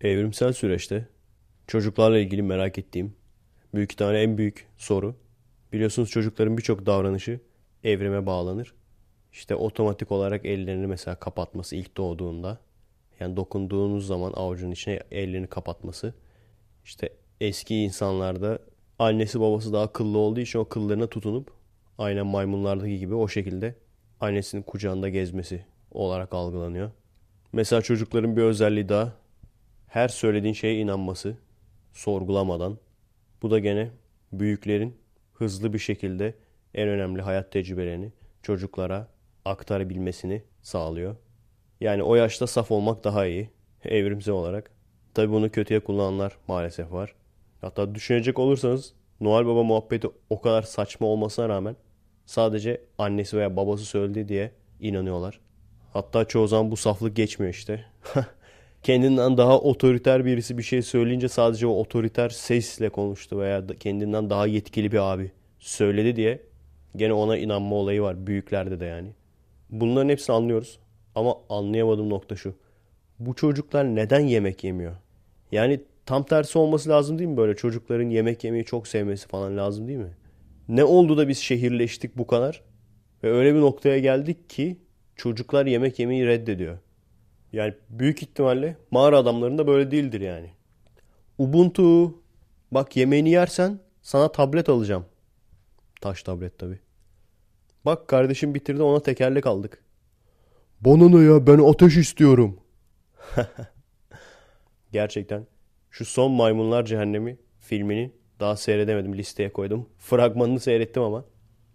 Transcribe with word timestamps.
Evrimsel 0.00 0.52
süreçte 0.52 1.08
çocuklarla 1.66 2.18
ilgili 2.18 2.42
merak 2.42 2.78
ettiğim 2.78 3.14
büyük 3.74 3.96
tane 3.96 4.20
en 4.20 4.38
büyük 4.38 4.66
soru. 4.76 5.14
Biliyorsunuz 5.72 6.10
çocukların 6.10 6.56
birçok 6.56 6.86
davranışı 6.86 7.40
evrime 7.84 8.26
bağlanır. 8.26 8.74
İşte 9.32 9.54
otomatik 9.54 10.12
olarak 10.12 10.46
ellerini 10.46 10.86
mesela 10.86 11.14
kapatması 11.14 11.76
ilk 11.76 11.96
doğduğunda. 11.96 12.58
Yani 13.20 13.36
dokunduğunuz 13.36 14.06
zaman 14.06 14.32
avucun 14.36 14.70
içine 14.70 15.00
ellerini 15.10 15.46
kapatması. 15.46 16.14
İşte 16.84 17.08
eski 17.40 17.76
insanlarda 17.76 18.58
annesi 18.98 19.40
babası 19.40 19.72
daha 19.72 19.92
kıllı 19.92 20.18
olduğu 20.18 20.40
için 20.40 20.58
o 20.58 20.64
kıllarına 20.64 21.06
tutunup 21.06 21.50
aynen 21.98 22.26
maymunlardaki 22.26 22.98
gibi 22.98 23.14
o 23.14 23.28
şekilde 23.28 23.74
annesinin 24.20 24.62
kucağında 24.62 25.08
gezmesi 25.08 25.64
olarak 25.90 26.34
algılanıyor. 26.34 26.90
Mesela 27.52 27.82
çocukların 27.82 28.36
bir 28.36 28.42
özelliği 28.42 28.88
daha 28.88 29.27
her 29.88 30.08
söylediğin 30.08 30.54
şeye 30.54 30.80
inanması 30.80 31.36
sorgulamadan. 31.92 32.78
Bu 33.42 33.50
da 33.50 33.58
gene 33.58 33.90
büyüklerin 34.32 34.96
hızlı 35.32 35.72
bir 35.72 35.78
şekilde 35.78 36.34
en 36.74 36.88
önemli 36.88 37.22
hayat 37.22 37.52
tecrübelerini 37.52 38.12
çocuklara 38.42 39.08
aktarabilmesini 39.44 40.42
sağlıyor. 40.62 41.16
Yani 41.80 42.02
o 42.02 42.14
yaşta 42.14 42.46
saf 42.46 42.70
olmak 42.70 43.04
daha 43.04 43.26
iyi 43.26 43.50
evrimsel 43.84 44.34
olarak. 44.34 44.70
Tabi 45.14 45.32
bunu 45.32 45.50
kötüye 45.50 45.80
kullananlar 45.80 46.36
maalesef 46.48 46.92
var. 46.92 47.14
Hatta 47.60 47.94
düşünecek 47.94 48.38
olursanız 48.38 48.94
Noel 49.20 49.46
Baba 49.46 49.62
muhabbeti 49.62 50.08
o 50.30 50.40
kadar 50.40 50.62
saçma 50.62 51.06
olmasına 51.06 51.48
rağmen 51.48 51.76
sadece 52.26 52.82
annesi 52.98 53.36
veya 53.36 53.56
babası 53.56 53.84
söyledi 53.84 54.28
diye 54.28 54.52
inanıyorlar. 54.80 55.40
Hatta 55.92 56.24
çoğu 56.24 56.48
zaman 56.48 56.70
bu 56.70 56.76
saflık 56.76 57.16
geçmiyor 57.16 57.54
işte. 57.54 57.84
kendinden 58.82 59.36
daha 59.36 59.60
otoriter 59.60 60.24
birisi 60.24 60.58
bir 60.58 60.62
şey 60.62 60.82
söyleyince 60.82 61.28
sadece 61.28 61.66
o 61.66 61.70
otoriter 61.70 62.28
sesle 62.28 62.88
konuştu 62.88 63.38
veya 63.38 63.66
kendinden 63.66 64.30
daha 64.30 64.46
yetkili 64.46 64.92
bir 64.92 65.12
abi 65.12 65.32
söyledi 65.58 66.16
diye 66.16 66.42
gene 66.96 67.12
ona 67.12 67.36
inanma 67.38 67.76
olayı 67.76 68.02
var 68.02 68.26
büyüklerde 68.26 68.80
de 68.80 68.84
yani. 68.84 69.08
Bunların 69.70 70.08
hepsini 70.08 70.36
anlıyoruz 70.36 70.78
ama 71.14 71.36
anlayamadığım 71.48 72.10
nokta 72.10 72.36
şu. 72.36 72.54
Bu 73.18 73.34
çocuklar 73.34 73.84
neden 73.84 74.20
yemek 74.20 74.64
yemiyor? 74.64 74.96
Yani 75.52 75.80
tam 76.06 76.24
tersi 76.24 76.58
olması 76.58 76.88
lazım 76.88 77.18
değil 77.18 77.30
mi 77.30 77.36
böyle 77.36 77.56
çocukların 77.56 78.10
yemek 78.10 78.44
yemeyi 78.44 78.64
çok 78.64 78.88
sevmesi 78.88 79.28
falan 79.28 79.56
lazım 79.56 79.88
değil 79.88 79.98
mi? 79.98 80.16
Ne 80.68 80.84
oldu 80.84 81.18
da 81.18 81.28
biz 81.28 81.38
şehirleştik 81.38 82.18
bu 82.18 82.26
kadar? 82.26 82.62
Ve 83.22 83.30
öyle 83.30 83.54
bir 83.54 83.60
noktaya 83.60 83.98
geldik 83.98 84.50
ki 84.50 84.76
çocuklar 85.16 85.66
yemek 85.66 85.98
yemeyi 85.98 86.26
reddediyor. 86.26 86.78
Yani 87.52 87.74
büyük 87.90 88.22
ihtimalle 88.22 88.76
mağara 88.90 89.18
adamlarında 89.18 89.66
böyle 89.66 89.90
değildir 89.90 90.20
yani. 90.20 90.50
Ubuntu 91.38 92.14
bak 92.70 92.96
yemeğini 92.96 93.30
yersen 93.30 93.78
sana 94.02 94.32
tablet 94.32 94.68
alacağım. 94.68 95.04
Taş 96.00 96.22
tablet 96.22 96.58
tabi. 96.58 96.78
Bak 97.84 98.08
kardeşim 98.08 98.54
bitirdi 98.54 98.82
ona 98.82 99.02
tekerlek 99.02 99.46
aldık. 99.46 99.84
Bana 100.80 101.08
ne 101.08 101.24
ya 101.24 101.46
ben 101.46 101.58
ateş 101.58 101.96
istiyorum. 101.96 102.60
Gerçekten 104.92 105.46
şu 105.90 106.04
son 106.04 106.30
Maymunlar 106.32 106.84
Cehennemi 106.84 107.38
filmini 107.60 108.12
daha 108.40 108.56
seyredemedim 108.56 109.18
listeye 109.18 109.52
koydum. 109.52 109.88
Fragmanını 109.98 110.60
seyrettim 110.60 111.02
ama 111.02 111.24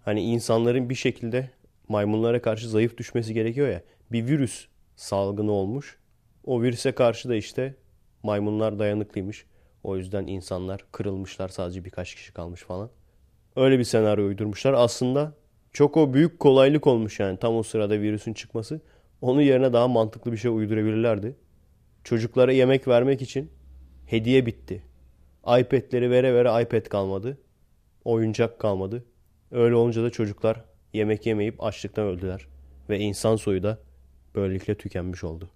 hani 0.06 0.22
insanların 0.22 0.90
bir 0.90 0.96
şekilde 0.96 1.50
maymunlara 1.88 2.42
karşı 2.42 2.70
zayıf 2.70 2.98
düşmesi 2.98 3.34
gerekiyor 3.34 3.68
ya. 3.68 3.82
Bir 4.12 4.28
virüs 4.28 4.68
salgını 4.96 5.52
olmuş. 5.52 5.98
O 6.46 6.62
virüse 6.62 6.92
karşı 6.92 7.30
da 7.30 7.36
işte 7.36 7.76
maymunlar 8.24 8.80
dayanıklıymış. 8.80 9.46
O 9.84 9.98
yüzden 9.98 10.28
insanlar 10.28 10.86
kırılmışlar 10.92 11.50
sadece 11.50 11.86
birkaç 11.86 12.16
kişi 12.16 12.34
kalmış 12.34 12.62
falan. 12.62 12.90
Öyle 13.56 13.80
bir 13.80 13.84
senaryo 13.84 14.26
uydurmuşlar. 14.26 14.74
Aslında 14.74 15.34
çok 15.74 15.98
o 15.98 16.14
büyük 16.14 16.40
kolaylık 16.40 16.88
olmuş 16.88 17.20
yani 17.20 17.38
tam 17.38 17.56
o 17.56 17.64
sırada 17.64 18.00
virüsün 18.00 18.34
çıkması. 18.34 18.82
Onun 19.22 19.42
yerine 19.42 19.74
daha 19.74 19.88
mantıklı 19.88 20.32
bir 20.32 20.38
şey 20.38 20.52
uydurabilirlerdi. 20.52 21.36
Çocuklara 22.04 22.52
yemek 22.52 22.88
vermek 22.88 23.22
için 23.22 23.52
hediye 24.06 24.46
bitti. 24.46 24.84
iPad'leri 25.42 26.12
vere 26.12 26.34
vere 26.34 26.64
iPad 26.64 26.86
kalmadı. 26.86 27.38
Oyuncak 28.06 28.60
kalmadı. 28.60 29.06
Öyle 29.52 29.76
olunca 29.76 30.04
da 30.04 30.10
çocuklar 30.10 30.66
yemek 30.94 31.26
yemeyip 31.26 31.64
açlıktan 31.64 32.06
öldüler. 32.06 32.48
Ve 32.90 33.00
insan 33.00 33.36
soyu 33.36 33.64
da 33.64 33.80
böylelikle 34.36 34.76
tükenmiş 34.76 35.24
oldu. 35.24 35.50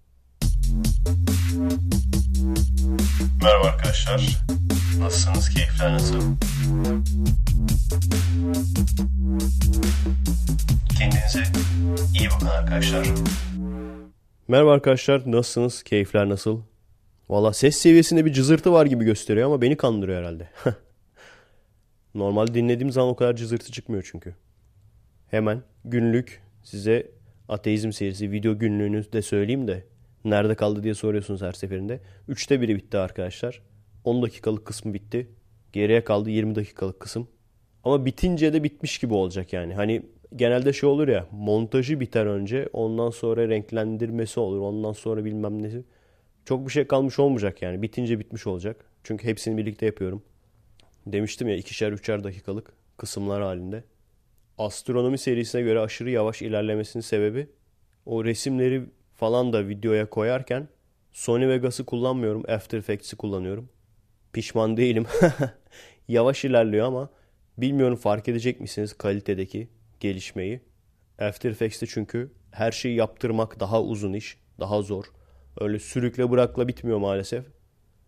Merhaba 3.42 3.66
arkadaşlar. 3.66 4.38
Nasılsınız? 4.98 5.48
Keyifler 5.48 5.92
nasıl? 5.92 6.20
Kendinize 10.98 11.42
iyi 12.18 12.28
bakın 12.34 12.46
arkadaşlar. 12.46 13.06
Merhaba 14.48 14.72
arkadaşlar. 14.72 15.22
Nasılsınız? 15.32 15.82
Keyifler 15.82 16.28
nasıl? 16.28 16.60
Valla 17.28 17.52
ses 17.52 17.76
seviyesinde 17.76 18.24
bir 18.24 18.32
cızırtı 18.32 18.72
var 18.72 18.86
gibi 18.86 19.04
gösteriyor 19.04 19.46
ama 19.46 19.62
beni 19.62 19.76
kandırıyor 19.76 20.18
herhalde. 20.18 20.50
Normal 22.14 22.46
dinlediğim 22.46 22.92
zaman 22.92 23.10
o 23.10 23.16
kadar 23.16 23.36
cızırtı 23.36 23.72
çıkmıyor 23.72 24.08
çünkü. 24.12 24.34
Hemen 25.30 25.62
günlük 25.84 26.42
size 26.62 27.17
ateizm 27.48 27.92
serisi 27.92 28.30
video 28.30 28.58
günlüğünü 28.58 29.12
de 29.12 29.22
söyleyeyim 29.22 29.68
de 29.68 29.84
nerede 30.24 30.54
kaldı 30.54 30.82
diye 30.82 30.94
soruyorsunuz 30.94 31.42
her 31.42 31.52
seferinde. 31.52 32.00
Üçte 32.28 32.60
biri 32.60 32.76
bitti 32.76 32.98
arkadaşlar. 32.98 33.62
10 34.04 34.22
dakikalık 34.22 34.64
kısmı 34.64 34.94
bitti. 34.94 35.30
Geriye 35.72 36.04
kaldı 36.04 36.30
20 36.30 36.54
dakikalık 36.54 37.00
kısım. 37.00 37.28
Ama 37.84 38.06
bitince 38.06 38.52
de 38.52 38.64
bitmiş 38.64 38.98
gibi 38.98 39.14
olacak 39.14 39.52
yani. 39.52 39.74
Hani 39.74 40.02
genelde 40.36 40.72
şey 40.72 40.88
olur 40.88 41.08
ya 41.08 41.26
montajı 41.32 42.00
biter 42.00 42.26
önce 42.26 42.68
ondan 42.72 43.10
sonra 43.10 43.48
renklendirmesi 43.48 44.40
olur 44.40 44.60
ondan 44.60 44.92
sonra 44.92 45.24
bilmem 45.24 45.62
nesi. 45.62 45.84
Çok 46.44 46.66
bir 46.66 46.72
şey 46.72 46.86
kalmış 46.86 47.18
olmayacak 47.18 47.62
yani 47.62 47.82
bitince 47.82 48.18
bitmiş 48.18 48.46
olacak. 48.46 48.84
Çünkü 49.04 49.28
hepsini 49.28 49.56
birlikte 49.56 49.86
yapıyorum. 49.86 50.22
Demiştim 51.06 51.48
ya 51.48 51.56
ikişer 51.56 51.92
üçer 51.92 52.24
dakikalık 52.24 52.72
kısımlar 52.96 53.42
halinde 53.42 53.84
astronomi 54.58 55.18
serisine 55.18 55.62
göre 55.62 55.80
aşırı 55.80 56.10
yavaş 56.10 56.42
ilerlemesinin 56.42 57.02
sebebi 57.02 57.46
o 58.06 58.24
resimleri 58.24 58.84
falan 59.14 59.52
da 59.52 59.68
videoya 59.68 60.10
koyarken 60.10 60.68
Sony 61.12 61.48
Vegas'ı 61.48 61.84
kullanmıyorum. 61.84 62.44
After 62.50 62.78
Effects'i 62.78 63.16
kullanıyorum. 63.16 63.68
Pişman 64.32 64.76
değilim. 64.76 65.06
yavaş 66.08 66.44
ilerliyor 66.44 66.86
ama 66.86 67.10
bilmiyorum 67.58 67.96
fark 67.96 68.28
edecek 68.28 68.60
misiniz 68.60 68.98
kalitedeki 68.98 69.68
gelişmeyi. 70.00 70.60
After 71.18 71.50
Effects'te 71.50 71.86
çünkü 71.86 72.32
her 72.50 72.72
şeyi 72.72 72.96
yaptırmak 72.96 73.60
daha 73.60 73.82
uzun 73.82 74.12
iş, 74.12 74.38
daha 74.60 74.82
zor. 74.82 75.04
Öyle 75.60 75.78
sürükle 75.78 76.30
bırakla 76.30 76.68
bitmiyor 76.68 76.98
maalesef. 76.98 77.44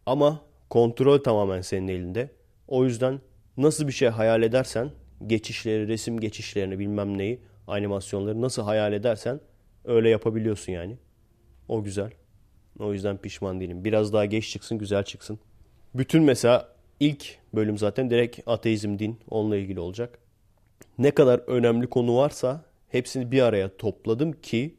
Ama 0.06 0.40
kontrol 0.70 1.18
tamamen 1.18 1.60
senin 1.60 1.88
elinde. 1.88 2.30
O 2.68 2.84
yüzden 2.84 3.20
nasıl 3.56 3.86
bir 3.86 3.92
şey 3.92 4.08
hayal 4.08 4.42
edersen 4.42 4.90
geçişleri, 5.26 5.88
resim 5.88 6.20
geçişlerini 6.20 6.78
bilmem 6.78 7.18
neyi, 7.18 7.40
animasyonları 7.66 8.40
nasıl 8.40 8.62
hayal 8.62 8.92
edersen 8.92 9.40
öyle 9.84 10.08
yapabiliyorsun 10.08 10.72
yani. 10.72 10.96
O 11.68 11.84
güzel. 11.84 12.10
O 12.78 12.92
yüzden 12.92 13.16
pişman 13.16 13.60
değilim. 13.60 13.84
Biraz 13.84 14.12
daha 14.12 14.24
geç 14.24 14.50
çıksın, 14.50 14.78
güzel 14.78 15.02
çıksın. 15.04 15.38
Bütün 15.94 16.22
mesela 16.22 16.68
ilk 17.00 17.38
bölüm 17.54 17.78
zaten 17.78 18.10
direkt 18.10 18.40
ateizm, 18.46 18.98
din 18.98 19.18
onunla 19.30 19.56
ilgili 19.56 19.80
olacak. 19.80 20.18
Ne 20.98 21.10
kadar 21.10 21.38
önemli 21.38 21.86
konu 21.86 22.16
varsa 22.16 22.64
hepsini 22.88 23.32
bir 23.32 23.42
araya 23.42 23.76
topladım 23.76 24.32
ki 24.32 24.74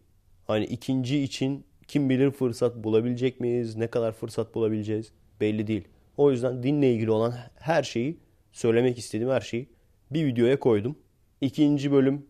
hani 0.48 0.66
ikinci 0.66 1.24
için 1.24 1.66
kim 1.88 2.10
bilir 2.10 2.32
fırsat 2.32 2.76
bulabilecek 2.76 3.40
miyiz, 3.40 3.76
ne 3.76 3.88
kadar 3.88 4.12
fırsat 4.12 4.56
bulabileceğiz 4.56 5.12
belli 5.42 5.68
değil. 5.68 5.88
O 6.18 6.32
yüzden 6.32 6.64
dinle 6.64 6.94
ilgili 6.94 7.12
olan 7.12 7.34
her 7.56 7.84
şeyi 7.84 8.18
söylemek 8.52 8.98
istediğim 8.98 9.32
her 9.32 9.42
şeyi 9.42 9.68
bir 10.12 10.26
videoya 10.26 10.60
koydum. 10.60 10.96
İkinci 11.42 11.92
bölüm 11.92 12.26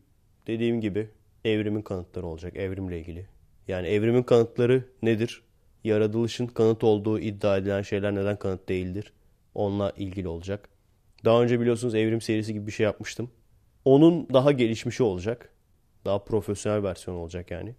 dediğim 0.47 0.81
gibi 0.81 1.09
evrimin 1.45 1.81
kanıtları 1.81 2.25
olacak. 2.25 2.55
Evrimle 2.55 2.99
ilgili. 2.99 3.27
Yani 3.67 3.87
evrimin 3.87 4.23
kanıtları 4.23 4.83
nedir? 5.01 5.41
Yaratılışın 5.83 6.47
kanıt 6.47 6.83
olduğu 6.83 7.19
iddia 7.19 7.57
edilen 7.57 7.81
şeyler 7.81 8.15
neden 8.15 8.39
kanıt 8.39 8.69
değildir? 8.69 9.13
Onunla 9.55 9.93
ilgili 9.97 10.27
olacak. 10.27 10.69
Daha 11.25 11.43
önce 11.43 11.59
biliyorsunuz 11.59 11.95
evrim 11.95 12.21
serisi 12.21 12.53
gibi 12.53 12.67
bir 12.67 12.71
şey 12.71 12.83
yapmıştım. 12.83 13.31
Onun 13.85 14.27
daha 14.33 14.51
gelişmişi 14.51 15.03
olacak. 15.03 15.49
Daha 16.05 16.23
profesyonel 16.23 16.83
versiyon 16.83 17.17
olacak 17.17 17.51
yani. 17.51 17.75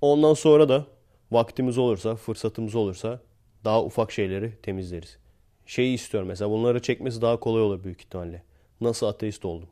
Ondan 0.00 0.34
sonra 0.34 0.68
da 0.68 0.86
vaktimiz 1.30 1.78
olursa, 1.78 2.16
fırsatımız 2.16 2.74
olursa 2.74 3.20
daha 3.64 3.84
ufak 3.84 4.12
şeyleri 4.12 4.52
temizleriz. 4.62 5.18
Şeyi 5.66 5.94
istiyorum 5.94 6.28
mesela 6.28 6.50
bunları 6.50 6.82
çekmesi 6.82 7.22
daha 7.22 7.40
kolay 7.40 7.62
olur 7.62 7.84
büyük 7.84 8.00
ihtimalle 8.00 8.42
nasıl 8.84 9.06
ateist 9.06 9.44
oldum. 9.44 9.68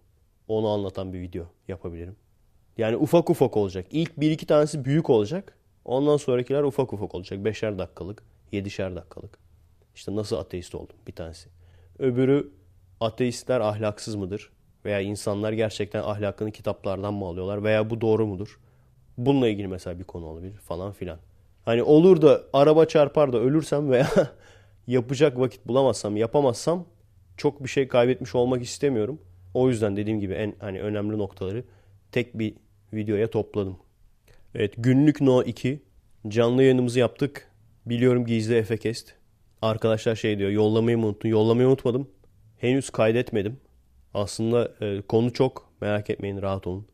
Onu 0.48 0.68
anlatan 0.68 1.12
bir 1.12 1.20
video 1.20 1.44
yapabilirim. 1.68 2.16
Yani 2.78 2.96
ufak 2.96 3.30
ufak 3.30 3.56
olacak. 3.56 3.86
İlk 3.90 4.20
bir 4.20 4.30
iki 4.30 4.46
tanesi 4.46 4.84
büyük 4.84 5.10
olacak. 5.10 5.56
Ondan 5.84 6.16
sonrakiler 6.16 6.62
ufak 6.62 6.92
ufak 6.92 7.14
olacak. 7.14 7.44
Beşer 7.44 7.78
dakikalık, 7.78 8.22
7'şer 8.52 8.96
dakikalık. 8.96 9.38
İşte 9.94 10.16
nasıl 10.16 10.36
ateist 10.36 10.74
oldum 10.74 10.96
bir 11.06 11.12
tanesi. 11.12 11.48
Öbürü 11.98 12.50
ateistler 13.00 13.60
ahlaksız 13.60 14.14
mıdır? 14.14 14.50
Veya 14.84 15.00
insanlar 15.00 15.52
gerçekten 15.52 16.02
ahlakını 16.02 16.50
kitaplardan 16.50 17.14
mı 17.14 17.24
alıyorlar? 17.26 17.64
Veya 17.64 17.90
bu 17.90 18.00
doğru 18.00 18.26
mudur? 18.26 18.60
Bununla 19.18 19.48
ilgili 19.48 19.68
mesela 19.68 19.98
bir 19.98 20.04
konu 20.04 20.26
olabilir 20.26 20.56
falan 20.56 20.92
filan. 20.92 21.18
Hani 21.64 21.82
olur 21.82 22.22
da 22.22 22.42
araba 22.52 22.84
çarpar 22.84 23.32
da 23.32 23.38
ölürsem 23.38 23.90
veya 23.90 24.08
yapacak 24.86 25.38
vakit 25.38 25.68
bulamazsam, 25.68 26.16
yapamazsam 26.16 26.84
çok 27.42 27.64
bir 27.64 27.68
şey 27.68 27.88
kaybetmiş 27.88 28.34
olmak 28.34 28.62
istemiyorum. 28.62 29.20
O 29.54 29.68
yüzden 29.68 29.96
dediğim 29.96 30.20
gibi 30.20 30.32
en 30.32 30.54
hani 30.58 30.80
önemli 30.82 31.18
noktaları 31.18 31.64
tek 32.12 32.38
bir 32.38 32.54
videoya 32.92 33.30
topladım. 33.30 33.76
Evet 34.54 34.74
günlük 34.76 35.20
No 35.20 35.42
2 35.42 35.82
canlı 36.28 36.62
yayınımızı 36.62 36.98
yaptık. 36.98 37.50
Biliyorum 37.86 38.26
gizli 38.26 38.54
Efekest. 38.54 39.14
Arkadaşlar 39.62 40.16
şey 40.16 40.38
diyor 40.38 40.50
yollamayı 40.50 40.98
mı 40.98 41.06
unuttun? 41.06 41.28
Yollamayı 41.28 41.68
unutmadım. 41.68 42.10
Henüz 42.58 42.90
kaydetmedim. 42.90 43.60
Aslında 44.14 44.72
e, 44.80 45.02
konu 45.02 45.32
çok 45.32 45.72
merak 45.80 46.10
etmeyin 46.10 46.42
rahat 46.42 46.66
olun. 46.66 46.86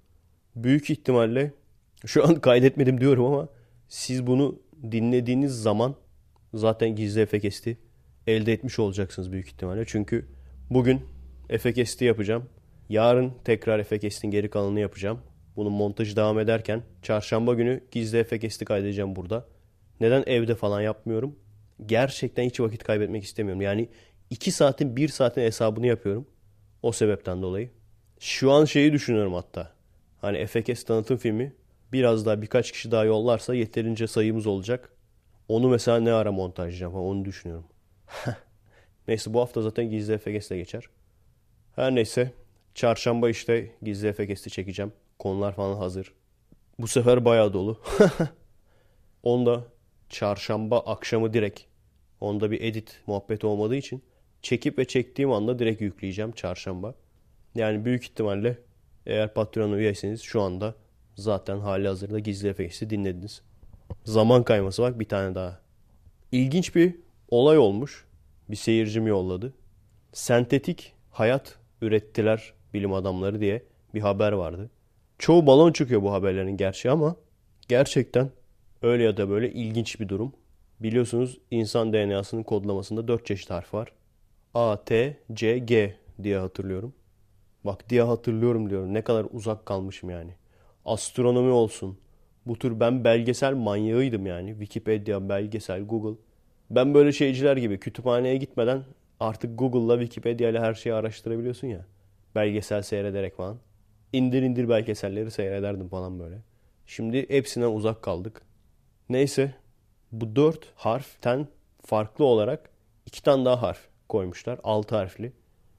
Büyük 0.56 0.90
ihtimalle 0.90 1.52
şu 2.06 2.28
an 2.28 2.34
kaydetmedim 2.40 3.00
diyorum 3.00 3.24
ama 3.24 3.48
siz 3.88 4.26
bunu 4.26 4.58
dinlediğiniz 4.92 5.62
zaman 5.62 5.94
zaten 6.54 6.96
gizli 6.96 7.20
Efekest'i 7.20 7.78
elde 8.26 8.52
etmiş 8.52 8.78
olacaksınız 8.78 9.32
büyük 9.32 9.46
ihtimalle. 9.48 9.84
Çünkü 9.86 10.38
bugün 10.70 11.06
Efekest'i 11.49 12.05
yapacağım. 12.05 12.49
Yarın 12.88 13.32
tekrar 13.44 13.79
Efekest'in 13.79 14.31
geri 14.31 14.50
kalanını 14.50 14.81
yapacağım. 14.81 15.20
Bunun 15.56 15.73
montajı 15.73 16.17
devam 16.17 16.38
ederken 16.38 16.82
çarşamba 17.03 17.55
günü 17.55 17.85
gizli 17.91 18.19
Efekest'i 18.19 18.65
kaydedeceğim 18.65 19.17
burada. 19.17 19.47
Neden 20.00 20.25
evde 20.26 20.55
falan 20.55 20.81
yapmıyorum? 20.81 21.38
Gerçekten 21.87 22.44
hiç 22.44 22.61
vakit 22.61 22.85
kaybetmek 22.85 23.25
istemiyorum. 23.25 23.61
Yani 23.61 23.88
2 24.31 24.53
saatin 24.53 24.97
1 24.97 25.09
saatin 25.09 25.41
hesabını 25.41 25.87
yapıyorum. 25.87 26.26
O 26.82 26.93
sebepten 26.93 27.43
dolayı. 27.43 27.70
Şu 28.20 28.53
an 28.53 28.65
şeyi 28.65 28.93
düşünüyorum 28.93 29.35
hatta. 29.35 29.73
Hani 30.20 30.47
FKS 30.47 30.85
tanıtım 30.85 31.17
filmi 31.17 31.53
biraz 31.93 32.26
daha 32.26 32.43
birkaç 32.43 32.73
kişi 32.73 32.91
daha 32.91 33.05
yollarsa 33.05 33.55
yeterince 33.55 34.06
sayımız 34.06 34.47
olacak. 34.47 34.91
Onu 35.49 35.69
mesela 35.69 36.00
ne 36.00 36.12
ara 36.12 36.32
montajlayacağım 36.32 36.94
onu 36.94 37.25
düşünüyorum. 37.25 37.67
neyse 39.08 39.34
bu 39.34 39.40
hafta 39.40 39.62
zaten 39.62 39.90
gizli 39.90 40.19
FKS'le 40.19 40.50
geçer. 40.50 40.84
Her 41.76 41.94
neyse 41.94 42.32
çarşamba 42.75 43.31
işte 43.31 43.70
gizli 43.82 44.12
FKS'i 44.12 44.50
çekeceğim. 44.50 44.93
Konular 45.19 45.55
falan 45.55 45.76
hazır. 45.76 46.12
Bu 46.78 46.88
sefer 46.88 47.25
bayağı 47.25 47.52
dolu. 47.52 47.81
Onda 49.22 49.64
çarşamba 50.08 50.81
akşamı 50.81 51.34
direkt 51.34 51.60
onda 52.20 52.50
bir 52.50 52.60
edit 52.60 53.00
muhabbeti 53.06 53.46
olmadığı 53.46 53.76
için 53.76 54.02
çekip 54.43 54.78
ve 54.78 54.84
çektiğim 54.84 55.32
anda 55.32 55.58
direkt 55.58 55.81
yükleyeceğim 55.81 56.32
çarşamba. 56.32 56.94
Yani 57.55 57.84
büyük 57.84 58.05
ihtimalle 58.05 58.58
eğer 59.06 59.34
Patreon 59.34 59.72
üyesiniz 59.72 60.22
şu 60.22 60.40
anda 60.40 60.75
zaten 61.14 61.58
hali 61.58 61.88
hazırda 61.88 62.19
gizli 62.19 62.49
efekti 62.49 62.90
dinlediniz. 62.90 63.43
Zaman 64.05 64.43
kayması 64.43 64.82
bak 64.82 65.00
bir 65.00 65.08
tane 65.08 65.34
daha. 65.34 65.60
İlginç 66.32 66.75
bir 66.75 66.96
olay 67.28 67.58
olmuş. 67.58 68.07
Bir 68.50 68.56
seyircim 68.56 69.06
yolladı. 69.06 69.54
Sentetik 70.12 70.94
hayat 71.10 71.58
ürettiler 71.82 72.52
bilim 72.74 72.92
adamları 72.92 73.40
diye 73.40 73.62
bir 73.94 74.00
haber 74.00 74.32
vardı. 74.32 74.70
Çoğu 75.18 75.46
balon 75.46 75.72
çıkıyor 75.72 76.02
bu 76.02 76.12
haberlerin 76.12 76.56
gerçi 76.56 76.90
ama 76.90 77.16
gerçekten 77.68 78.30
öyle 78.82 79.02
ya 79.02 79.16
da 79.16 79.30
böyle 79.30 79.52
ilginç 79.52 80.00
bir 80.00 80.08
durum. 80.08 80.32
Biliyorsunuz 80.80 81.38
insan 81.50 81.92
DNA'sının 81.92 82.42
kodlamasında 82.42 83.08
4 83.08 83.26
çeşit 83.26 83.50
harf 83.50 83.74
var. 83.74 83.92
A, 84.54 84.84
T, 84.84 85.16
C, 85.32 85.58
G 85.58 85.94
diye 86.22 86.38
hatırlıyorum. 86.38 86.94
Bak 87.64 87.90
diye 87.90 88.02
hatırlıyorum 88.02 88.70
diyorum. 88.70 88.94
Ne 88.94 89.02
kadar 89.02 89.26
uzak 89.32 89.66
kalmışım 89.66 90.10
yani. 90.10 90.34
Astronomi 90.84 91.50
olsun. 91.50 91.98
Bu 92.46 92.58
tür 92.58 92.80
ben 92.80 93.04
belgesel 93.04 93.54
manyağıydım 93.54 94.26
yani. 94.26 94.50
Wikipedia, 94.50 95.28
belgesel, 95.28 95.82
Google. 95.82 96.20
Ben 96.70 96.94
böyle 96.94 97.12
şeyciler 97.12 97.56
gibi 97.56 97.81
kütüphaneye 97.81 98.37
gitmeden 98.37 98.85
artık 99.20 99.59
Google'la 99.59 100.00
Wikipedia 100.00 100.49
ile 100.49 100.61
her 100.61 100.75
şeyi 100.75 100.94
araştırabiliyorsun 100.94 101.67
ya. 101.67 101.87
Belgesel 102.35 102.82
seyrederek 102.82 103.37
falan. 103.37 103.59
İndir 104.12 104.43
indir 104.43 104.69
belgeselleri 104.69 105.31
seyrederdim 105.31 105.88
falan 105.88 106.20
böyle. 106.20 106.38
Şimdi 106.87 107.29
hepsinden 107.29 107.70
uzak 107.70 108.03
kaldık. 108.03 108.43
Neyse 109.09 109.55
bu 110.12 110.37
dört 110.37 110.73
harften 110.75 111.47
farklı 111.87 112.25
olarak 112.25 112.70
iki 113.06 113.23
tane 113.23 113.44
daha 113.44 113.62
harf 113.62 113.88
koymuşlar. 114.09 114.59
Altı 114.65 114.97
harfli 114.97 115.32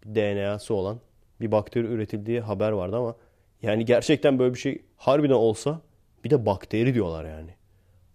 bir 0.05 0.15
DNA'sı 0.15 0.73
olan 0.73 0.99
bir 1.41 1.51
bakteri 1.51 1.87
üretildiği 1.87 2.39
haber 2.39 2.71
vardı 2.71 2.97
ama 2.97 3.15
yani 3.61 3.85
gerçekten 3.85 4.39
böyle 4.39 4.53
bir 4.53 4.59
şey 4.59 4.81
harbiden 4.97 5.33
olsa 5.33 5.81
bir 6.23 6.29
de 6.29 6.45
bakteri 6.45 6.93
diyorlar 6.93 7.25
yani. 7.25 7.51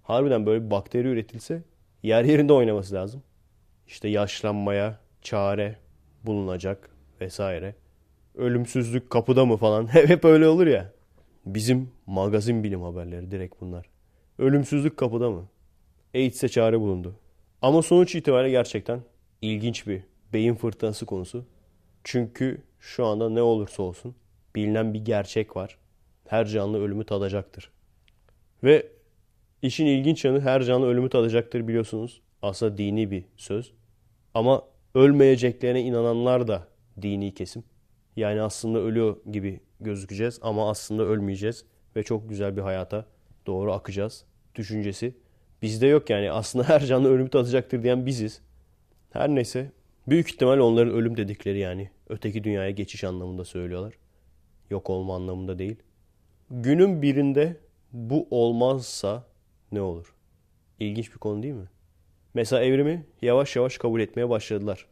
Harbiden 0.03 0.47
böyle 0.47 0.65
bir 0.65 0.71
bakteri 0.71 1.09
üretilse 1.09 1.63
yer 2.05 2.25
yerinde 2.25 2.53
oynaması 2.53 2.95
lazım. 2.95 3.23
İşte 3.87 4.09
yaşlanmaya 4.09 4.99
çare 5.23 5.77
bulunacak 6.25 6.91
vesaire. 7.21 7.75
Ölümsüzlük 8.35 9.11
kapıda 9.11 9.45
mı 9.45 9.57
falan 9.57 9.87
hep 9.95 10.25
öyle 10.25 10.49
olur 10.49 10.67
ya. 10.67 10.93
Bizim 11.47 11.91
magazin 12.07 12.65
bilim 12.65 12.83
haberleri 12.83 13.31
direkt 13.31 13.61
bunlar. 13.61 13.87
Ölümsüzlük 14.39 14.97
kapıda 14.97 15.31
mı? 15.31 15.49
AIDS'e 16.15 16.49
çare 16.49 16.81
bulundu. 16.81 17.15
Ama 17.63 17.83
sonuç 17.83 18.15
itibariyle 18.15 18.51
gerçekten 18.51 19.01
ilginç 19.43 19.87
bir 19.87 20.03
beyin 20.33 20.55
fırtınası 20.55 21.07
konusu. 21.07 21.45
Çünkü 22.05 22.63
şu 22.81 23.07
anda 23.07 23.31
ne 23.31 23.43
olursa 23.43 23.83
olsun 23.83 24.15
bilinen 24.55 24.95
bir 24.95 25.05
gerçek 25.05 25.57
var. 25.57 25.79
Her 26.29 26.47
canlı 26.47 26.81
ölümü 26.81 27.05
tadacaktır. 27.05 27.71
Ve 28.65 28.94
işin 29.65 29.87
ilginç 29.87 30.25
yanı 30.25 30.41
her 30.41 30.63
canlı 30.63 30.87
ölümü 30.87 31.09
tadacaktır 31.09 31.69
biliyorsunuz. 31.69 32.21
Aslında 32.43 32.79
dini 32.79 33.11
bir 33.11 33.25
söz. 33.37 33.73
Ama 34.35 34.65
ölmeyeceklerine 34.95 35.83
inananlar 35.83 36.49
da 36.49 36.69
dini 37.03 37.35
kesim. 37.35 37.65
Yani 38.17 38.43
aslında 38.43 38.79
ölüyor 38.79 39.17
gibi 39.33 39.61
gözükeceğiz 39.81 40.39
ama 40.43 40.71
aslında 40.71 41.03
ölmeyeceğiz 41.03 41.65
ve 41.97 42.03
çok 42.03 42.29
güzel 42.29 42.57
bir 42.57 42.63
hayata 42.63 43.07
doğru 43.47 43.73
akacağız 43.73 44.25
düşüncesi. 44.55 45.15
Bizde 45.63 45.87
yok 45.87 46.11
yani 46.11 46.31
aslında 46.31 46.69
her 46.69 46.81
canlı 46.85 47.09
ölümü 47.09 47.31
tadacaktır 47.31 47.83
diyen 47.83 48.07
biziz. 48.07 48.41
Her 49.11 49.29
neyse 49.29 49.73
büyük 50.09 50.29
ihtimal 50.31 50.59
onların 50.59 50.95
ölüm 50.95 51.17
dedikleri 51.17 51.59
yani 51.59 51.91
öteki 52.09 52.45
dünyaya 52.45 52.71
geçiş 52.71 53.05
anlamında 53.05 53.45
söylüyorlar. 53.45 53.95
Yok 54.71 54.91
olma 54.91 55.17
anlamında 55.17 55.59
değil. 55.59 55.77
Günün 56.51 57.03
birinde 57.03 57.57
bu 57.93 58.27
olmazsa 58.31 59.25
ne 59.73 59.81
olur? 59.81 60.15
İlginç 60.81 61.13
bir 61.13 61.19
konu 61.19 61.43
değil 61.43 61.55
mi? 61.55 61.69
Mesela 62.35 62.63
evrimi 62.63 63.07
yavaş 63.23 63.57
yavaş 63.57 63.79
kabul 63.79 64.01
etmeye 64.01 64.29
başladılar. 64.29 64.87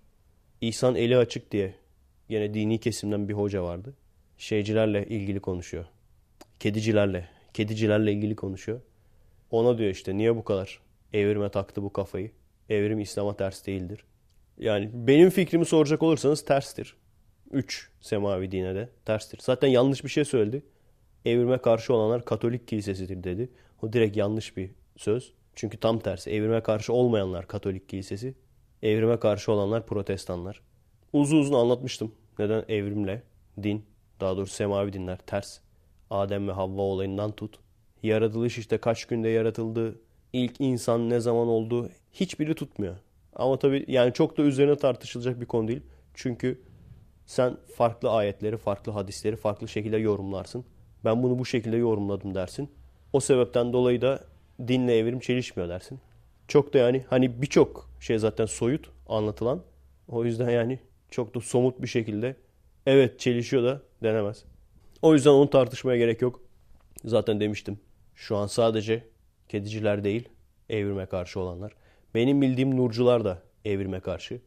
İhsan 0.61 0.95
eli 0.95 1.17
açık 1.17 1.52
diye 1.52 1.75
yine 2.29 2.55
dini 2.55 2.81
kesimden 2.81 3.29
bir 3.29 3.35
hoca 3.35 3.62
vardı. 3.62 3.95
Şeycilerle 4.38 5.07
ilgili 5.07 5.41
konuşuyor. 5.41 5.85
Kedicilerle, 6.61 7.29
kedicilerle 7.55 8.12
ilgili 8.12 8.37
konuşuyor. 8.37 8.81
Ona 9.50 9.79
diyor 9.79 9.91
işte 9.91 10.17
niye 10.17 10.37
bu 10.37 10.45
kadar 10.45 10.81
evrime 11.12 11.49
taktı 11.49 11.83
bu 11.83 11.93
kafayı? 11.93 12.31
Evrim 12.69 13.00
İslam'a 13.00 13.37
ters 13.37 13.67
değildir. 13.67 14.05
Yani 14.59 14.91
benim 14.93 15.31
fikrimi 15.31 15.64
soracak 15.64 16.02
olursanız 16.02 16.45
terstir. 16.45 16.97
Üç 17.50 17.91
semavi 18.00 18.52
dine 18.52 18.75
de 18.75 18.88
terstir. 19.05 19.38
Zaten 19.43 19.69
yanlış 19.69 20.05
bir 20.05 20.09
şey 20.09 20.25
söyledi. 20.25 20.62
Evrime 21.25 21.59
karşı 21.59 21.95
olanlar 21.95 22.25
Katolik 22.25 22.69
kilisesidir 22.69 23.25
dedi. 23.25 23.50
O 23.83 23.93
direkt 23.93 24.17
yanlış 24.17 24.57
bir 24.57 24.71
söz. 24.97 25.33
Çünkü 25.55 25.77
tam 25.77 25.99
tersi. 25.99 26.31
Evrime 26.31 26.62
karşı 26.62 26.93
olmayanlar 26.93 27.49
Katolik 27.49 27.89
kilisesi. 27.89 28.35
Evrime 28.83 29.19
karşı 29.21 29.53
olanlar 29.53 29.87
protestanlar. 29.87 30.61
Uzun 31.12 31.39
uzun 31.39 31.55
anlatmıştım. 31.55 32.12
Neden 32.39 32.65
evrimle 32.69 33.23
din, 33.62 33.85
daha 34.21 34.37
doğrusu 34.37 34.55
semavi 34.55 34.93
dinler 34.93 35.19
ters. 35.19 35.59
Adem 36.11 36.49
ve 36.49 36.53
Havva 36.53 36.83
olayından 36.83 37.33
tut. 37.33 37.59
Yaratılış 38.03 38.59
işte 38.59 38.79
kaç 38.79 39.05
günde 39.05 39.29
yaratıldı, 39.29 40.01
ilk 40.33 40.61
insan 40.61 41.11
ne 41.11 41.21
zaman 41.21 41.49
oldu 41.49 41.89
hiçbiri 42.12 42.55
tutmuyor. 42.55 42.97
Ama 43.37 43.59
tabii 43.59 43.85
yani 43.89 44.12
çok 44.12 44.39
da 44.39 44.43
üzerine 44.43 44.77
tartışılacak 44.77 45.41
bir 45.41 45.47
konu 45.47 45.69
değil. 45.69 45.83
Çünkü 46.15 46.62
sen 47.27 47.57
farklı 47.77 48.11
ayetleri, 48.11 48.57
farklı 48.57 48.93
hadisleri 48.93 49.37
farklı 49.37 49.69
şekilde 49.69 49.97
yorumlarsın. 49.97 50.65
Ben 51.05 51.23
bunu 51.23 51.39
bu 51.39 51.45
şekilde 51.45 51.77
yorumladım 51.77 52.35
dersin. 52.35 52.71
O 53.12 53.21
sebepten 53.21 53.73
dolayı 53.73 54.00
da 54.00 54.25
dinle 54.69 54.99
evrim 54.99 55.21
çelişmiyor 55.21 55.69
dersin. 55.69 56.00
Çok 56.49 56.75
da 56.75 56.78
yani 56.78 57.04
hani 57.11 57.42
birçok 57.42 57.90
şey 58.00 58.19
zaten 58.19 58.47
soyut 58.47 58.90
anlatılan. 59.09 59.62
O 60.09 60.25
yüzden 60.25 60.50
yani 60.50 60.78
çok 61.11 61.35
da 61.35 61.40
somut 61.40 61.83
bir 61.83 61.87
şekilde 61.87 62.37
evet 62.87 63.21
çelişiyor 63.21 63.62
da 63.62 63.83
denemez. 64.02 64.45
O 65.02 65.14
yüzden 65.14 65.31
onu 65.31 65.50
tartışmaya 65.50 65.99
gerek 65.99 66.23
yok. 66.23 66.40
Zaten 67.04 67.40
demiştim. 67.40 67.81
Şu 68.14 68.37
an 68.37 68.47
sadece 68.47 69.04
kediciler 69.49 70.04
değil, 70.04 70.28
evrime 70.71 71.07
karşı 71.07 71.40
olanlar. 71.40 71.73
Benim 72.14 72.42
bildiğim 72.42 72.76
nurcular 72.76 73.25
da 73.25 73.42
evrime 73.64 74.00
karşı. 74.00 74.40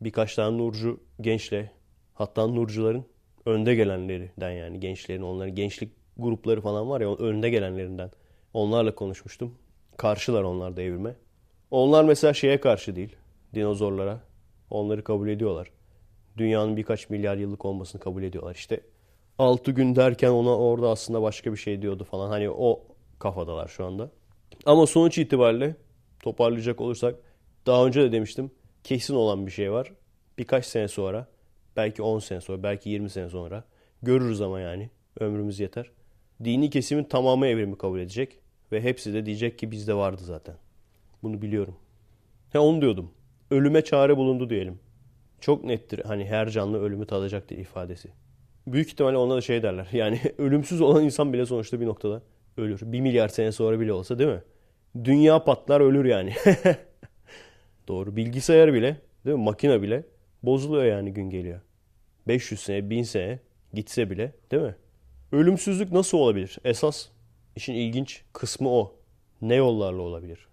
Birkaç 0.00 0.34
tane 0.34 0.58
nurcu 0.58 1.00
gençle 1.20 1.70
hatta 2.14 2.46
nurcuların 2.46 3.04
önde 3.46 3.74
gelenlerinden 3.74 4.50
yani 4.50 4.80
gençlerin 4.80 5.22
onların 5.22 5.54
gençlik 5.54 5.92
grupları 6.22 6.60
falan 6.60 6.90
var 6.90 7.00
ya 7.00 7.14
önde 7.14 7.50
gelenlerinden. 7.50 8.10
Onlarla 8.54 8.94
konuşmuştum. 8.94 9.54
Karşılar 9.96 10.42
onlar 10.42 10.76
da. 10.76 11.14
Onlar 11.70 12.04
mesela 12.04 12.34
şeye 12.34 12.60
karşı 12.60 12.96
değil. 12.96 13.16
Dinozorlara. 13.54 14.20
Onları 14.70 15.04
kabul 15.04 15.28
ediyorlar. 15.28 15.70
Dünyanın 16.36 16.76
birkaç 16.76 17.10
milyar 17.10 17.36
yıllık 17.36 17.64
olmasını 17.64 18.00
kabul 18.00 18.22
ediyorlar. 18.22 18.54
İşte 18.54 18.80
6 19.38 19.72
gün 19.72 19.96
derken 19.96 20.30
ona 20.30 20.58
orada 20.58 20.88
aslında 20.88 21.22
başka 21.22 21.52
bir 21.52 21.56
şey 21.56 21.82
diyordu 21.82 22.04
falan. 22.04 22.28
Hani 22.28 22.50
o 22.50 22.82
kafadalar 23.18 23.68
şu 23.68 23.84
anda. 23.84 24.10
Ama 24.66 24.86
sonuç 24.86 25.18
itibariyle 25.18 25.76
toparlayacak 26.22 26.80
olursak 26.80 27.14
daha 27.66 27.86
önce 27.86 28.02
de 28.02 28.12
demiştim 28.12 28.50
kesin 28.84 29.14
olan 29.14 29.46
bir 29.46 29.50
şey 29.50 29.72
var. 29.72 29.92
Birkaç 30.38 30.66
sene 30.66 30.88
sonra 30.88 31.26
belki 31.76 32.02
10 32.02 32.18
sene 32.18 32.40
sonra 32.40 32.62
belki 32.62 32.90
20 32.90 33.10
sene 33.10 33.28
sonra 33.28 33.64
görürüz 34.02 34.40
ama 34.40 34.60
yani 34.60 34.90
ömrümüz 35.20 35.60
yeter. 35.60 35.90
Dini 36.44 36.70
kesimin 36.70 37.04
tamamı 37.04 37.46
evrimi 37.46 37.78
kabul 37.78 38.00
edecek 38.00 38.38
ve 38.72 38.82
hepsi 38.82 39.14
de 39.14 39.26
diyecek 39.26 39.58
ki 39.58 39.70
bizde 39.70 39.94
vardı 39.94 40.22
zaten. 40.24 40.54
Bunu 41.22 41.42
biliyorum. 41.42 41.76
He 42.52 42.58
onu 42.58 42.80
diyordum. 42.80 43.10
Ölüme 43.50 43.84
çare 43.84 44.16
bulundu 44.16 44.50
diyelim. 44.50 44.78
Çok 45.40 45.64
nettir 45.64 46.00
hani 46.04 46.24
her 46.24 46.48
canlı 46.50 46.82
ölümü 46.82 47.06
tadacaktır 47.06 47.58
ifadesi. 47.58 48.08
Büyük 48.66 48.88
ihtimalle 48.88 49.16
ona 49.16 49.36
da 49.36 49.40
şey 49.40 49.62
derler. 49.62 49.88
Yani 49.92 50.20
ölümsüz 50.38 50.80
olan 50.80 51.04
insan 51.04 51.32
bile 51.32 51.46
sonuçta 51.46 51.80
bir 51.80 51.86
noktada 51.86 52.22
ölür. 52.56 52.80
Bir 52.82 53.00
milyar 53.00 53.28
sene 53.28 53.52
sonra 53.52 53.80
bile 53.80 53.92
olsa 53.92 54.18
değil 54.18 54.30
mi? 54.30 54.42
Dünya 55.04 55.44
patlar 55.44 55.80
ölür 55.80 56.04
yani. 56.04 56.34
Doğru. 57.88 58.16
Bilgisayar 58.16 58.72
bile 58.72 58.96
değil 59.26 59.36
mi? 59.36 59.42
Makine 59.42 59.82
bile 59.82 60.04
bozuluyor 60.42 60.84
yani 60.84 61.12
gün 61.12 61.30
geliyor. 61.30 61.60
500 62.28 62.60
sene, 62.60 62.90
1000 62.90 63.02
sene 63.02 63.38
gitse 63.74 64.10
bile 64.10 64.32
değil 64.50 64.62
mi? 64.62 64.74
Ölümsüzlük 65.32 65.92
nasıl 65.92 66.18
olabilir? 66.18 66.58
Esas 66.64 67.08
işin 67.56 67.74
ilginç 67.74 68.22
kısmı 68.32 68.70
o. 68.70 68.96
Ne 69.42 69.54
yollarla 69.54 70.02
olabilir? 70.02 70.48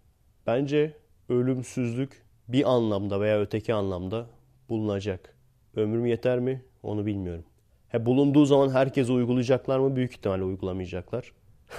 Bence 0.47 0.93
ölümsüzlük 1.29 2.25
bir 2.47 2.71
anlamda 2.71 3.21
veya 3.21 3.39
öteki 3.39 3.73
anlamda 3.73 4.27
bulunacak. 4.69 5.35
Ömrüm 5.75 6.05
yeter 6.05 6.39
mi? 6.39 6.65
Onu 6.83 7.05
bilmiyorum. 7.05 7.45
He, 7.89 8.05
bulunduğu 8.05 8.45
zaman 8.45 8.69
herkese 8.69 9.11
uygulayacaklar 9.11 9.79
mı? 9.79 9.95
Büyük 9.95 10.11
ihtimalle 10.11 10.43
uygulamayacaklar. 10.43 11.31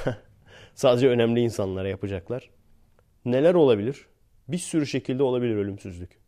Sadece 0.74 1.08
önemli 1.08 1.40
insanlara 1.40 1.88
yapacaklar. 1.88 2.50
Neler 3.24 3.54
olabilir? 3.54 4.06
Bir 4.48 4.58
sürü 4.58 4.86
şekilde 4.86 5.22
olabilir 5.22 5.56
ölümsüzlük. 5.56 6.18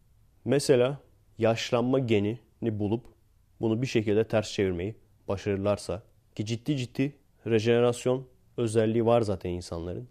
Mesela 0.44 1.00
yaşlanma 1.38 1.98
genini 1.98 2.38
bulup 2.62 3.04
bunu 3.60 3.82
bir 3.82 3.86
şekilde 3.86 4.24
ters 4.24 4.52
çevirmeyi 4.52 4.94
başarırlarsa 5.28 6.09
ki 6.34 6.46
ciddi 6.46 6.76
ciddi 6.76 7.12
rejenerasyon 7.46 8.26
özelliği 8.56 9.06
var 9.06 9.22
zaten 9.22 9.50
insanların. 9.50 10.08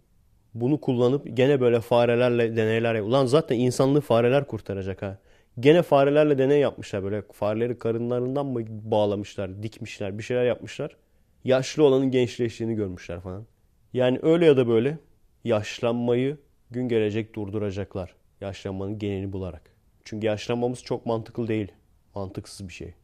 Bunu 0.54 0.80
kullanıp 0.80 1.36
gene 1.36 1.60
böyle 1.60 1.80
farelerle 1.80 2.56
deneyler. 2.56 3.00
Ulan 3.00 3.26
zaten 3.26 3.58
insanlığı 3.58 4.00
fareler 4.00 4.46
kurtaracak 4.46 5.02
ha. 5.02 5.18
Gene 5.60 5.82
farelerle 5.82 6.38
deney 6.38 6.60
yapmışlar 6.60 7.02
böyle. 7.02 7.22
Fareleri 7.32 7.78
karınlarından 7.78 8.46
mı 8.46 8.60
bağlamışlar, 8.68 9.62
dikmişler, 9.62 10.18
bir 10.18 10.22
şeyler 10.22 10.44
yapmışlar. 10.44 10.96
Yaşlı 11.44 11.84
olanın 11.84 12.10
gençleştiğini 12.10 12.74
görmüşler 12.74 13.20
falan. 13.20 13.46
Yani 13.92 14.18
öyle 14.22 14.46
ya 14.46 14.56
da 14.56 14.68
böyle 14.68 14.98
yaşlanmayı 15.44 16.36
gün 16.70 16.88
gelecek 16.88 17.34
durduracaklar. 17.34 18.14
Yaşlanmanın 18.40 18.98
genini 18.98 19.32
bularak. 19.32 19.62
Çünkü 20.04 20.26
yaşlanmamız 20.26 20.82
çok 20.82 21.06
mantıklı 21.06 21.48
değil. 21.48 21.72
Mantıksız 22.14 22.68
bir 22.68 22.72
şey. 22.72 22.94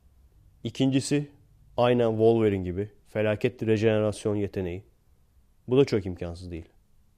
İkincisi 0.64 1.28
aynen 1.76 2.10
Wolverine 2.10 2.64
gibi 2.64 2.90
felaket 3.16 3.62
rejenerasyon 3.62 4.36
yeteneği. 4.36 4.84
Bu 5.68 5.76
da 5.76 5.84
çok 5.84 6.06
imkansız 6.06 6.50
değil. 6.50 6.64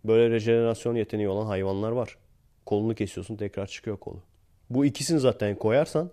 Böyle 0.04 0.30
rejenerasyon 0.30 0.94
yeteneği 0.94 1.28
olan 1.28 1.46
hayvanlar 1.46 1.92
var. 1.92 2.18
Kolunu 2.66 2.94
kesiyorsun 2.94 3.36
tekrar 3.36 3.66
çıkıyor 3.66 3.96
kolu. 3.96 4.22
Bu 4.70 4.84
ikisini 4.84 5.20
zaten 5.20 5.56
koyarsan 5.56 6.10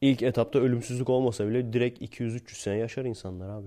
ilk 0.00 0.22
etapta 0.22 0.58
ölümsüzlük 0.58 1.08
olmasa 1.08 1.48
bile 1.48 1.72
direkt 1.72 2.02
200-300 2.02 2.54
sene 2.54 2.76
yaşar 2.76 3.04
insanlar 3.04 3.48
abi. 3.48 3.66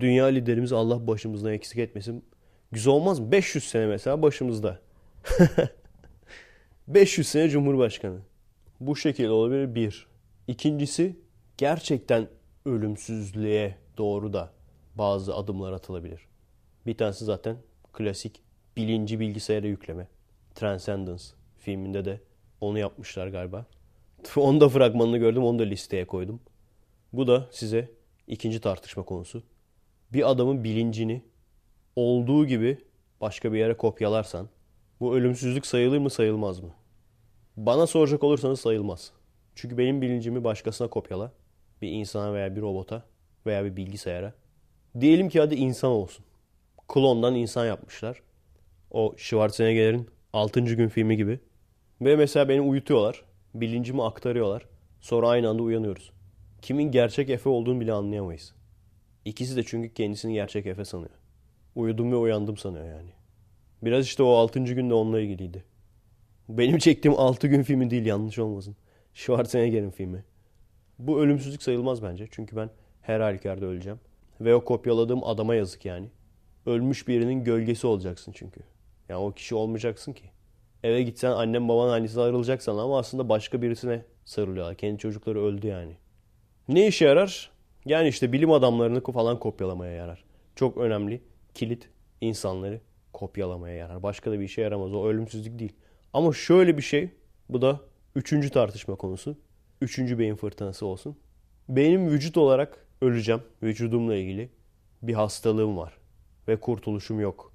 Dünya 0.00 0.26
liderimiz 0.26 0.72
Allah 0.72 1.06
başımızdan 1.06 1.52
eksik 1.52 1.78
etmesin. 1.78 2.24
Güzel 2.72 2.92
olmaz 2.92 3.20
mı? 3.20 3.32
500 3.32 3.64
sene 3.64 3.86
mesela 3.86 4.22
başımızda. 4.22 4.80
500 6.88 7.28
sene 7.28 7.48
Cumhurbaşkanı. 7.48 8.18
Bu 8.80 8.96
şekilde 8.96 9.30
olabilir 9.30 9.74
bir. 9.74 10.06
İkincisi 10.48 11.16
gerçekten 11.58 12.28
ölümsüzlüğe 12.66 13.76
doğru 13.98 14.32
da 14.32 14.53
bazı 14.94 15.34
adımlar 15.34 15.72
atılabilir. 15.72 16.28
Bir 16.86 16.96
tanesi 16.96 17.24
zaten 17.24 17.56
klasik 17.92 18.42
bilinci 18.76 19.20
bilgisayara 19.20 19.66
yükleme. 19.66 20.08
Transcendence 20.54 21.24
filminde 21.58 22.04
de 22.04 22.20
onu 22.60 22.78
yapmışlar 22.78 23.26
galiba. 23.26 23.66
Onu 24.36 24.60
da 24.60 24.68
fragmanını 24.68 25.18
gördüm, 25.18 25.44
onu 25.44 25.58
da 25.58 25.62
listeye 25.62 26.06
koydum. 26.06 26.40
Bu 27.12 27.26
da 27.26 27.48
size 27.50 27.90
ikinci 28.26 28.60
tartışma 28.60 29.02
konusu. 29.02 29.42
Bir 30.12 30.30
adamın 30.30 30.64
bilincini 30.64 31.22
olduğu 31.96 32.46
gibi 32.46 32.78
başka 33.20 33.52
bir 33.52 33.58
yere 33.58 33.76
kopyalarsan 33.76 34.48
bu 35.00 35.16
ölümsüzlük 35.16 35.66
sayılır 35.66 35.98
mı 35.98 36.10
sayılmaz 36.10 36.60
mı? 36.60 36.74
Bana 37.56 37.86
soracak 37.86 38.24
olursanız 38.24 38.60
sayılmaz. 38.60 39.12
Çünkü 39.54 39.78
benim 39.78 40.02
bilincimi 40.02 40.44
başkasına 40.44 40.88
kopyala. 40.88 41.32
Bir 41.82 41.92
insana 41.92 42.34
veya 42.34 42.56
bir 42.56 42.60
robota 42.60 43.02
veya 43.46 43.64
bir 43.64 43.76
bilgisayara. 43.76 44.34
Diyelim 45.00 45.28
ki 45.28 45.40
hadi 45.40 45.54
insan 45.54 45.90
olsun. 45.90 46.24
Klondan 46.88 47.34
insan 47.34 47.66
yapmışlar. 47.66 48.22
O 48.90 49.14
Schwarzenegger'in 49.16 50.08
6. 50.32 50.60
gün 50.60 50.88
filmi 50.88 51.16
gibi. 51.16 51.40
Ve 52.00 52.16
mesela 52.16 52.48
beni 52.48 52.60
uyutuyorlar. 52.60 53.24
Bilincimi 53.54 54.02
aktarıyorlar. 54.02 54.66
Sonra 55.00 55.28
aynı 55.28 55.48
anda 55.48 55.62
uyanıyoruz. 55.62 56.12
Kimin 56.62 56.90
gerçek 56.90 57.30
Efe 57.30 57.48
olduğunu 57.48 57.80
bile 57.80 57.92
anlayamayız. 57.92 58.54
İkisi 59.24 59.56
de 59.56 59.62
çünkü 59.62 59.94
kendisini 59.94 60.34
gerçek 60.34 60.66
Efe 60.66 60.84
sanıyor. 60.84 61.10
Uyudum 61.74 62.12
ve 62.12 62.16
uyandım 62.16 62.56
sanıyor 62.56 62.86
yani. 62.86 63.10
Biraz 63.82 64.06
işte 64.06 64.22
o 64.22 64.28
6. 64.28 64.60
gün 64.60 64.90
de 64.90 64.94
onunla 64.94 65.20
ilgiliydi. 65.20 65.64
Benim 66.48 66.78
çektiğim 66.78 67.18
6 67.18 67.48
gün 67.48 67.62
filmi 67.62 67.90
değil 67.90 68.06
yanlış 68.06 68.38
olmasın. 68.38 68.76
Schwarzenegger'in 69.14 69.90
filmi. 69.90 70.24
Bu 70.98 71.20
ölümsüzlük 71.20 71.62
sayılmaz 71.62 72.02
bence. 72.02 72.28
Çünkü 72.30 72.56
ben 72.56 72.70
her 73.02 73.20
halükarda 73.20 73.66
öleceğim. 73.66 74.00
Ve 74.44 74.54
o 74.54 74.64
kopyaladığım 74.64 75.24
adama 75.24 75.54
yazık 75.54 75.84
yani. 75.84 76.08
Ölmüş 76.66 77.08
birinin 77.08 77.44
gölgesi 77.44 77.86
olacaksın 77.86 78.32
çünkü. 78.32 78.60
Yani 79.08 79.20
o 79.20 79.32
kişi 79.32 79.54
olmayacaksın 79.54 80.12
ki. 80.12 80.24
Eve 80.82 81.02
gitsen 81.02 81.30
annem 81.30 81.68
baban 81.68 81.88
annesi 81.88 82.20
ayrılacaksan 82.20 82.78
ama 82.78 82.98
aslında 82.98 83.28
başka 83.28 83.62
birisine 83.62 84.04
sarılıyorlar. 84.24 84.74
Kendi 84.74 84.98
çocukları 84.98 85.44
öldü 85.44 85.66
yani. 85.66 85.96
Ne 86.68 86.86
işe 86.86 87.04
yarar? 87.04 87.50
Yani 87.84 88.08
işte 88.08 88.32
bilim 88.32 88.52
adamlarını 88.52 89.02
falan 89.12 89.38
kopyalamaya 89.38 89.92
yarar. 89.92 90.24
Çok 90.56 90.78
önemli. 90.78 91.22
Kilit 91.54 91.88
insanları 92.20 92.80
kopyalamaya 93.12 93.74
yarar. 93.76 94.02
Başka 94.02 94.30
da 94.30 94.40
bir 94.40 94.44
işe 94.44 94.62
yaramaz. 94.62 94.94
O 94.94 95.06
ölümsüzlük 95.06 95.58
değil. 95.58 95.72
Ama 96.12 96.32
şöyle 96.32 96.76
bir 96.76 96.82
şey. 96.82 97.10
Bu 97.48 97.62
da 97.62 97.80
üçüncü 98.16 98.50
tartışma 98.50 98.96
konusu. 98.96 99.36
Üçüncü 99.80 100.18
beyin 100.18 100.36
fırtınası 100.36 100.86
olsun. 100.86 101.16
Benim 101.68 102.10
vücut 102.10 102.36
olarak 102.36 102.86
öleceğim. 103.04 103.42
Vücudumla 103.62 104.16
ilgili 104.16 104.48
bir 105.02 105.14
hastalığım 105.14 105.76
var. 105.76 105.92
Ve 106.48 106.60
kurtuluşum 106.60 107.20
yok. 107.20 107.52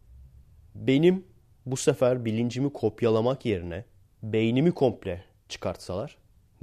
Benim 0.76 1.26
bu 1.66 1.78
sefer 1.78 2.26
bilincimi 2.26 2.74
kopyalamak 2.74 3.46
yerine 3.46 3.86
beynimi 4.24 4.72
komple 4.72 5.24
çıkartsalar. 5.50 6.18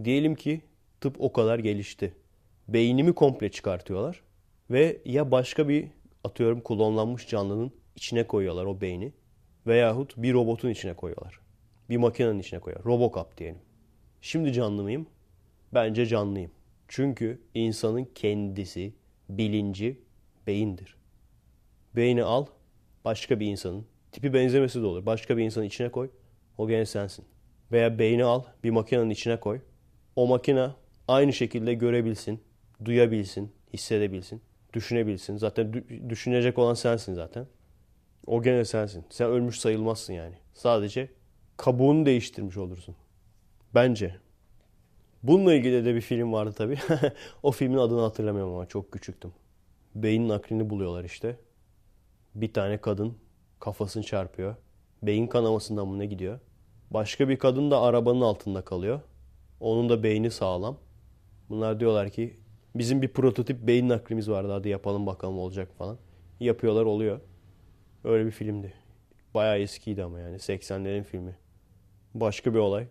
Diyelim 0.05 0.35
ki 0.35 0.61
tıp 1.00 1.16
o 1.19 1.33
kadar 1.33 1.59
gelişti. 1.59 2.14
Beynimi 2.69 3.14
komple 3.14 3.50
çıkartıyorlar. 3.50 4.21
Ve 4.71 5.02
ya 5.05 5.31
başka 5.31 5.69
bir 5.69 5.88
atıyorum 6.25 6.61
klonlanmış 6.61 7.28
canlının 7.28 7.73
içine 7.97 8.26
koyuyorlar 8.26 8.64
o 8.64 8.81
beyni. 8.81 9.12
Veyahut 9.66 10.16
bir 10.16 10.35
robotun 10.35 10.71
içine 10.71 10.95
koyuyorlar. 10.95 11.40
Bir 11.90 11.97
makinenin 11.97 12.38
içine 12.38 12.61
koyuyorlar. 12.61 12.93
Robocop 12.93 13.38
diyelim. 13.38 13.59
Şimdi 14.21 14.52
canlı 14.52 14.83
mıyım? 14.83 15.07
Bence 15.75 16.07
canlıyım. 16.07 16.50
Çünkü 16.88 17.43
insanın 17.55 18.05
kendisi, 18.14 18.95
bilinci 19.28 20.00
beyindir. 20.47 20.97
Beyni 21.97 22.25
al, 22.25 22.47
başka 23.05 23.40
bir 23.40 23.47
insanın, 23.47 23.87
tipi 24.12 24.35
benzemesi 24.35 24.83
de 24.83 24.87
olur. 24.87 25.07
Başka 25.07 25.37
bir 25.37 25.45
insanın 25.45 25.64
içine 25.64 25.88
koy, 25.88 26.11
o 26.59 26.69
gene 26.69 26.87
sensin. 26.87 27.25
Veya 27.73 27.99
beyni 27.99 28.25
al, 28.25 28.43
bir 28.64 28.71
makinenin 28.71 29.11
içine 29.11 29.40
koy. 29.40 29.61
O 30.16 30.26
makine 30.26 30.71
aynı 31.09 31.33
şekilde 31.33 31.75
görebilsin, 31.75 32.40
duyabilsin, 32.85 33.52
hissedebilsin, 33.73 34.43
düşünebilsin. 34.73 35.37
Zaten 35.37 35.85
düşünecek 36.09 36.59
olan 36.59 36.75
sensin 36.75 37.14
zaten. 37.14 37.47
O 38.26 38.43
gene 38.43 38.64
sensin. 38.64 39.05
Sen 39.11 39.31
ölmüş 39.31 39.59
sayılmazsın 39.59 40.12
yani. 40.12 40.35
Sadece 40.55 41.09
kabuğunu 41.57 42.07
değiştirmiş 42.07 42.57
olursun. 42.57 42.97
Bence. 43.75 44.25
Bununla 45.23 45.54
ilgili 45.54 45.85
de 45.85 45.94
bir 45.94 46.00
film 46.00 46.32
vardı 46.32 46.54
tabii. 46.56 46.78
o 47.42 47.50
filmin 47.50 47.78
adını 47.78 48.00
hatırlamıyorum 48.00 48.54
ama 48.54 48.66
çok 48.66 48.92
küçüktüm. 48.92 49.32
Beyin 49.94 50.28
naklini 50.28 50.70
buluyorlar 50.70 51.04
işte. 51.04 51.37
Bir 52.35 52.52
tane 52.52 52.80
kadın 52.80 53.18
kafasını 53.61 54.02
çarpıyor. 54.02 54.56
Beyin 55.02 55.26
kanamasından 55.26 55.88
mı 55.88 55.99
ne 55.99 56.06
gidiyor? 56.06 56.40
Başka 56.90 57.28
bir 57.28 57.38
kadın 57.38 57.70
da 57.70 57.80
arabanın 57.80 58.20
altında 58.20 58.62
kalıyor. 58.62 59.00
Onun 59.61 59.88
da 59.88 60.02
beyni 60.02 60.30
sağlam. 60.30 60.78
Bunlar 61.49 61.80
diyorlar 61.80 62.11
ki 62.11 62.40
bizim 62.75 63.02
bir 63.02 63.08
prototip 63.08 63.66
beyin 63.66 63.88
naklimiz 63.88 64.30
vardı 64.30 64.52
hadi 64.52 64.68
yapalım 64.68 65.06
bakalım 65.06 65.38
olacak 65.38 65.75
falan. 65.78 65.99
Yapıyorlar 66.40 66.85
oluyor. 66.85 67.20
Öyle 68.04 68.26
bir 68.26 68.30
filmdi. 68.30 68.75
Bayağı 69.35 69.58
eskiydi 69.58 70.04
ama 70.04 70.20
yani 70.20 70.37
80'lerin 70.37 71.02
filmi. 71.02 71.37
Başka 72.14 72.54
bir 72.54 72.58
olay. 72.58 72.87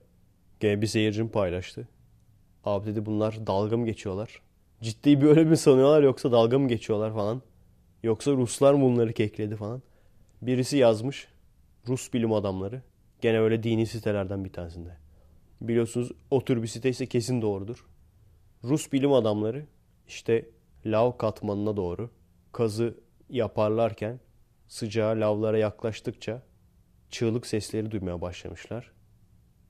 Gene 0.60 0.82
bir 0.82 0.88
seyircim 0.88 1.30
paylaştı. 1.30 1.88
Abi 2.66 2.86
dedi 2.86 3.06
bunlar 3.06 3.48
dalga 3.48 3.78
mı 3.78 3.86
geçiyorlar? 3.86 4.42
Ciddi 4.82 5.22
bir 5.22 5.26
öyle 5.26 5.44
mi 5.44 5.58
sanıyorlar 5.58 6.04
yoksa 6.04 6.32
dalga 6.32 6.60
mı 6.60 6.68
geçiyorlar 6.68 7.14
falan? 7.14 7.42
Yoksa 8.04 8.32
Ruslar 8.32 8.74
mı 8.74 8.82
bunları 8.82 9.14
kekledi 9.14 9.56
falan? 9.56 9.82
Birisi 10.42 10.78
yazmış. 10.78 11.28
Rus 11.88 12.14
bilim 12.14 12.34
adamları. 12.34 12.82
Gene 13.22 13.40
öyle 13.40 13.64
dini 13.64 13.86
sitelerden 13.88 14.46
bir 14.46 14.54
tanesinde. 14.54 14.98
Biliyorsunuz 15.62 16.12
o 16.32 16.46
tür 16.46 16.64
bir 16.64 16.68
site 16.68 16.90
ise 16.90 17.06
kesin 17.06 17.42
doğrudur. 17.42 17.86
Rus 18.64 18.92
bilim 18.92 19.14
adamları 19.14 19.66
işte 20.08 20.50
lav 20.86 21.18
katmanına 21.18 21.78
doğru 21.78 22.10
kazı 22.52 22.98
yaparlarken 23.30 24.20
sıcağı 24.68 25.20
lavlara 25.20 25.58
yaklaştıkça 25.58 26.42
çığlık 27.10 27.48
sesleri 27.48 27.92
duymaya 27.92 28.22
başlamışlar. 28.22 28.92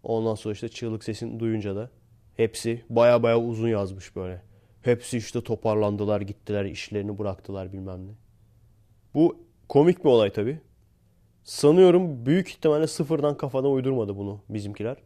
Ondan 0.03 0.35
sonra 0.35 0.53
işte 0.53 0.69
çığlık 0.69 1.03
sesini 1.03 1.39
duyunca 1.39 1.75
da 1.75 1.89
hepsi 2.37 2.81
baya 2.89 3.23
baya 3.23 3.39
uzun 3.39 3.67
yazmış 3.67 4.15
böyle. 4.15 4.41
Hepsi 4.81 5.17
işte 5.17 5.43
toparlandılar 5.43 6.21
gittiler 6.21 6.65
işlerini 6.65 7.19
bıraktılar 7.19 7.73
bilmem 7.73 8.07
ne. 8.07 8.11
Bu 9.13 9.37
komik 9.69 9.99
bir 10.05 10.09
olay 10.09 10.33
tabi. 10.33 10.59
Sanıyorum 11.43 12.25
büyük 12.25 12.49
ihtimalle 12.49 12.87
sıfırdan 12.87 13.37
kafadan 13.37 13.71
uydurmadı 13.71 14.17
bunu 14.17 14.41
bizimkiler. 14.49 14.97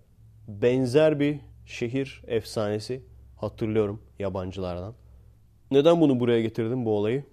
Benzer 0.48 1.20
bir 1.20 1.40
şehir 1.66 2.22
efsanesi 2.28 3.04
hatırlıyorum 3.36 4.02
yabancılardan. 4.20 4.94
Neden 5.72 6.02
bunu 6.02 6.20
buraya 6.20 6.42
getirdim 6.42 6.86
bu 6.86 6.98
olayı? 6.98 7.24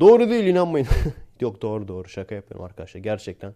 Doğru 0.00 0.30
değil 0.30 0.44
inanmayın. 0.44 0.86
Yok 1.40 1.62
doğru 1.62 1.88
doğru 1.88 2.08
şaka 2.08 2.34
yapıyorum 2.34 2.64
arkadaşlar. 2.64 3.00
Gerçekten 3.00 3.54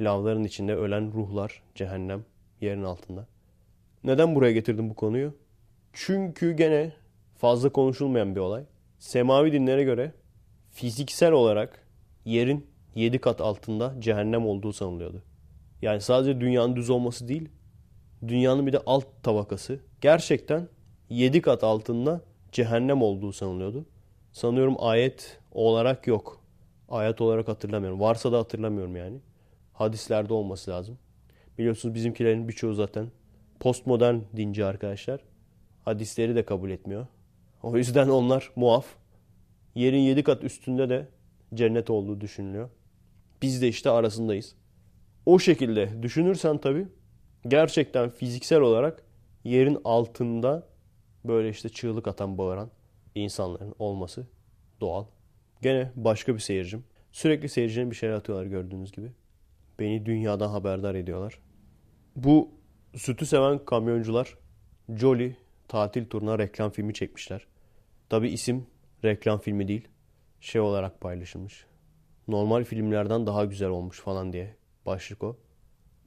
lavların 0.00 0.44
içinde 0.44 0.74
ölen 0.74 1.12
ruhlar 1.12 1.62
cehennem 1.74 2.24
yerin 2.60 2.82
altında. 2.82 3.26
Neden 4.04 4.34
buraya 4.34 4.52
getirdim 4.52 4.90
bu 4.90 4.94
konuyu? 4.94 5.34
Çünkü 5.92 6.52
gene 6.52 6.92
fazla 7.36 7.68
konuşulmayan 7.68 8.34
bir 8.34 8.40
olay. 8.40 8.64
Semavi 8.98 9.52
dinlere 9.52 9.84
göre 9.84 10.12
fiziksel 10.70 11.32
olarak 11.32 11.86
yerin 12.24 12.66
7 12.94 13.18
kat 13.18 13.40
altında 13.40 13.94
cehennem 13.98 14.46
olduğu 14.46 14.72
sanılıyordu. 14.72 15.22
Yani 15.82 16.00
sadece 16.00 16.40
dünyanın 16.40 16.76
düz 16.76 16.90
olması 16.90 17.28
değil, 17.28 17.48
dünyanın 18.28 18.66
bir 18.66 18.72
de 18.72 18.78
alt 18.86 19.06
tabakası 19.22 19.80
gerçekten 20.00 20.68
7 21.10 21.42
kat 21.42 21.64
altında 21.64 22.20
cehennem 22.52 23.02
olduğu 23.02 23.32
sanılıyordu. 23.32 23.86
Sanıyorum 24.32 24.76
ayet 24.78 25.40
olarak 25.52 26.06
yok. 26.06 26.40
Ayet 26.88 27.20
olarak 27.20 27.48
hatırlamıyorum. 27.48 28.00
Varsa 28.00 28.32
da 28.32 28.38
hatırlamıyorum 28.38 28.96
yani. 28.96 29.18
Hadislerde 29.72 30.34
olması 30.34 30.70
lazım. 30.70 30.98
Biliyorsunuz 31.58 31.94
bizimkilerin 31.94 32.48
birçoğu 32.48 32.74
zaten 32.74 33.10
postmodern 33.60 34.16
dinci 34.36 34.64
arkadaşlar. 34.64 35.20
Hadisleri 35.84 36.34
de 36.34 36.44
kabul 36.44 36.70
etmiyor. 36.70 37.06
O 37.62 37.76
yüzden 37.76 38.08
onlar 38.08 38.50
muaf. 38.56 38.86
Yerin 39.74 39.98
7 39.98 40.22
kat 40.22 40.44
üstünde 40.44 40.88
de 40.88 41.08
cennet 41.54 41.90
olduğu 41.90 42.20
düşünülüyor. 42.20 42.70
Biz 43.42 43.62
de 43.62 43.68
işte 43.68 43.90
arasındayız. 43.90 44.54
O 45.26 45.38
şekilde 45.38 46.02
düşünürsen 46.02 46.58
tabii 46.58 46.88
gerçekten 47.48 48.10
fiziksel 48.10 48.60
olarak 48.60 49.02
yerin 49.44 49.78
altında 49.84 50.66
böyle 51.24 51.48
işte 51.48 51.68
çığlık 51.68 52.08
atan 52.08 52.38
bağıran 52.38 52.70
insanların 53.14 53.74
olması 53.78 54.26
doğal. 54.80 55.04
Gene 55.62 55.92
başka 55.96 56.34
bir 56.34 56.40
seyircim. 56.40 56.84
Sürekli 57.12 57.48
seyircinin 57.48 57.90
bir 57.90 57.96
şeyler 57.96 58.14
atıyorlar 58.14 58.46
gördüğünüz 58.46 58.92
gibi. 58.92 59.12
Beni 59.78 60.06
dünyadan 60.06 60.48
haberdar 60.48 60.94
ediyorlar. 60.94 61.38
Bu 62.16 62.48
sütü 62.96 63.26
seven 63.26 63.64
kamyoncular 63.64 64.38
Jolly 64.96 65.36
tatil 65.68 66.06
turuna 66.06 66.38
reklam 66.38 66.70
filmi 66.70 66.94
çekmişler. 66.94 67.46
Tabi 68.08 68.28
isim 68.28 68.66
reklam 69.04 69.38
filmi 69.38 69.68
değil. 69.68 69.88
Şey 70.40 70.60
olarak 70.60 71.00
paylaşılmış. 71.00 71.66
Normal 72.28 72.64
filmlerden 72.64 73.26
daha 73.26 73.44
güzel 73.44 73.68
olmuş 73.68 74.00
falan 74.00 74.32
diye 74.32 74.56
başlık 74.86 75.24
o. 75.24 75.36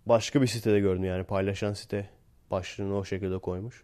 Başka 0.05 0.41
bir 0.41 0.47
sitede 0.47 0.79
gördüm 0.79 1.03
yani 1.03 1.23
paylaşan 1.23 1.73
site 1.73 2.09
başlığını 2.51 2.97
o 2.97 3.03
şekilde 3.05 3.37
koymuş. 3.37 3.83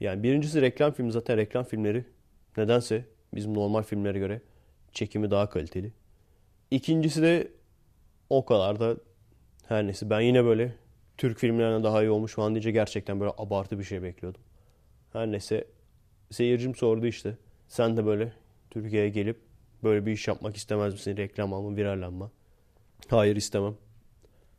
Yani 0.00 0.22
birincisi 0.22 0.62
reklam 0.62 0.92
filmi 0.92 1.12
zaten 1.12 1.36
reklam 1.36 1.64
filmleri 1.64 2.04
nedense 2.56 3.04
bizim 3.34 3.54
normal 3.54 3.82
filmlere 3.82 4.18
göre 4.18 4.42
çekimi 4.92 5.30
daha 5.30 5.48
kaliteli. 5.48 5.92
İkincisi 6.70 7.22
de 7.22 7.52
o 8.30 8.44
kadar 8.44 8.80
da 8.80 8.96
her 9.68 9.84
neyse 9.84 10.10
ben 10.10 10.20
yine 10.20 10.44
böyle 10.44 10.76
Türk 11.18 11.38
filmlerine 11.38 11.84
daha 11.84 12.02
iyi 12.02 12.10
olmuş 12.10 12.34
falan 12.34 12.54
deyince 12.54 12.70
gerçekten 12.70 13.20
böyle 13.20 13.32
abartı 13.38 13.78
bir 13.78 13.84
şey 13.84 14.02
bekliyordum. 14.02 14.40
Her 15.12 15.32
neyse 15.32 15.66
seyircim 16.30 16.74
sordu 16.74 17.06
işte. 17.06 17.36
Sen 17.68 17.96
de 17.96 18.06
böyle 18.06 18.32
Türkiye'ye 18.70 19.08
gelip 19.08 19.40
böyle 19.82 20.06
bir 20.06 20.12
iş 20.12 20.28
yapmak 20.28 20.56
istemez 20.56 20.92
misin? 20.92 21.16
Reklam 21.16 21.54
alma, 21.54 21.76
virallanma. 21.76 22.30
Hayır 23.08 23.36
istemem. 23.36 23.74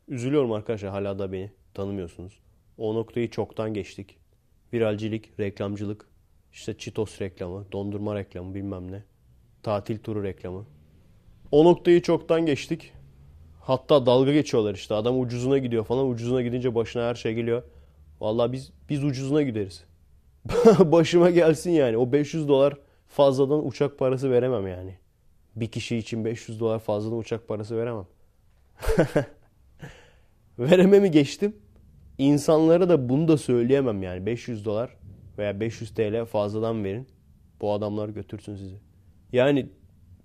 Üzülüyorum 0.08 0.52
arkadaşlar 0.52 0.90
hala 0.90 1.18
da 1.18 1.32
beni 1.32 1.50
tanımıyorsunuz. 1.74 2.40
O 2.78 2.94
noktayı 2.94 3.30
çoktan 3.30 3.74
geçtik. 3.74 4.18
Viralcilik, 4.72 5.40
reklamcılık, 5.40 6.08
işte 6.52 6.78
Cheetos 6.78 7.20
reklamı, 7.20 7.72
dondurma 7.72 8.14
reklamı 8.14 8.54
bilmem 8.54 8.92
ne. 8.92 9.04
Tatil 9.62 9.98
turu 9.98 10.22
reklamı. 10.24 10.66
O 11.50 11.64
noktayı 11.64 12.02
çoktan 12.02 12.46
geçtik. 12.46 12.92
Hatta 13.68 14.06
dalga 14.06 14.32
geçiyorlar 14.32 14.74
işte. 14.74 14.94
Adam 14.94 15.20
ucuzuna 15.20 15.58
gidiyor 15.58 15.84
falan. 15.84 16.08
Ucuzuna 16.08 16.42
gidince 16.42 16.74
başına 16.74 17.08
her 17.08 17.14
şey 17.14 17.34
geliyor. 17.34 17.62
Vallahi 18.20 18.52
biz 18.52 18.72
biz 18.88 19.04
ucuzuna 19.04 19.42
gideriz. 19.42 19.84
Başıma 20.78 21.30
gelsin 21.30 21.70
yani. 21.70 21.96
O 21.96 22.12
500 22.12 22.48
dolar 22.48 22.74
fazladan 23.08 23.66
uçak 23.66 23.98
parası 23.98 24.30
veremem 24.30 24.66
yani. 24.66 24.98
Bir 25.56 25.66
kişi 25.66 25.96
için 25.96 26.24
500 26.24 26.60
dolar 26.60 26.78
fazladan 26.78 27.18
uçak 27.18 27.48
parası 27.48 27.76
veremem. 27.76 28.06
Verememi 30.58 31.10
geçtim. 31.10 31.56
İnsanlara 32.18 32.88
da 32.88 33.08
bunu 33.08 33.28
da 33.28 33.36
söyleyemem 33.36 34.02
yani. 34.02 34.26
500 34.26 34.64
dolar 34.64 34.96
veya 35.38 35.60
500 35.60 35.94
TL 35.94 36.24
fazladan 36.24 36.84
verin. 36.84 37.08
Bu 37.60 37.72
adamlar 37.72 38.08
götürsün 38.08 38.56
sizi. 38.56 38.76
Yani 39.32 39.66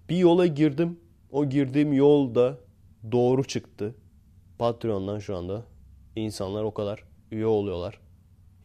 bir 0.09 0.17
yola 0.17 0.45
girdim. 0.45 0.99
O 1.31 1.45
girdiğim 1.45 1.93
yolda 1.93 2.62
doğru 3.11 3.43
çıktı. 3.43 3.95
Patreon'dan 4.59 5.19
şu 5.19 5.37
anda 5.37 5.65
insanlar 6.15 6.63
o 6.63 6.73
kadar 6.73 7.03
üye 7.31 7.45
oluyorlar. 7.45 7.99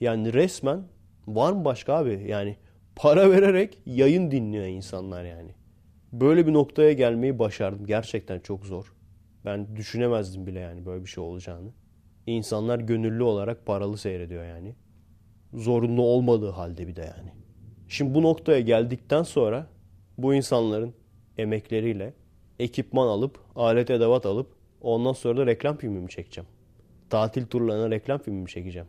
Yani 0.01 0.33
resmen 0.33 0.83
var 1.27 1.53
mı 1.53 1.65
başka 1.65 1.95
abi? 1.95 2.25
Yani 2.29 2.57
para 2.97 3.31
vererek 3.31 3.79
yayın 3.87 4.31
dinliyor 4.31 4.67
insanlar 4.67 5.25
yani. 5.25 5.51
Böyle 6.13 6.47
bir 6.47 6.53
noktaya 6.53 6.93
gelmeyi 6.93 7.39
başardım. 7.39 7.87
Gerçekten 7.87 8.41
çok 8.41 8.67
zor. 8.67 8.93
Ben 9.45 9.77
düşünemezdim 9.77 10.47
bile 10.47 10.61
yani 10.61 10.87
böyle 10.87 11.05
bir 11.05 11.11
şey 11.11 11.25
olacağını. 11.25 11.71
İnsanlar 12.27 12.79
gönüllü 12.79 13.23
olarak 13.23 13.67
paralı 13.67 13.99
seyrediyor 13.99 14.45
yani. 14.45 14.75
Zorunlu 15.55 16.03
olmadığı 16.03 16.51
halde 16.51 16.89
bir 16.89 16.97
de 16.97 17.01
yani. 17.01 17.33
Şimdi 17.89 18.15
bu 18.15 18.23
noktaya 18.23 18.61
geldikten 18.61 19.23
sonra 19.23 19.67
bu 20.19 20.35
insanların 20.35 20.95
emekleriyle 21.39 22.15
ekipman 22.59 23.07
alıp, 23.07 23.39
alet 23.59 23.91
edevat 23.91 24.27
alıp 24.27 24.53
ondan 24.81 25.13
sonra 25.13 25.37
da 25.37 25.47
reklam 25.47 25.77
filmi 25.77 26.01
mi 26.01 26.09
çekeceğim? 26.09 26.49
Tatil 27.11 27.47
turlarına 27.47 27.91
reklam 27.91 28.19
filmi 28.19 28.41
mi 28.41 28.49
çekeceğim? 28.49 28.89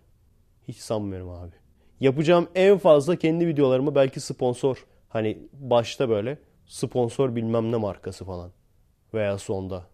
Hiç 0.67 0.77
sanmıyorum 0.77 1.29
abi. 1.29 1.55
Yapacağım 1.99 2.47
en 2.55 2.77
fazla 2.77 3.15
kendi 3.15 3.47
videolarımı 3.47 3.95
belki 3.95 4.19
sponsor. 4.19 4.85
Hani 5.09 5.37
başta 5.53 6.09
böyle 6.09 6.37
sponsor 6.65 7.35
bilmem 7.35 7.71
ne 7.71 7.75
markası 7.75 8.25
falan. 8.25 8.51
Veya 9.13 9.37
sonda. 9.37 9.85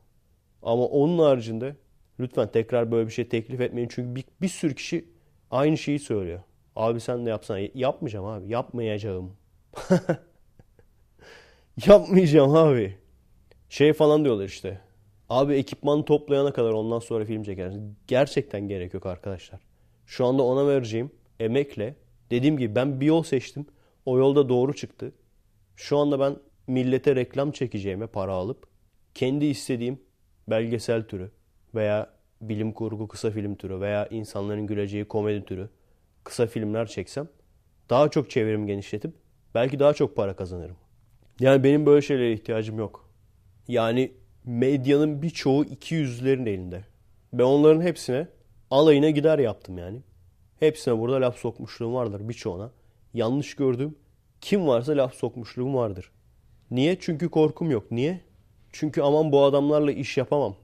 Ama 0.63 0.85
onun 0.85 1.19
haricinde 1.19 1.75
lütfen 2.19 2.51
tekrar 2.51 2.91
böyle 2.91 3.07
bir 3.07 3.13
şey 3.13 3.29
teklif 3.29 3.61
etmeyin. 3.61 3.89
Çünkü 3.91 4.15
bir, 4.15 4.25
bir 4.41 4.47
sürü 4.47 4.75
kişi 4.75 5.05
aynı 5.51 5.77
şeyi 5.77 5.99
söylüyor. 5.99 6.39
Abi 6.75 6.99
sen 6.99 7.25
de 7.25 7.29
yapsana. 7.29 7.59
Yapmayacağım 7.73 8.25
abi. 8.25 8.49
Yapmayacağım. 8.49 9.31
Yapmayacağım 11.87 12.55
abi. 12.55 12.97
Şey 13.69 13.93
falan 13.93 14.25
diyorlar 14.25 14.45
işte. 14.45 14.81
Abi 15.29 15.53
ekipman 15.53 16.05
toplayana 16.05 16.53
kadar 16.53 16.71
ondan 16.71 16.99
sonra 16.99 17.25
film 17.25 17.43
çekersin. 17.43 17.95
Gerçekten 18.07 18.67
gerek 18.67 18.93
yok 18.93 19.05
arkadaşlar. 19.05 19.59
Şu 20.05 20.25
anda 20.25 20.43
ona 20.43 20.67
vereceğim 20.67 21.11
emekle 21.39 21.95
dediğim 22.31 22.57
gibi 22.57 22.75
ben 22.75 23.01
bir 23.01 23.05
yol 23.05 23.23
seçtim. 23.23 23.65
O 24.05 24.17
yolda 24.17 24.49
doğru 24.49 24.75
çıktı. 24.75 25.11
Şu 25.75 25.97
anda 25.97 26.19
ben 26.19 26.35
millete 26.67 27.15
reklam 27.15 27.51
çekeceğime 27.51 28.07
para 28.07 28.33
alıp 28.33 28.67
kendi 29.13 29.45
istediğim 29.45 29.99
belgesel 30.47 31.03
türü 31.03 31.31
veya 31.75 32.09
bilim 32.41 32.71
kurgu 32.71 33.07
kısa 33.07 33.31
film 33.31 33.55
türü 33.55 33.79
veya 33.79 34.07
insanların 34.07 34.67
güleceği 34.67 35.05
komedi 35.05 35.45
türü 35.45 35.69
kısa 36.23 36.47
filmler 36.47 36.87
çeksem 36.87 37.27
daha 37.89 38.09
çok 38.09 38.29
çevrimi 38.29 38.67
genişletip 38.67 39.13
belki 39.55 39.79
daha 39.79 39.93
çok 39.93 40.15
para 40.15 40.35
kazanırım. 40.35 40.75
Yani 41.39 41.63
benim 41.63 41.85
böyle 41.85 42.01
şeylere 42.01 42.33
ihtiyacım 42.33 42.77
yok. 42.77 43.04
Yani 43.67 44.11
medyanın 44.45 45.21
birçoğu 45.21 45.65
iki 45.65 45.95
yüzlerin 45.95 46.45
elinde. 46.45 46.83
Ben 47.33 47.43
onların 47.43 47.81
hepsine 47.81 48.27
alayına 48.71 49.09
gider 49.09 49.39
yaptım 49.39 49.77
yani. 49.77 50.01
Hepsine 50.59 50.99
burada 50.99 51.21
laf 51.21 51.37
sokmuşluğum 51.37 51.93
vardır 51.93 52.29
birçoğuna. 52.29 52.71
Yanlış 53.13 53.55
gördüğüm 53.55 53.95
kim 54.41 54.67
varsa 54.67 54.91
laf 54.91 55.13
sokmuşluğum 55.13 55.75
vardır. 55.75 56.11
Niye? 56.71 56.97
Çünkü 56.99 57.29
korkum 57.29 57.71
yok. 57.71 57.91
Niye? 57.91 58.21
Çünkü 58.71 59.01
aman 59.01 59.31
bu 59.31 59.43
adamlarla 59.43 59.91
iş 59.91 60.17
yapamam. 60.17 60.55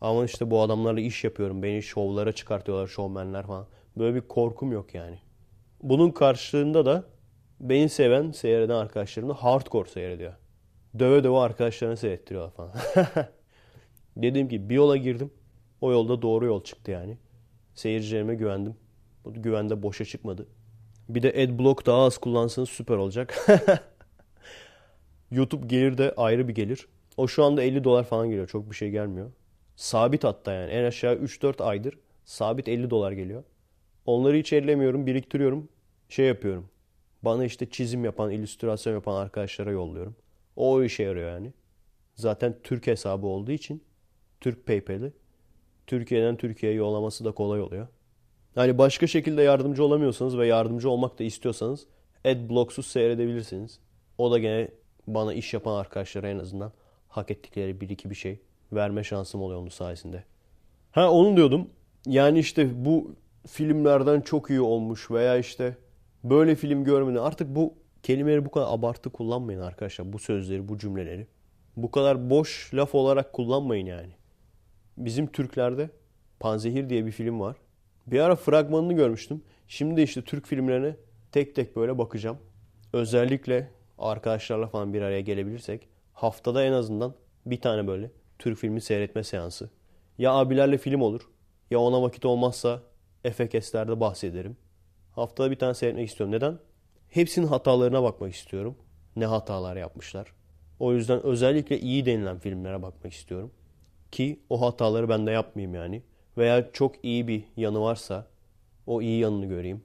Aman 0.00 0.26
işte 0.26 0.50
bu 0.50 0.60
adamlarla 0.60 1.00
iş 1.00 1.24
yapıyorum. 1.24 1.62
Beni 1.62 1.82
şovlara 1.82 2.32
çıkartıyorlar 2.32 2.86
şovmenler 2.86 3.46
falan. 3.46 3.66
Böyle 3.98 4.14
bir 4.14 4.28
korkum 4.28 4.72
yok 4.72 4.94
yani. 4.94 5.18
Bunun 5.82 6.10
karşılığında 6.10 6.86
da 6.86 7.04
beni 7.60 7.88
seven, 7.88 8.30
seyreden 8.30 8.74
arkadaşlarım 8.74 9.28
da 9.28 9.34
hardcore 9.34 9.88
seyrediyor. 9.88 10.32
Döve 10.98 11.24
döve 11.24 11.38
arkadaşlarını 11.38 11.96
seyrettiriyorlar 11.96 12.52
falan. 12.52 12.72
Dediğim 14.16 14.48
gibi 14.48 14.68
bir 14.68 14.74
yola 14.74 14.96
girdim. 14.96 15.30
O 15.80 15.92
yolda 15.92 16.22
doğru 16.22 16.46
yol 16.46 16.64
çıktı 16.64 16.90
yani. 16.90 17.18
Seyircilerime 17.74 18.34
güvendim. 18.34 18.76
Bu 19.24 19.42
güvende 19.42 19.82
boşa 19.82 20.04
çıkmadı. 20.04 20.46
Bir 21.08 21.22
de 21.22 21.28
adblock 21.28 21.86
daha 21.86 22.04
az 22.04 22.18
kullansanız 22.18 22.68
süper 22.68 22.96
olacak. 22.96 23.48
YouTube 25.30 25.66
gelir 25.66 25.98
de 25.98 26.14
ayrı 26.16 26.48
bir 26.48 26.54
gelir. 26.54 26.88
O 27.16 27.28
şu 27.28 27.44
anda 27.44 27.62
50 27.62 27.84
dolar 27.84 28.04
falan 28.04 28.28
geliyor. 28.28 28.48
Çok 28.48 28.70
bir 28.70 28.76
şey 28.76 28.90
gelmiyor. 28.90 29.32
Sabit 29.76 30.24
hatta 30.24 30.52
yani. 30.52 30.70
En 30.70 30.84
aşağı 30.84 31.14
3-4 31.14 31.62
aydır 31.62 31.94
sabit 32.26 32.68
50 32.68 32.90
dolar 32.90 33.12
geliyor. 33.12 33.44
Onları 34.06 34.36
hiç 34.36 34.52
ellemiyorum, 34.52 35.06
biriktiriyorum. 35.06 35.68
Şey 36.08 36.26
yapıyorum. 36.26 36.68
Bana 37.22 37.44
işte 37.44 37.70
çizim 37.70 38.04
yapan, 38.04 38.30
illüstrasyon 38.30 38.94
yapan 38.94 39.14
arkadaşlara 39.14 39.70
yolluyorum. 39.70 40.16
O, 40.56 40.72
o 40.72 40.82
işe 40.82 41.02
yarıyor 41.02 41.30
yani. 41.30 41.52
Zaten 42.14 42.56
Türk 42.62 42.86
hesabı 42.86 43.26
olduğu 43.26 43.52
için 43.52 43.82
Türk 44.40 44.66
PayPal'i 44.66 45.12
Türkiye'den 45.86 46.36
Türkiye'ye 46.36 46.78
yollaması 46.78 47.24
da 47.24 47.32
kolay 47.32 47.60
oluyor. 47.60 47.88
Yani 48.56 48.78
başka 48.78 49.06
şekilde 49.06 49.42
yardımcı 49.42 49.84
olamıyorsanız 49.84 50.38
ve 50.38 50.46
yardımcı 50.46 50.90
olmak 50.90 51.18
da 51.18 51.24
istiyorsanız 51.24 51.86
Adblocks'uz 52.24 52.86
seyredebilirsiniz. 52.86 53.78
O 54.18 54.30
da 54.30 54.38
gene 54.38 54.68
bana 55.06 55.34
iş 55.34 55.54
yapan 55.54 55.76
arkadaşlara 55.76 56.28
en 56.28 56.38
azından 56.38 56.72
hak 57.08 57.30
ettikleri 57.30 57.80
bir 57.80 57.88
iki 57.88 58.10
bir 58.10 58.14
şey 58.14 58.40
verme 58.72 59.04
şansım 59.04 59.42
oluyor 59.42 59.60
onun 59.60 59.68
sayesinde. 59.68 60.24
Ha 60.90 61.10
onu 61.10 61.36
diyordum. 61.36 61.70
Yani 62.06 62.38
işte 62.38 62.84
bu 62.84 63.14
filmlerden 63.46 64.20
çok 64.20 64.50
iyi 64.50 64.60
olmuş 64.60 65.10
veya 65.10 65.38
işte 65.38 65.76
böyle 66.24 66.54
film 66.54 66.84
görmedim. 66.84 67.22
Artık 67.22 67.56
bu 67.56 67.74
kelimeleri 68.06 68.44
bu 68.44 68.50
kadar 68.50 68.66
abartı 68.68 69.10
kullanmayın 69.10 69.60
arkadaşlar. 69.60 70.12
Bu 70.12 70.18
sözleri, 70.18 70.68
bu 70.68 70.78
cümleleri. 70.78 71.26
Bu 71.76 71.90
kadar 71.90 72.30
boş 72.30 72.74
laf 72.74 72.94
olarak 72.94 73.32
kullanmayın 73.32 73.86
yani. 73.86 74.12
Bizim 74.96 75.26
Türklerde 75.26 75.90
Panzehir 76.40 76.88
diye 76.88 77.06
bir 77.06 77.10
film 77.10 77.40
var. 77.40 77.56
Bir 78.06 78.20
ara 78.20 78.36
fragmanını 78.36 78.92
görmüştüm. 78.92 79.42
Şimdi 79.68 80.02
işte 80.02 80.22
Türk 80.22 80.46
filmlerine 80.46 80.96
tek 81.32 81.54
tek 81.54 81.76
böyle 81.76 81.98
bakacağım. 81.98 82.38
Özellikle 82.92 83.70
arkadaşlarla 83.98 84.66
falan 84.66 84.94
bir 84.94 85.02
araya 85.02 85.20
gelebilirsek 85.20 85.88
haftada 86.12 86.64
en 86.64 86.72
azından 86.72 87.14
bir 87.46 87.60
tane 87.60 87.86
böyle 87.86 88.10
Türk 88.38 88.58
filmi 88.58 88.80
seyretme 88.80 89.24
seansı. 89.24 89.70
Ya 90.18 90.32
abilerle 90.32 90.78
film 90.78 91.00
olur 91.00 91.28
ya 91.70 91.80
ona 91.80 92.02
vakit 92.02 92.24
olmazsa 92.24 92.82
Efekesler'de 93.24 94.00
bahsederim. 94.00 94.56
Haftada 95.12 95.50
bir 95.50 95.58
tane 95.58 95.74
seyretmek 95.74 96.08
istiyorum. 96.08 96.34
Neden? 96.34 96.58
Hepsinin 97.10 97.46
hatalarına 97.46 98.02
bakmak 98.02 98.34
istiyorum. 98.34 98.76
Ne 99.16 99.26
hatalar 99.26 99.76
yapmışlar. 99.76 100.32
O 100.78 100.92
yüzden 100.92 101.22
özellikle 101.22 101.80
iyi 101.80 102.06
denilen 102.06 102.38
filmlere 102.38 102.82
bakmak 102.82 103.12
istiyorum. 103.12 103.50
Ki 104.12 104.40
o 104.50 104.60
hataları 104.60 105.08
ben 105.08 105.26
de 105.26 105.30
yapmayayım 105.30 105.74
yani. 105.74 106.02
Veya 106.38 106.72
çok 106.72 107.04
iyi 107.04 107.28
bir 107.28 107.44
yanı 107.56 107.80
varsa 107.80 108.26
o 108.86 109.02
iyi 109.02 109.20
yanını 109.20 109.46
göreyim. 109.46 109.84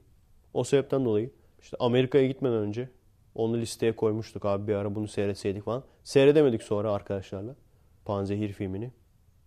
O 0.54 0.64
sebepten 0.64 1.04
dolayı 1.04 1.30
işte 1.62 1.76
Amerika'ya 1.80 2.26
gitmeden 2.26 2.56
önce 2.56 2.88
onu 3.34 3.58
listeye 3.58 3.96
koymuştuk 3.96 4.44
abi 4.44 4.68
bir 4.68 4.74
ara 4.74 4.94
bunu 4.94 5.08
seyretseydik 5.08 5.64
falan. 5.64 5.84
Seyredemedik 6.04 6.62
sonra 6.62 6.92
arkadaşlarla. 6.92 7.56
Panzehir 8.04 8.52
filmini. 8.52 8.90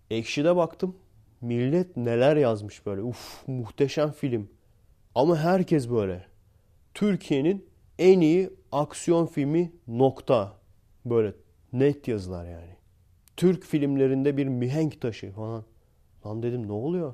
Ekşi'de 0.10 0.56
baktım. 0.56 0.96
Millet 1.42 1.98
neler 1.98 2.36
yazmış 2.36 2.86
böyle. 2.86 3.02
Uf 3.02 3.48
muhteşem 3.48 4.12
film. 4.12 4.50
Ama 5.16 5.38
herkes 5.38 5.90
böyle. 5.90 6.26
Türkiye'nin 6.96 7.66
en 8.00 8.20
iyi 8.20 8.50
aksiyon 8.72 9.26
filmi 9.26 9.72
nokta. 9.88 10.54
Böyle 11.06 11.34
net 11.74 12.08
yazılar 12.08 12.46
yani. 12.46 12.76
Türk 13.38 13.64
filmlerinde 13.64 14.38
bir 14.38 14.48
mihenk 14.48 15.02
taşı 15.02 15.32
falan. 15.32 15.64
Lan 16.26 16.44
dedim 16.44 16.68
ne 16.68 16.72
oluyor? 16.72 17.14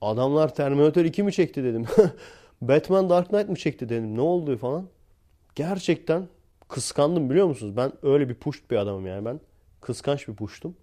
Adamlar 0.00 0.54
Terminator 0.54 1.04
2 1.04 1.22
mi 1.22 1.32
çekti 1.32 1.64
dedim. 1.64 1.84
Batman 2.62 3.10
Dark 3.10 3.28
Knight 3.28 3.48
mı 3.48 3.56
çekti 3.56 3.88
dedim. 3.88 4.16
Ne 4.16 4.20
oldu 4.20 4.56
falan. 4.56 4.88
Gerçekten 5.54 6.28
kıskandım 6.68 7.30
biliyor 7.30 7.46
musunuz? 7.46 7.76
Ben 7.76 7.92
öyle 8.02 8.28
bir 8.28 8.34
puşt 8.34 8.70
bir 8.70 8.76
adamım 8.76 9.06
yani. 9.06 9.24
Ben 9.24 9.40
kıskanç 9.80 10.28
bir 10.28 10.34
puştum. 10.34 10.76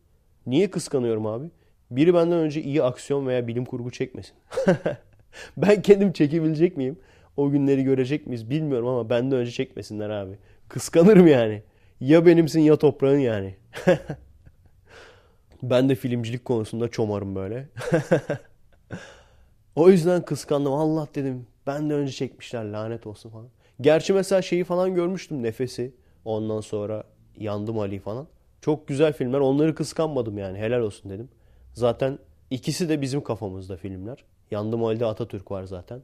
Niye 0.48 0.69
kıskanıyorum 0.69 1.26
abi? 1.26 1.45
Biri 1.91 2.13
benden 2.13 2.38
önce 2.38 2.62
iyi 2.62 2.84
aksiyon 2.84 3.28
veya 3.28 3.48
bilim 3.48 3.65
kurgu 3.65 3.91
çekmesin. 3.91 4.36
ben 5.58 5.82
kendim 5.82 6.13
çekebilecek 6.13 6.78
miyim? 6.78 6.98
O 7.38 7.50
günleri 7.50 7.84
görecek 7.84 8.28
miyiz 8.28 8.50
bilmiyorum 8.50 8.88
ama 8.88 9.10
benden 9.10 9.38
önce 9.38 9.52
çekmesinler 9.52 10.10
abi. 10.10 10.38
Kıskanırım 10.69 11.28
yani. 11.28 11.63
Ya 12.00 12.26
benimsin 12.26 12.62
ya 12.62 12.76
toprağın 12.76 13.19
yani. 13.19 13.56
ben 15.63 15.89
de 15.89 15.95
filmcilik 15.95 16.45
konusunda 16.45 16.88
çomarım 16.88 17.36
böyle. 17.36 17.69
o 19.76 19.89
yüzden 19.89 20.26
kıskandım. 20.26 20.74
Allah 20.74 21.08
dedim. 21.15 21.48
Ben 21.67 21.89
de 21.89 21.93
önce 21.93 22.12
çekmişler 22.12 22.63
lanet 22.63 23.08
olsun 23.08 23.30
falan. 23.30 23.48
Gerçi 23.82 24.13
mesela 24.13 24.41
şeyi 24.41 24.63
falan 24.63 24.95
görmüştüm 24.95 25.43
Nefesi. 25.43 25.93
Ondan 26.26 26.62
sonra 26.62 27.04
Yandım 27.38 27.80
Ali 27.80 28.00
falan. 28.00 28.28
Çok 28.62 28.88
güzel 28.88 29.13
filmler. 29.13 29.39
Onları 29.39 29.76
kıskanmadım 29.76 30.38
yani. 30.38 30.58
Helal 30.58 30.80
olsun 30.80 31.12
dedim. 31.12 31.30
Zaten 31.74 32.19
ikisi 32.50 32.89
de 32.89 33.02
bizim 33.02 33.24
kafamızda 33.24 33.78
filmler. 33.78 34.24
Yandım 34.52 34.84
Ali'de 34.84 35.06
Atatürk 35.06 35.52
var 35.52 35.63
zaten. 35.63 36.02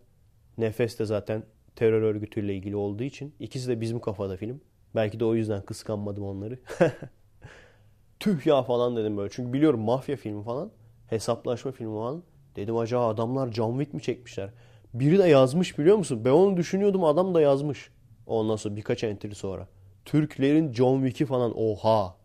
Nefes 0.57 0.99
de 0.99 1.05
zaten 1.05 1.43
terör 1.75 2.01
örgütüyle 2.01 2.55
ilgili 2.55 2.75
olduğu 2.75 3.03
için 3.03 3.35
ikisi 3.39 3.67
de 3.67 3.81
bizim 3.81 3.99
kafada 3.99 4.37
film. 4.37 4.61
Belki 4.95 5.19
de 5.19 5.25
o 5.25 5.35
yüzden 5.35 5.61
kıskanmadım 5.61 6.23
onları. 6.23 6.59
Tüh 8.19 8.45
ya 8.45 8.63
falan 8.63 8.95
dedim 8.95 9.17
böyle. 9.17 9.29
Çünkü 9.29 9.53
biliyorum 9.53 9.79
mafya 9.79 10.15
filmi 10.15 10.43
falan. 10.43 10.71
Hesaplaşma 11.07 11.71
filmi 11.71 11.93
falan. 11.93 12.23
Dedim 12.55 12.77
acaba 12.77 13.07
adamlar 13.07 13.51
John 13.51 13.71
Wick 13.71 13.93
mi 13.93 14.01
çekmişler? 14.01 14.49
Biri 14.93 15.19
de 15.19 15.27
yazmış 15.27 15.79
biliyor 15.79 15.97
musun? 15.97 16.25
Ben 16.25 16.29
onu 16.29 16.57
düşünüyordum 16.57 17.03
adam 17.03 17.33
da 17.33 17.41
yazmış. 17.41 17.91
Ondan 18.27 18.55
sonra 18.55 18.75
birkaç 18.75 19.03
entry 19.03 19.35
sonra. 19.35 19.67
Türklerin 20.05 20.73
John 20.73 20.95
Wick'i 20.95 21.25
falan 21.25 21.53
oha. 21.55 22.15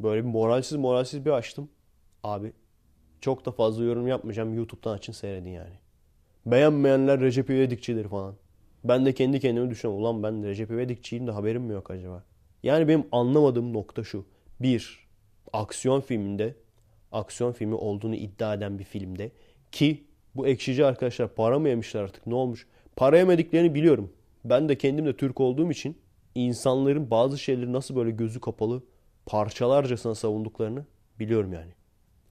Böyle 0.00 0.24
bir 0.24 0.28
moralsiz 0.30 0.78
moralsiz 0.78 1.24
bir 1.24 1.30
açtım. 1.30 1.68
Abi 2.22 2.52
çok 3.20 3.46
da 3.46 3.50
fazla 3.50 3.84
yorum 3.84 4.08
yapmayacağım. 4.08 4.54
YouTube'dan 4.54 4.92
açın 4.92 5.12
seyredin 5.12 5.50
yani. 5.50 5.74
Beğenmeyenler 6.46 7.20
Recep 7.20 7.50
İvedikçidir 7.50 8.08
falan. 8.08 8.34
Ben 8.84 9.06
de 9.06 9.14
kendi 9.14 9.40
kendime 9.40 9.70
düşünüyorum. 9.70 10.02
Ulan 10.04 10.22
ben 10.22 10.44
Recep 10.44 10.70
İvedikçiyim 10.70 11.26
de 11.26 11.30
haberim 11.30 11.62
mi 11.62 11.72
yok 11.72 11.90
acaba? 11.90 12.24
Yani 12.62 12.88
benim 12.88 13.06
anlamadığım 13.12 13.72
nokta 13.72 14.04
şu. 14.04 14.24
Bir, 14.60 15.06
aksiyon 15.52 16.00
filminde, 16.00 16.54
aksiyon 17.12 17.52
filmi 17.52 17.74
olduğunu 17.74 18.14
iddia 18.14 18.54
eden 18.54 18.78
bir 18.78 18.84
filmde 18.84 19.30
ki 19.72 20.04
bu 20.36 20.46
ekşici 20.46 20.84
arkadaşlar 20.84 21.28
para 21.28 21.58
mı 21.58 21.68
yemişler 21.68 22.02
artık 22.02 22.26
ne 22.26 22.34
olmuş? 22.34 22.66
Para 22.96 23.18
yemediklerini 23.18 23.74
biliyorum. 23.74 24.12
Ben 24.44 24.68
de 24.68 24.78
kendim 24.78 25.06
de 25.06 25.16
Türk 25.16 25.40
olduğum 25.40 25.70
için 25.70 25.98
insanların 26.34 27.10
bazı 27.10 27.38
şeyleri 27.38 27.72
nasıl 27.72 27.96
böyle 27.96 28.10
gözü 28.10 28.40
kapalı 28.40 28.82
parçalarcasına 29.26 30.14
savunduklarını 30.14 30.84
biliyorum 31.18 31.52
yani. 31.52 31.70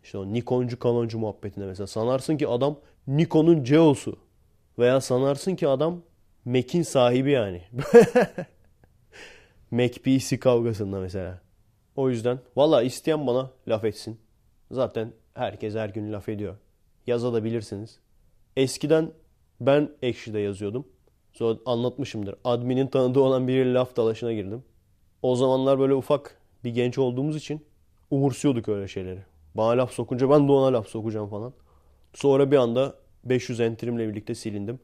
İşte 0.03 0.17
o 0.17 0.33
Nikoncu 0.33 0.79
kanoncu 0.79 1.19
muhabbetinde 1.19 1.65
mesela 1.65 1.87
sanarsın 1.87 2.37
ki 2.37 2.47
adam 2.47 2.79
Nikon'un 3.07 3.63
CEO'su 3.63 4.15
veya 4.79 5.01
sanarsın 5.01 5.55
ki 5.55 5.67
adam 5.67 6.01
Mac'in 6.45 6.81
sahibi 6.81 7.31
yani. 7.31 7.61
Mac 9.71 10.01
PC 10.01 10.39
kavgasında 10.39 10.99
mesela. 10.99 11.41
O 11.95 12.09
yüzden 12.09 12.39
valla 12.55 12.83
isteyen 12.83 13.27
bana 13.27 13.51
laf 13.67 13.85
etsin. 13.85 14.19
Zaten 14.71 15.13
herkes 15.33 15.75
her 15.75 15.89
gün 15.89 16.13
laf 16.13 16.29
ediyor. 16.29 16.55
Yazabilirsiniz. 17.07 17.99
Eskiden 18.57 19.11
Ben 19.61 19.91
Ekşi'de 20.01 20.39
yazıyordum. 20.39 20.87
Sonra 21.33 21.59
anlatmışımdır. 21.65 22.35
Admin'in 22.43 22.87
tanıdığı 22.87 23.19
olan 23.19 23.47
biriyle 23.47 23.73
laf 23.73 23.95
dalaşına 23.95 24.33
girdim. 24.33 24.63
O 25.21 25.35
zamanlar 25.35 25.79
böyle 25.79 25.93
ufak 25.93 26.41
bir 26.63 26.69
genç 26.69 26.97
olduğumuz 26.97 27.35
için 27.35 27.65
umursuyorduk 28.11 28.69
öyle 28.69 28.87
şeyleri. 28.87 29.23
Bana 29.55 29.77
laf 29.77 29.91
sokunca 29.91 30.29
ben 30.29 30.47
de 30.47 30.51
ona 30.51 30.73
laf 30.73 30.87
sokacağım 30.87 31.29
falan. 31.29 31.53
Sonra 32.15 32.51
bir 32.51 32.57
anda 32.57 32.95
500 33.25 33.59
entrimle 33.59 34.09
birlikte 34.09 34.35
silindim. 34.35 34.79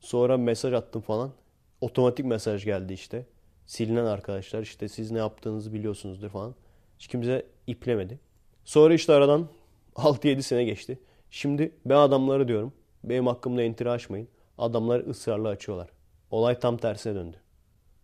Sonra 0.00 0.36
mesaj 0.36 0.72
attım 0.72 1.02
falan. 1.02 1.32
Otomatik 1.80 2.26
mesaj 2.26 2.64
geldi 2.64 2.92
işte. 2.92 3.26
Silinen 3.66 4.04
arkadaşlar 4.04 4.62
işte 4.62 4.88
siz 4.88 5.10
ne 5.10 5.18
yaptığınızı 5.18 5.72
biliyorsunuzdur 5.72 6.28
falan. 6.28 6.54
Hiç 6.98 7.06
kimse 7.06 7.46
iplemedi. 7.66 8.20
Sonra 8.64 8.94
işte 8.94 9.12
aradan 9.12 9.48
6-7 9.96 10.42
sene 10.42 10.64
geçti. 10.64 10.98
Şimdi 11.30 11.72
ben 11.84 11.96
adamları 11.96 12.48
diyorum. 12.48 12.72
Benim 13.04 13.26
hakkımda 13.26 13.62
entry 13.62 13.90
açmayın. 13.90 14.28
Adamlar 14.58 15.00
ısrarla 15.00 15.48
açıyorlar. 15.48 15.90
Olay 16.30 16.58
tam 16.58 16.76
tersine 16.76 17.14
döndü. 17.14 17.36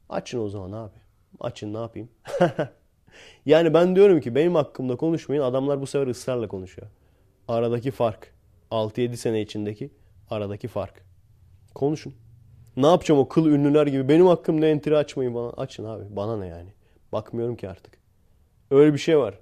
Açın 0.09 0.39
o 0.39 0.49
zaman 0.49 0.73
abi. 0.73 0.97
Açın 1.41 1.75
ne 1.75 1.79
yapayım? 1.79 2.09
yani 3.47 3.75
ben 3.75 3.97
diyorum 3.97 4.21
ki 4.21 4.35
benim 4.35 4.55
hakkımda 4.55 4.97
konuşmayın. 4.97 5.43
Adamlar 5.43 5.81
bu 5.81 5.87
sefer 5.87 6.07
ısrarla 6.07 6.49
konuşuyor. 6.49 6.89
Aradaki 7.49 7.91
fark. 7.91 8.36
6-7 8.71 9.17
sene 9.17 9.41
içindeki 9.41 9.91
aradaki 10.31 10.69
fark. 10.69 11.05
Konuşun. 11.75 12.15
Ne 12.77 12.87
yapacağım 12.87 13.21
o 13.21 13.29
kıl 13.29 13.47
ünlüler 13.47 13.87
gibi? 13.87 14.09
Benim 14.09 14.27
hakkımda 14.27 14.67
entry 14.67 14.97
açmayın 14.97 15.35
bana. 15.35 15.51
Açın 15.51 15.85
abi. 15.85 16.17
Bana 16.17 16.37
ne 16.37 16.47
yani? 16.47 16.71
Bakmıyorum 17.13 17.57
ki 17.57 17.69
artık. 17.69 17.99
Öyle 18.71 18.93
bir 18.93 18.99
şey 18.99 19.19
var. 19.19 19.39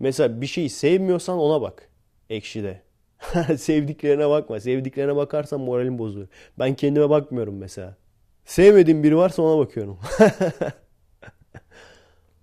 Mesela 0.00 0.40
bir 0.40 0.46
şeyi 0.46 0.70
sevmiyorsan 0.70 1.38
ona 1.38 1.62
bak. 1.62 1.88
Ekşide. 2.30 2.82
Sevdiklerine 3.58 4.28
bakma. 4.28 4.60
Sevdiklerine 4.60 5.16
bakarsan 5.16 5.60
moralim 5.60 5.98
bozulur. 5.98 6.26
Ben 6.58 6.74
kendime 6.74 7.10
bakmıyorum 7.10 7.56
mesela. 7.56 7.96
Sevmediğim 8.44 9.02
biri 9.02 9.16
varsa 9.16 9.42
ona 9.42 9.58
bakıyorum. 9.58 9.98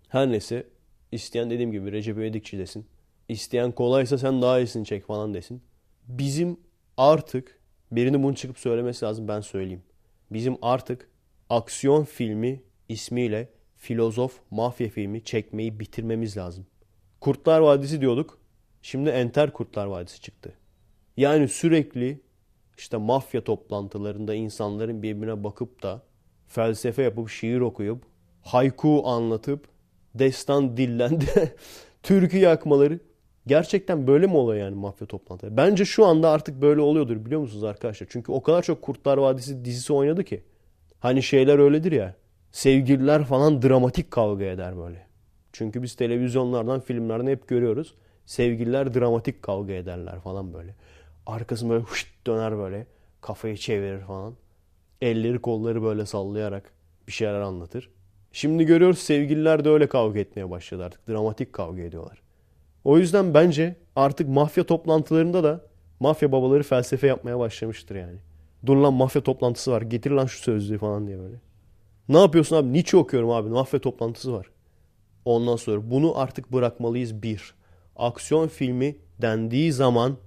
Her 0.09 0.31
neyse. 0.31 0.67
isteyen 1.11 1.49
dediğim 1.49 1.71
gibi 1.71 1.91
Recep 1.91 2.17
İvedikçi 2.17 2.57
desin. 2.57 2.85
İsteyen 3.29 3.71
kolaysa 3.71 4.17
sen 4.17 4.41
daha 4.41 4.59
iyisini 4.59 4.85
çek 4.85 5.05
falan 5.05 5.33
desin. 5.33 5.61
Bizim 6.07 6.57
artık 6.97 7.59
birini 7.91 8.23
bunu 8.23 8.35
çıkıp 8.35 8.59
söylemesi 8.59 9.05
lazım 9.05 9.27
ben 9.27 9.41
söyleyeyim. 9.41 9.83
Bizim 10.31 10.57
artık 10.61 11.09
aksiyon 11.49 12.03
filmi 12.03 12.63
ismiyle 12.89 13.49
filozof 13.77 14.39
mafya 14.51 14.89
filmi 14.89 15.23
çekmeyi 15.23 15.79
bitirmemiz 15.79 16.37
lazım. 16.37 16.65
Kurtlar 17.21 17.59
Vadisi 17.59 18.01
diyorduk. 18.01 18.39
Şimdi 18.81 19.09
Enter 19.09 19.53
Kurtlar 19.53 19.85
Vadisi 19.85 20.21
çıktı. 20.21 20.53
Yani 21.17 21.47
sürekli 21.47 22.21
işte 22.77 22.97
mafya 22.97 23.43
toplantılarında 23.43 24.33
insanların 24.33 25.03
birbirine 25.03 25.43
bakıp 25.43 25.83
da 25.83 26.03
felsefe 26.47 27.03
yapıp 27.03 27.29
şiir 27.29 27.59
okuyup 27.59 28.03
hayku 28.41 29.07
anlatıp 29.07 29.67
destan 30.15 30.77
dillendi 30.77 31.55
türkü 32.03 32.37
yakmaları 32.37 32.99
gerçekten 33.47 34.07
böyle 34.07 34.27
mi 34.27 34.37
oluyor 34.37 34.63
yani 34.65 34.75
mafya 34.75 35.07
toplantıları? 35.07 35.57
Bence 35.57 35.85
şu 35.85 36.05
anda 36.05 36.29
artık 36.29 36.61
böyle 36.61 36.81
oluyordur 36.81 37.25
biliyor 37.25 37.41
musunuz 37.41 37.63
arkadaşlar? 37.63 38.07
Çünkü 38.11 38.31
o 38.31 38.43
kadar 38.43 38.61
çok 38.61 38.81
Kurtlar 38.81 39.17
Vadisi 39.17 39.65
dizisi 39.65 39.93
oynadı 39.93 40.23
ki. 40.23 40.43
Hani 40.99 41.23
şeyler 41.23 41.59
öyledir 41.59 41.91
ya. 41.91 42.15
Sevgililer 42.51 43.25
falan 43.25 43.61
dramatik 43.61 44.11
kavga 44.11 44.45
eder 44.45 44.77
böyle. 44.77 45.05
Çünkü 45.53 45.83
biz 45.83 45.95
televizyonlardan, 45.95 46.79
filmlerden 46.79 47.27
hep 47.27 47.47
görüyoruz. 47.47 47.95
Sevgililer 48.25 48.93
dramatik 48.93 49.41
kavga 49.41 49.73
ederler 49.73 50.19
falan 50.19 50.53
böyle. 50.53 50.75
Arkası 51.25 51.69
böyle 51.69 51.83
huşt 51.83 52.27
döner 52.27 52.57
böyle. 52.57 52.87
Kafayı 53.21 53.57
çevirir 53.57 53.99
falan. 53.99 54.33
Elleri 55.01 55.39
kolları 55.39 55.83
böyle 55.83 56.05
sallayarak 56.05 56.73
bir 57.07 57.11
şeyler 57.11 57.41
anlatır. 57.41 57.89
Şimdi 58.31 58.65
görüyoruz 58.65 58.99
sevgililer 58.99 59.65
de 59.65 59.69
öyle 59.69 59.87
kavga 59.87 60.19
etmeye 60.19 60.49
başladı 60.49 60.83
artık. 60.83 61.07
Dramatik 61.07 61.53
kavga 61.53 61.81
ediyorlar. 61.81 62.21
O 62.83 62.97
yüzden 62.97 63.33
bence 63.33 63.75
artık 63.95 64.29
mafya 64.29 64.63
toplantılarında 64.63 65.43
da 65.43 65.61
mafya 65.99 66.31
babaları 66.31 66.63
felsefe 66.63 67.07
yapmaya 67.07 67.39
başlamıştır 67.39 67.95
yani. 67.95 68.17
Dur 68.65 68.77
lan 68.77 68.93
mafya 68.93 69.21
toplantısı 69.21 69.71
var. 69.71 69.81
Getir 69.81 70.11
lan 70.11 70.25
şu 70.25 70.39
sözlüğü 70.39 70.77
falan 70.77 71.07
diye 71.07 71.19
böyle. 71.19 71.35
Ne 72.09 72.19
yapıyorsun 72.19 72.55
abi? 72.55 72.73
Nietzsche 72.73 72.97
okuyorum 72.97 73.29
abi. 73.29 73.49
Mafya 73.49 73.81
toplantısı 73.81 74.33
var. 74.33 74.47
Ondan 75.25 75.55
sonra 75.55 75.91
bunu 75.91 76.19
artık 76.19 76.53
bırakmalıyız 76.53 77.23
bir. 77.23 77.53
Aksiyon 77.95 78.47
filmi 78.47 78.95
dendiği 79.21 79.73
zaman 79.73 80.17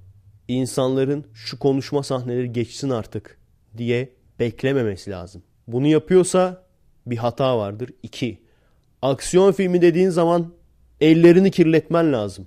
insanların 0.49 1.25
şu 1.35 1.59
konuşma 1.59 2.03
sahneleri 2.03 2.53
geçsin 2.53 2.91
artık 2.91 3.39
diye 3.77 4.11
beklememesi 4.41 5.11
lazım. 5.11 5.43
Bunu 5.69 5.87
yapıyorsa 5.87 6.65
bir 7.07 7.17
hata 7.17 7.59
vardır. 7.59 7.91
İki. 8.03 8.39
Aksiyon 9.03 9.53
filmi 9.53 9.83
dediğin 9.83 10.11
zaman 10.11 10.53
ellerini 11.05 11.51
kirletmen 11.51 12.13
lazım. 12.13 12.47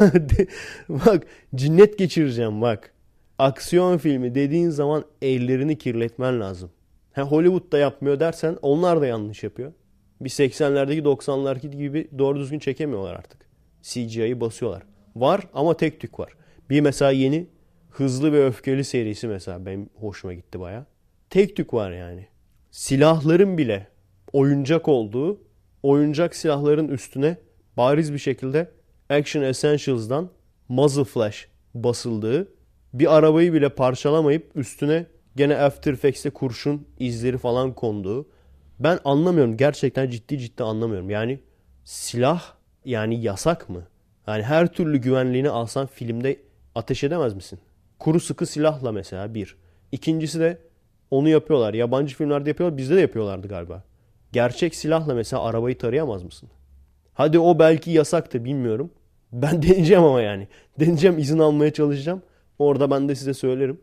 bak 0.88 1.26
cinnet 1.54 1.98
geçireceğim 1.98 2.62
bak. 2.62 2.92
Aksiyon 3.38 3.98
filmi 3.98 4.34
dediğin 4.34 4.70
zaman 4.70 5.04
ellerini 5.22 5.78
kirletmen 5.78 6.40
lazım. 6.40 6.70
Ha, 7.12 7.22
Hollywood'da 7.22 7.78
yapmıyor 7.78 8.20
dersen 8.20 8.56
onlar 8.62 9.00
da 9.00 9.06
yanlış 9.06 9.42
yapıyor. 9.42 9.72
Bir 10.20 10.30
80'lerdeki 10.30 11.02
90'lardaki 11.02 11.70
gibi 11.70 12.08
doğru 12.18 12.38
düzgün 12.38 12.58
çekemiyorlar 12.58 13.14
artık. 13.14 13.46
CGI'yi 13.82 14.40
basıyorlar. 14.40 14.82
Var 15.16 15.40
ama 15.54 15.76
tek 15.76 16.00
tük 16.00 16.20
var. 16.20 16.32
Bir 16.70 16.80
mesela 16.80 17.10
yeni 17.10 17.46
Hızlı 17.90 18.32
ve 18.32 18.46
Öfkeli 18.46 18.84
serisi 18.84 19.28
mesela 19.28 19.66
benim 19.66 19.90
hoşuma 20.00 20.34
gitti 20.34 20.60
baya. 20.60 20.86
Tek 21.30 21.56
tük 21.56 21.74
var 21.74 21.92
yani. 21.92 22.26
Silahların 22.70 23.58
bile 23.58 23.86
oyuncak 24.32 24.88
olduğu, 24.88 25.40
oyuncak 25.82 26.36
silahların 26.36 26.88
üstüne 26.88 27.36
bariz 27.76 28.12
bir 28.12 28.18
şekilde 28.18 28.70
Action 29.10 29.42
Essentials'dan 29.42 30.30
Muzzle 30.68 31.04
Flash 31.04 31.48
basıldığı, 31.74 32.48
bir 32.94 33.16
arabayı 33.16 33.52
bile 33.52 33.68
parçalamayıp 33.68 34.50
üstüne 34.54 35.06
gene 35.36 35.56
After 35.56 35.92
Effects'te 35.92 36.30
kurşun 36.30 36.86
izleri 36.98 37.38
falan 37.38 37.74
konduğu. 37.74 38.28
Ben 38.80 38.98
anlamıyorum. 39.04 39.56
Gerçekten 39.56 40.10
ciddi 40.10 40.38
ciddi 40.38 40.62
anlamıyorum. 40.62 41.10
Yani 41.10 41.40
silah 41.84 42.42
yani 42.84 43.22
yasak 43.22 43.68
mı? 43.68 43.86
Yani 44.26 44.42
her 44.42 44.72
türlü 44.72 44.98
güvenliğini 44.98 45.50
alsan 45.50 45.86
filmde 45.86 46.40
ateş 46.74 47.04
edemez 47.04 47.34
misin? 47.34 47.58
Kuru 47.98 48.20
sıkı 48.20 48.46
silahla 48.46 48.92
mesela 48.92 49.34
bir. 49.34 49.56
İkincisi 49.92 50.40
de 50.40 50.58
onu 51.10 51.28
yapıyorlar. 51.28 51.74
Yabancı 51.74 52.16
filmlerde 52.16 52.50
yapıyorlar. 52.50 52.78
Bizde 52.78 52.96
de 52.96 53.00
yapıyorlardı 53.00 53.48
galiba. 53.48 53.82
Gerçek 54.32 54.74
silahla 54.74 55.14
mesela 55.14 55.42
arabayı 55.42 55.78
tarayamaz 55.78 56.22
mısın? 56.22 56.48
Hadi 57.14 57.38
o 57.38 57.58
belki 57.58 57.90
yasaktı 57.90 58.44
bilmiyorum. 58.44 58.90
Ben 59.32 59.62
deneyeceğim 59.62 60.02
ama 60.02 60.22
yani. 60.22 60.48
Deneyeceğim 60.80 61.18
izin 61.18 61.38
almaya 61.38 61.72
çalışacağım. 61.72 62.22
Orada 62.58 62.90
ben 62.90 63.08
de 63.08 63.14
size 63.14 63.34
söylerim. 63.34 63.80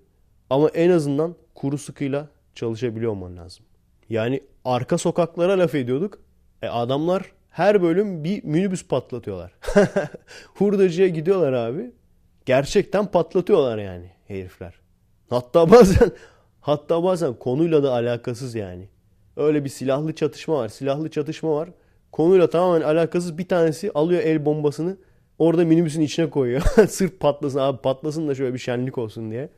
Ama 0.49 0.69
en 0.69 0.89
azından 0.89 1.35
kuru 1.55 1.77
sıkıyla 1.77 2.27
çalışabiliyor 2.55 3.11
olman 3.11 3.37
lazım. 3.37 3.65
Yani 4.09 4.43
arka 4.65 4.97
sokaklara 4.97 5.59
laf 5.59 5.75
ediyorduk. 5.75 6.19
E 6.61 6.67
adamlar 6.67 7.31
her 7.49 7.81
bölüm 7.81 8.23
bir 8.23 8.43
minibüs 8.43 8.87
patlatıyorlar. 8.87 9.51
Hurdacıya 10.55 11.07
gidiyorlar 11.07 11.53
abi. 11.53 11.91
Gerçekten 12.45 13.05
patlatıyorlar 13.05 13.77
yani 13.77 14.11
herifler. 14.27 14.73
Hatta 15.29 15.71
bazen 15.71 16.11
hatta 16.61 17.03
bazen 17.03 17.33
konuyla 17.33 17.83
da 17.83 17.93
alakasız 17.93 18.55
yani. 18.55 18.89
Öyle 19.37 19.63
bir 19.63 19.69
silahlı 19.69 20.15
çatışma 20.15 20.55
var. 20.57 20.67
Silahlı 20.67 21.11
çatışma 21.11 21.55
var. 21.55 21.69
Konuyla 22.11 22.49
tamamen 22.49 22.81
alakasız 22.81 23.37
bir 23.37 23.47
tanesi 23.47 23.91
alıyor 23.91 24.21
el 24.23 24.45
bombasını 24.45 24.97
orada 25.39 25.65
minibüsün 25.65 26.01
içine 26.01 26.29
koyuyor. 26.29 26.61
Sırf 26.89 27.19
patlasın 27.19 27.59
abi 27.59 27.81
patlasın 27.81 28.27
da 28.27 28.35
şöyle 28.35 28.53
bir 28.53 28.59
şenlik 28.59 28.97
olsun 28.97 29.31
diye. 29.31 29.49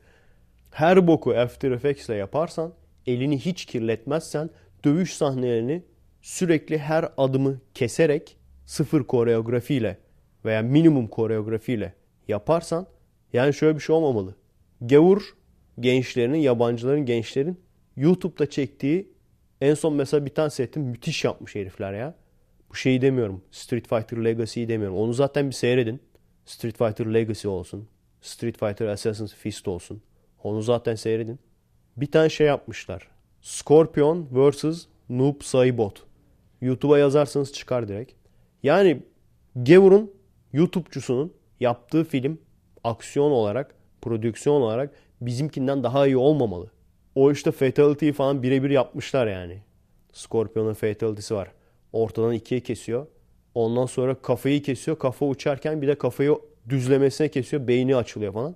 Her 0.71 1.07
boku 1.07 1.31
After 1.31 1.71
Effects 1.71 2.09
ile 2.09 2.15
yaparsan 2.15 2.73
elini 3.07 3.39
hiç 3.39 3.65
kirletmezsen 3.65 4.49
dövüş 4.85 5.13
sahnelerini 5.13 5.83
sürekli 6.21 6.77
her 6.77 7.09
adımı 7.17 7.61
keserek 7.73 8.37
sıfır 8.65 9.03
koreografiyle 9.03 9.97
veya 10.45 10.61
minimum 10.61 11.07
koreografiyle 11.07 11.93
yaparsan 12.27 12.87
yani 13.33 13.53
şöyle 13.53 13.75
bir 13.75 13.81
şey 13.81 13.95
olmamalı. 13.95 14.35
Gavur 14.81 15.35
gençlerinin, 15.79 16.37
yabancıların, 16.37 17.05
gençlerin 17.05 17.59
YouTube'da 17.97 18.49
çektiği 18.49 19.11
en 19.61 19.73
son 19.73 19.93
mesela 19.93 20.25
bir 20.25 20.35
tane 20.35 20.49
setim 20.49 20.83
müthiş 20.83 21.23
yapmış 21.23 21.55
herifler 21.55 21.93
ya. 21.93 22.15
Bu 22.71 22.75
şeyi 22.75 23.01
demiyorum. 23.01 23.41
Street 23.51 23.87
Fighter 23.87 24.25
Legacy'yi 24.25 24.69
demiyorum. 24.69 24.97
Onu 24.97 25.13
zaten 25.13 25.47
bir 25.49 25.55
seyredin. 25.55 26.01
Street 26.45 26.77
Fighter 26.77 27.13
Legacy 27.13 27.47
olsun. 27.47 27.87
Street 28.21 28.57
Fighter 28.59 28.87
Assassin's 28.87 29.33
Fist 29.33 29.67
olsun. 29.67 30.01
Onu 30.43 30.61
zaten 30.61 30.95
seyredin. 30.95 31.39
Bir 31.97 32.11
tane 32.11 32.29
şey 32.29 32.47
yapmışlar. 32.47 33.07
Scorpion 33.41 34.27
vs. 34.31 34.85
Noob 35.09 35.41
Saibot. 35.41 36.03
YouTube'a 36.61 36.97
yazarsanız 36.97 37.53
çıkar 37.53 37.87
direkt. 37.87 38.11
Yani 38.63 39.03
Gavur'un 39.55 40.11
YouTube'cusunun 40.53 41.33
yaptığı 41.59 42.03
film 42.03 42.39
aksiyon 42.83 43.31
olarak, 43.31 43.75
prodüksiyon 44.01 44.61
olarak 44.61 44.93
bizimkinden 45.21 45.83
daha 45.83 46.07
iyi 46.07 46.17
olmamalı. 46.17 46.71
O 47.15 47.31
işte 47.31 47.51
fatality'yi 47.51 48.13
falan 48.13 48.43
birebir 48.43 48.69
yapmışlar 48.69 49.27
yani. 49.27 49.61
Scorpion'un 50.13 50.73
fatality'si 50.73 51.35
var. 51.35 51.51
Ortadan 51.93 52.33
ikiye 52.33 52.59
kesiyor. 52.61 53.07
Ondan 53.55 53.85
sonra 53.85 54.15
kafayı 54.15 54.63
kesiyor. 54.63 54.99
Kafa 54.99 55.25
uçarken 55.25 55.81
bir 55.81 55.87
de 55.87 55.95
kafayı 55.95 56.35
düzlemesine 56.69 57.29
kesiyor. 57.29 57.67
Beyni 57.67 57.95
açılıyor 57.95 58.33
falan. 58.33 58.55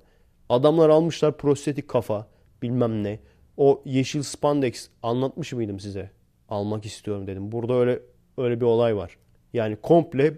Adamlar 0.50 0.90
almışlar 0.90 1.38
prostetik 1.38 1.88
kafa 1.88 2.28
bilmem 2.62 3.04
ne. 3.04 3.20
O 3.58 3.82
yeşil 3.86 4.22
spandex 4.22 4.90
anlatmış 5.04 5.54
mıydım 5.54 5.80
size? 5.80 6.10
Almak 6.50 6.86
istiyorum 6.86 7.28
dedim. 7.28 7.52
Burada 7.52 7.74
öyle 7.74 8.00
öyle 8.38 8.62
bir 8.62 8.66
olay 8.66 8.96
var. 8.96 9.18
Yani 9.54 9.76
komple 9.82 10.34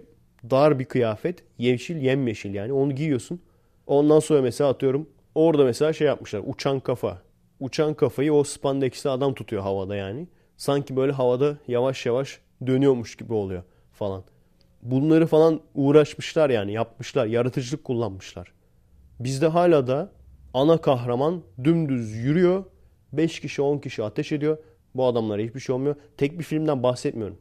dar 0.50 0.78
bir 0.78 0.84
kıyafet. 0.84 1.44
Yeşil 1.58 1.96
yemyeşil 1.96 2.54
yani. 2.54 2.72
Onu 2.72 2.94
giyiyorsun. 2.94 3.40
Ondan 3.86 4.20
sonra 4.20 4.42
mesela 4.42 4.70
atıyorum 4.70 5.08
orada 5.34 5.64
mesela 5.64 5.92
şey 5.92 6.06
yapmışlar. 6.06 6.42
Uçan 6.46 6.80
kafa. 6.80 7.22
Uçan 7.60 7.94
kafayı 7.94 8.32
o 8.32 8.44
spandex'te 8.44 9.10
adam 9.10 9.34
tutuyor 9.34 9.62
havada 9.62 9.96
yani. 9.96 10.28
Sanki 10.56 10.96
böyle 10.96 11.12
havada 11.12 11.58
yavaş 11.68 12.06
yavaş 12.06 12.40
dönüyormuş 12.66 13.16
gibi 13.16 13.32
oluyor 13.32 13.62
falan. 13.92 14.24
Bunları 14.82 15.26
falan 15.26 15.60
uğraşmışlar 15.74 16.50
yani 16.50 16.72
yapmışlar. 16.72 17.26
Yaratıcılık 17.26 17.84
kullanmışlar. 17.84 18.52
Bizde 19.20 19.46
hala 19.46 19.86
da 19.86 20.12
ana 20.54 20.78
kahraman 20.80 21.42
dümdüz 21.64 22.14
yürüyor. 22.14 22.64
5 23.12 23.40
kişi 23.40 23.62
10 23.62 23.78
kişi 23.78 24.04
ateş 24.04 24.32
ediyor. 24.32 24.58
Bu 24.94 25.06
adamlara 25.06 25.42
hiçbir 25.42 25.60
şey 25.60 25.74
olmuyor. 25.74 25.96
Tek 26.16 26.38
bir 26.38 26.44
filmden 26.44 26.82
bahsetmiyorum. 26.82 27.38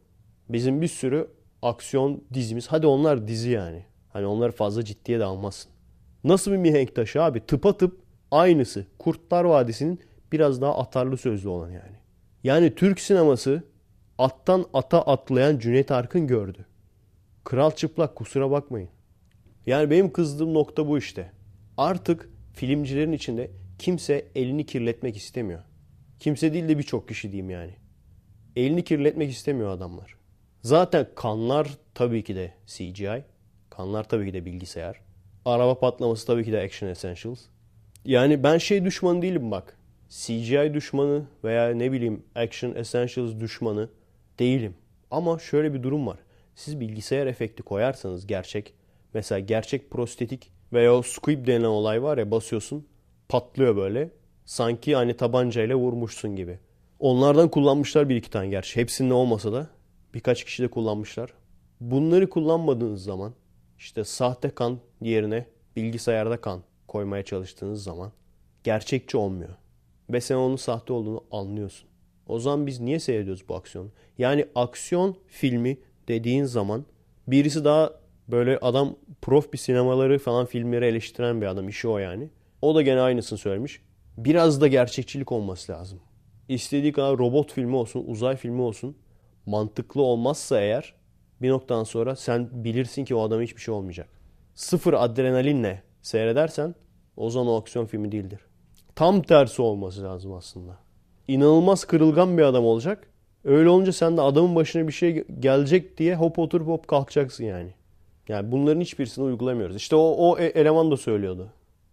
Bizim 0.49 0.81
bir 0.81 0.87
sürü 0.87 1.27
aksiyon 1.61 2.23
dizimiz. 2.33 2.67
Hadi 2.67 2.87
onlar 2.87 3.27
dizi 3.27 3.49
yani. 3.49 3.85
Hani 4.09 4.25
onları 4.25 4.51
fazla 4.51 4.85
ciddiye 4.85 5.19
de 5.19 5.23
almazsın. 5.23 5.71
Nasıl 6.23 6.51
bir 6.51 6.57
mihenk 6.57 6.95
taşı 6.95 7.23
abi? 7.23 7.45
Tıpa 7.45 7.77
tıp 7.77 7.99
aynısı. 8.31 8.85
Kurtlar 8.99 9.43
Vadisi'nin 9.43 9.99
biraz 10.31 10.61
daha 10.61 10.77
atarlı 10.77 11.17
sözlü 11.17 11.49
olan 11.49 11.69
yani. 11.69 11.97
Yani 12.43 12.75
Türk 12.75 12.99
sineması 12.99 13.63
attan 14.17 14.65
ata 14.73 15.01
atlayan 15.01 15.59
Cüneyt 15.59 15.91
Arkın 15.91 16.27
gördü. 16.27 16.65
Kral 17.43 17.71
çıplak 17.71 18.15
kusura 18.15 18.51
bakmayın. 18.51 18.89
Yani 19.65 19.89
benim 19.89 20.13
kızdığım 20.13 20.53
nokta 20.53 20.87
bu 20.87 20.97
işte. 20.97 21.31
Artık 21.77 22.29
filmcilerin 22.53 23.11
içinde 23.11 23.51
kimse 23.79 24.27
elini 24.35 24.65
kirletmek 24.65 25.17
istemiyor. 25.17 25.63
Kimse 26.19 26.53
değil 26.53 26.67
de 26.67 26.77
birçok 26.77 27.07
kişi 27.07 27.31
diyeyim 27.31 27.49
yani. 27.49 27.75
Elini 28.55 28.83
kirletmek 28.83 29.31
istemiyor 29.31 29.69
adamlar. 29.69 30.15
Zaten 30.61 31.07
kanlar 31.15 31.77
tabii 31.93 32.23
ki 32.23 32.35
de 32.35 32.53
CGI. 32.65 33.23
Kanlar 33.69 34.09
tabii 34.09 34.25
ki 34.25 34.33
de 34.33 34.45
bilgisayar. 34.45 35.01
Araba 35.45 35.79
patlaması 35.79 36.27
tabii 36.27 36.43
ki 36.43 36.51
de 36.51 36.61
Action 36.61 36.89
Essentials. 36.89 37.39
Yani 38.05 38.43
ben 38.43 38.57
şey 38.57 38.85
düşmanı 38.85 39.21
değilim 39.21 39.51
bak. 39.51 39.77
CGI 40.09 40.71
düşmanı 40.73 41.25
veya 41.43 41.69
ne 41.69 41.91
bileyim 41.91 42.23
Action 42.35 42.75
Essentials 42.75 43.39
düşmanı 43.39 43.89
değilim. 44.39 44.75
Ama 45.11 45.39
şöyle 45.39 45.73
bir 45.73 45.83
durum 45.83 46.07
var. 46.07 46.17
Siz 46.55 46.79
bilgisayar 46.79 47.27
efekti 47.27 47.63
koyarsanız 47.63 48.27
gerçek, 48.27 48.73
mesela 49.13 49.39
gerçek 49.39 49.91
prostetik 49.91 50.51
veya 50.73 50.95
o 50.95 51.01
squib 51.01 51.47
denen 51.47 51.63
olay 51.63 52.03
var 52.03 52.17
ya 52.17 52.31
basıyorsun 52.31 52.87
patlıyor 53.29 53.75
böyle. 53.75 54.09
Sanki 54.45 54.95
hani 54.95 55.17
tabancayla 55.17 55.75
vurmuşsun 55.75 56.35
gibi. 56.35 56.59
Onlardan 56.99 57.49
kullanmışlar 57.49 58.09
bir 58.09 58.15
iki 58.15 58.29
tane 58.29 58.47
gerçi. 58.47 58.81
Hepsinde 58.81 59.13
olmasa 59.13 59.53
da 59.53 59.67
birkaç 60.13 60.43
kişi 60.43 60.63
de 60.63 60.67
kullanmışlar. 60.67 61.33
Bunları 61.81 62.29
kullanmadığınız 62.29 63.03
zaman 63.03 63.33
işte 63.77 64.03
sahte 64.03 64.49
kan 64.49 64.79
yerine 65.01 65.45
bilgisayarda 65.75 66.41
kan 66.41 66.63
koymaya 66.87 67.25
çalıştığınız 67.25 67.83
zaman 67.83 68.11
gerçekçi 68.63 69.17
olmuyor. 69.17 69.55
Ve 70.09 70.21
sen 70.21 70.35
onun 70.35 70.55
sahte 70.55 70.93
olduğunu 70.93 71.23
anlıyorsun. 71.31 71.86
O 72.27 72.39
zaman 72.39 72.67
biz 72.67 72.79
niye 72.79 72.99
seyrediyoruz 72.99 73.49
bu 73.49 73.55
aksiyonu? 73.55 73.89
Yani 74.17 74.45
aksiyon 74.55 75.15
filmi 75.27 75.77
dediğin 76.07 76.43
zaman 76.43 76.85
birisi 77.27 77.65
daha 77.65 77.93
böyle 78.27 78.57
adam 78.57 78.95
prof 79.21 79.53
bir 79.53 79.57
sinemaları 79.57 80.19
falan 80.19 80.45
filmleri 80.45 80.85
eleştiren 80.85 81.41
bir 81.41 81.45
adam. 81.45 81.69
işi 81.69 81.87
o 81.87 81.97
yani. 81.97 82.29
O 82.61 82.75
da 82.75 82.81
gene 82.81 83.01
aynısını 83.01 83.37
söylemiş. 83.39 83.81
Biraz 84.17 84.61
da 84.61 84.67
gerçekçilik 84.67 85.31
olması 85.31 85.71
lazım. 85.71 85.99
İstediği 86.49 86.91
kadar 86.91 87.17
robot 87.17 87.51
filmi 87.51 87.75
olsun, 87.75 88.03
uzay 88.07 88.35
filmi 88.35 88.61
olsun. 88.61 88.97
Mantıklı 89.45 90.01
olmazsa 90.01 90.61
eğer 90.61 90.93
bir 91.41 91.49
noktadan 91.49 91.83
sonra 91.83 92.15
sen 92.15 92.49
bilirsin 92.63 93.05
ki 93.05 93.15
o 93.15 93.21
adama 93.21 93.41
hiçbir 93.41 93.61
şey 93.61 93.73
olmayacak. 93.73 94.09
Sıfır 94.55 94.93
adrenalinle 94.93 95.83
seyredersen 96.01 96.75
o 97.17 97.29
zaman 97.29 97.47
o 97.47 97.55
aksiyon 97.55 97.85
filmi 97.85 98.11
değildir. 98.11 98.39
Tam 98.95 99.21
tersi 99.21 99.61
olması 99.61 100.03
lazım 100.03 100.33
aslında. 100.33 100.86
İnanılmaz 101.27 101.85
kırılgan 101.85 102.37
bir 102.37 102.43
adam 102.43 102.65
olacak. 102.65 103.07
Öyle 103.43 103.69
olunca 103.69 103.93
sen 103.93 104.17
de 104.17 104.21
adamın 104.21 104.55
başına 104.55 104.87
bir 104.87 104.93
şey 104.93 105.23
gelecek 105.39 105.97
diye 105.97 106.15
hop 106.15 106.39
oturup 106.39 106.67
hop 106.67 106.87
kalkacaksın 106.87 107.43
yani. 107.43 107.73
Yani 108.27 108.51
bunların 108.51 108.81
hiçbirisini 108.81 109.25
uygulamıyoruz. 109.25 109.75
İşte 109.75 109.95
o, 109.95 110.15
o 110.17 110.39
e, 110.39 110.45
eleman 110.45 110.91
da 110.91 110.97
söylüyordu. 110.97 111.49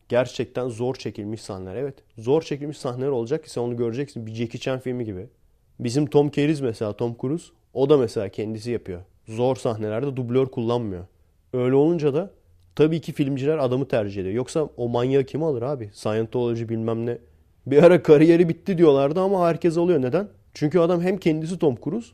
Gerçekten 0.08 0.68
zor 0.68 0.94
çekilmiş 0.94 1.42
sahneler. 1.42 1.76
Evet. 1.76 1.94
Zor 2.18 2.42
çekilmiş 2.42 2.78
sahneler 2.78 3.08
olacak 3.08 3.44
ki 3.44 3.50
sen 3.50 3.60
onu 3.62 3.76
göreceksin. 3.76 4.26
Bir 4.26 4.34
Jackie 4.34 4.60
Chan 4.60 4.78
filmi 4.78 5.04
gibi. 5.04 5.26
Bizim 5.80 6.06
Tom 6.06 6.30
Cruise 6.30 6.64
mesela 6.64 6.92
Tom 6.92 7.16
Cruise. 7.20 7.46
O 7.74 7.90
da 7.90 7.96
mesela 7.96 8.28
kendisi 8.28 8.70
yapıyor. 8.70 9.00
Zor 9.28 9.56
sahnelerde 9.56 10.16
dublör 10.16 10.46
kullanmıyor. 10.46 11.06
Öyle 11.52 11.74
olunca 11.74 12.14
da 12.14 12.30
tabii 12.76 13.00
ki 13.00 13.12
filmciler 13.12 13.58
adamı 13.58 13.88
tercih 13.88 14.20
ediyor. 14.20 14.34
Yoksa 14.34 14.68
o 14.76 14.88
manyağı 14.88 15.24
kim 15.24 15.42
alır 15.42 15.62
abi? 15.62 15.90
Scientology 15.92 16.68
bilmem 16.68 17.06
ne. 17.06 17.18
Bir 17.66 17.82
ara 17.82 18.02
kariyeri 18.02 18.48
bitti 18.48 18.78
diyorlardı 18.78 19.20
ama 19.20 19.48
herkes 19.48 19.78
alıyor. 19.78 20.02
Neden? 20.02 20.28
Çünkü 20.54 20.78
adam 20.78 21.00
hem 21.00 21.18
kendisi 21.18 21.58
Tom 21.58 21.76
Cruise 21.84 22.08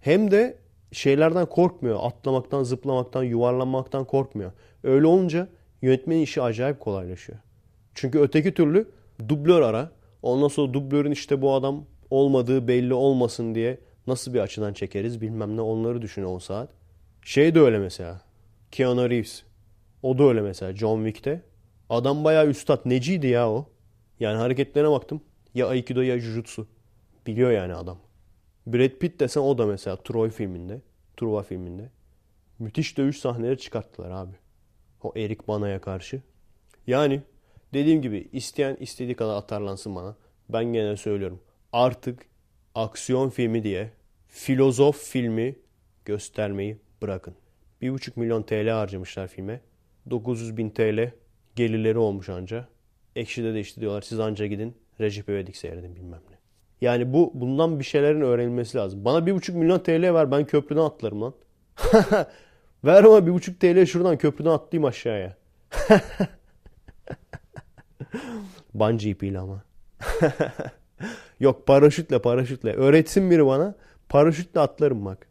hem 0.00 0.30
de 0.30 0.58
şeylerden 0.92 1.46
korkmuyor. 1.46 1.98
Atlamaktan, 2.02 2.62
zıplamaktan, 2.62 3.22
yuvarlanmaktan 3.22 4.04
korkmuyor. 4.04 4.52
Öyle 4.84 5.06
olunca 5.06 5.48
yönetmenin 5.82 6.20
işi 6.20 6.42
acayip 6.42 6.80
kolaylaşıyor. 6.80 7.38
Çünkü 7.94 8.18
öteki 8.18 8.54
türlü 8.54 8.88
dublör 9.28 9.62
ara. 9.62 9.90
Ondan 10.22 10.48
sonra 10.48 10.74
dublörün 10.74 11.10
işte 11.10 11.42
bu 11.42 11.54
adam 11.54 11.84
olmadığı 12.10 12.68
belli 12.68 12.94
olmasın 12.94 13.54
diye 13.54 13.78
nasıl 14.06 14.34
bir 14.34 14.40
açıdan 14.40 14.72
çekeriz 14.72 15.20
bilmem 15.20 15.56
ne 15.56 15.60
onları 15.60 16.02
düşün 16.02 16.24
10 16.24 16.38
saat. 16.38 16.70
Şey 17.22 17.54
de 17.54 17.60
öyle 17.60 17.78
mesela. 17.78 18.20
Keanu 18.70 19.10
Reeves. 19.10 19.42
O 20.02 20.18
da 20.18 20.24
öyle 20.24 20.40
mesela 20.40 20.76
John 20.76 21.04
Wick'te. 21.04 21.42
Adam 21.90 22.24
bayağı 22.24 22.46
üstad. 22.46 22.80
Neciydi 22.84 23.26
ya 23.26 23.50
o? 23.50 23.68
Yani 24.20 24.36
hareketlerine 24.36 24.90
baktım. 24.90 25.20
Ya 25.54 25.68
Aikido 25.68 26.00
ya 26.00 26.18
Jujutsu. 26.18 26.66
Biliyor 27.26 27.50
yani 27.50 27.74
adam. 27.74 27.98
Brad 28.66 28.90
Pitt 28.90 29.20
desen 29.20 29.40
o 29.40 29.58
da 29.58 29.66
mesela 29.66 29.96
Troy 29.96 30.30
filminde. 30.30 30.80
Truva 31.16 31.42
filminde. 31.42 31.90
Müthiş 32.58 32.98
dövüş 32.98 33.18
sahneleri 33.18 33.58
çıkarttılar 33.58 34.10
abi. 34.10 34.34
O 35.02 35.12
Erik 35.16 35.48
Bana'ya 35.48 35.80
karşı. 35.80 36.22
Yani 36.86 37.22
dediğim 37.74 38.02
gibi 38.02 38.28
isteyen 38.32 38.76
istediği 38.80 39.14
kadar 39.14 39.36
atarlansın 39.36 39.94
bana. 39.94 40.16
Ben 40.48 40.64
gene 40.64 40.96
söylüyorum. 40.96 41.40
Artık 41.72 42.26
aksiyon 42.74 43.30
filmi 43.30 43.64
diye 43.64 43.90
filozof 44.28 44.98
filmi 44.98 45.56
göstermeyi 46.04 46.78
bırakın. 47.02 47.34
1,5 47.82 48.12
milyon 48.16 48.42
TL 48.42 48.68
harcamışlar 48.68 49.28
filme. 49.28 49.60
900 50.10 50.56
bin 50.56 50.70
TL 50.70 51.12
gelirleri 51.56 51.98
olmuş 51.98 52.28
anca. 52.28 52.68
Ekşi'de 53.16 53.54
de 53.54 53.60
işte 53.60 53.80
diyorlar 53.80 54.02
siz 54.02 54.20
anca 54.20 54.46
gidin 54.46 54.76
Recep 55.00 55.28
İvedik 55.28 55.56
seyredin 55.56 55.96
bilmem 55.96 56.20
ne. 56.30 56.36
Yani 56.80 57.12
bu 57.12 57.30
bundan 57.34 57.78
bir 57.78 57.84
şeylerin 57.84 58.20
öğrenilmesi 58.20 58.78
lazım. 58.78 59.04
Bana 59.04 59.26
bir 59.26 59.34
buçuk 59.34 59.56
milyon 59.56 59.78
TL 59.78 60.14
ver 60.14 60.30
ben 60.30 60.44
köprüden 60.44 60.80
atlarım 60.80 61.22
lan. 61.22 61.34
ver 62.84 63.04
ama 63.04 63.26
bir 63.26 63.32
buçuk 63.32 63.60
TL 63.60 63.86
şuradan 63.86 64.18
köprüden 64.18 64.50
atlayayım 64.50 64.84
aşağıya. 64.84 65.36
Bungee 68.74 69.10
ipiyle 69.10 69.38
ama. 69.38 69.64
Yok 71.40 71.66
paraşütle 71.66 72.18
paraşütle. 72.18 72.72
Öğretsin 72.72 73.30
biri 73.30 73.46
bana. 73.46 73.74
Paraşütle 74.08 74.60
atlarım 74.60 75.04
bak. 75.04 75.28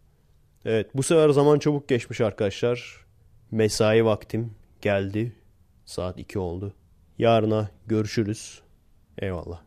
Evet 0.65 0.89
bu 0.95 1.03
sefer 1.03 1.29
zaman 1.29 1.59
çabuk 1.59 1.87
geçmiş 1.87 2.21
arkadaşlar. 2.21 3.05
Mesai 3.51 4.05
vaktim 4.05 4.53
geldi. 4.81 5.35
Saat 5.85 6.19
2 6.19 6.39
oldu. 6.39 6.73
Yarına 7.17 7.69
görüşürüz. 7.87 8.61
Eyvallah. 9.21 9.61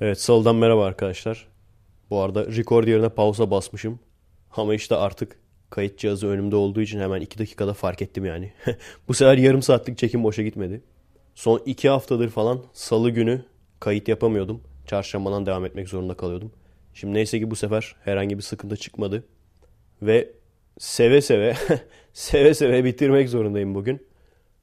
Evet 0.00 0.20
salıdan 0.20 0.56
merhaba 0.56 0.84
arkadaşlar. 0.84 1.48
Bu 2.10 2.20
arada 2.20 2.46
record 2.46 2.86
yerine 2.88 3.08
pausa 3.08 3.50
basmışım. 3.50 4.00
Ama 4.56 4.74
işte 4.74 4.96
artık 4.96 5.38
kayıt 5.70 5.98
cihazı 5.98 6.26
önümde 6.26 6.56
olduğu 6.56 6.80
için 6.80 7.00
hemen 7.00 7.20
2 7.20 7.38
dakikada 7.38 7.74
fark 7.74 8.02
ettim 8.02 8.24
yani. 8.24 8.52
Bu 9.08 9.14
sefer 9.14 9.38
yarım 9.38 9.62
saatlik 9.62 9.98
çekim 9.98 10.24
boşa 10.24 10.42
gitmedi. 10.42 10.82
Son 11.34 11.62
2 11.66 11.88
haftadır 11.88 12.28
falan 12.28 12.62
salı 12.72 13.10
günü 13.10 13.44
kayıt 13.80 14.08
yapamıyordum. 14.08 14.60
Çarşambadan 14.86 15.46
devam 15.46 15.64
etmek 15.64 15.88
zorunda 15.88 16.14
kalıyordum. 16.14 16.52
Şimdi 16.94 17.14
neyse 17.14 17.38
ki 17.38 17.50
bu 17.50 17.56
sefer 17.56 17.96
herhangi 18.04 18.36
bir 18.36 18.42
sıkıntı 18.42 18.76
çıkmadı. 18.76 19.24
Ve 20.02 20.32
seve 20.78 21.20
seve 21.20 21.54
seve 22.12 22.54
seve 22.54 22.84
bitirmek 22.84 23.28
zorundayım 23.28 23.74
bugün. 23.74 24.06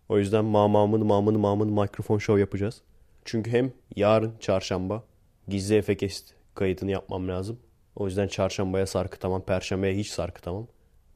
O 0.09 0.19
yüzden 0.19 0.45
mamamın 0.45 1.05
mamın 1.05 1.39
mamın 1.39 1.69
mikrofon 1.69 2.17
show 2.17 2.39
yapacağız. 2.39 2.81
Çünkü 3.25 3.51
hem 3.51 3.71
yarın 3.95 4.33
çarşamba 4.39 5.03
gizli 5.47 5.75
efekest 5.75 6.33
kayıtını 6.55 6.91
yapmam 6.91 7.27
lazım. 7.27 7.59
O 7.95 8.05
yüzden 8.07 8.27
çarşambaya 8.27 8.85
sarkıtamam, 8.85 9.41
perşembeye 9.41 9.95
hiç 9.95 10.07
sarkıtamam. 10.07 10.67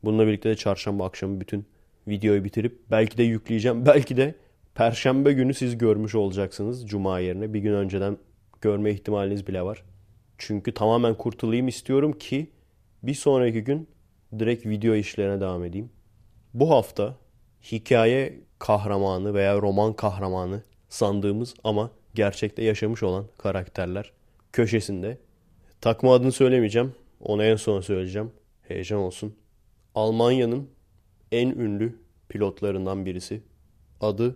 Bununla 0.04 0.28
birlikte 0.28 0.50
de 0.50 0.56
çarşamba 0.56 1.06
akşamı 1.06 1.42
bütün 1.42 1.66
videoyu 2.08 2.44
bitirip 2.44 2.80
belki 2.92 3.18
de 3.18 3.24
yükleyeceğim. 3.24 3.86
Belki 3.86 4.18
de 4.18 4.36
perşembe 4.76 5.34
günü 5.34 5.54
siz 5.54 5.78
görmüş 5.78 6.16
olacaksınız 6.16 6.90
cuma 6.90 7.20
yerine. 7.20 7.54
Bir 7.54 7.60
gün 7.60 7.74
önceden 7.74 8.18
görme 8.62 8.92
ihtimaliniz 8.92 9.48
bile 9.48 9.62
var. 9.62 9.84
Çünkü 10.38 10.74
tamamen 10.74 11.16
kurtulayım 11.16 11.68
istiyorum 11.68 12.14
ki 12.14 12.52
bir 13.04 13.14
sonraki 13.14 13.64
gün 13.64 13.88
direkt 14.40 14.66
video 14.66 14.96
işlerine 14.96 15.42
devam 15.42 15.64
edeyim. 15.64 15.90
Bu 16.54 16.70
hafta 16.70 17.16
hikaye 17.72 18.40
kahramanı 18.60 19.34
veya 19.34 19.62
roman 19.62 19.94
kahramanı 19.94 20.64
sandığımız 20.90 21.54
ama 21.64 21.92
gerçekte 22.16 22.64
yaşamış 22.64 23.04
olan 23.04 23.26
karakterler 23.38 24.12
köşesinde. 24.54 25.18
Takma 25.82 26.14
adını 26.14 26.32
söylemeyeceğim. 26.32 26.94
Onu 27.22 27.44
en 27.44 27.56
son 27.56 27.82
söyleyeceğim. 27.82 28.32
Heyecan 28.68 29.00
olsun. 29.00 29.36
Almanya'nın 29.96 30.70
en 31.32 31.50
ünlü 31.50 32.00
pilotlarından 32.30 33.06
birisi. 33.06 33.42
Adı 34.02 34.36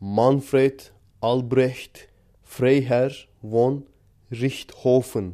Manfred 0.00 0.80
Albrecht 1.22 1.98
Freiherr 2.44 3.28
von 3.42 3.86
Richthofen. 4.32 5.32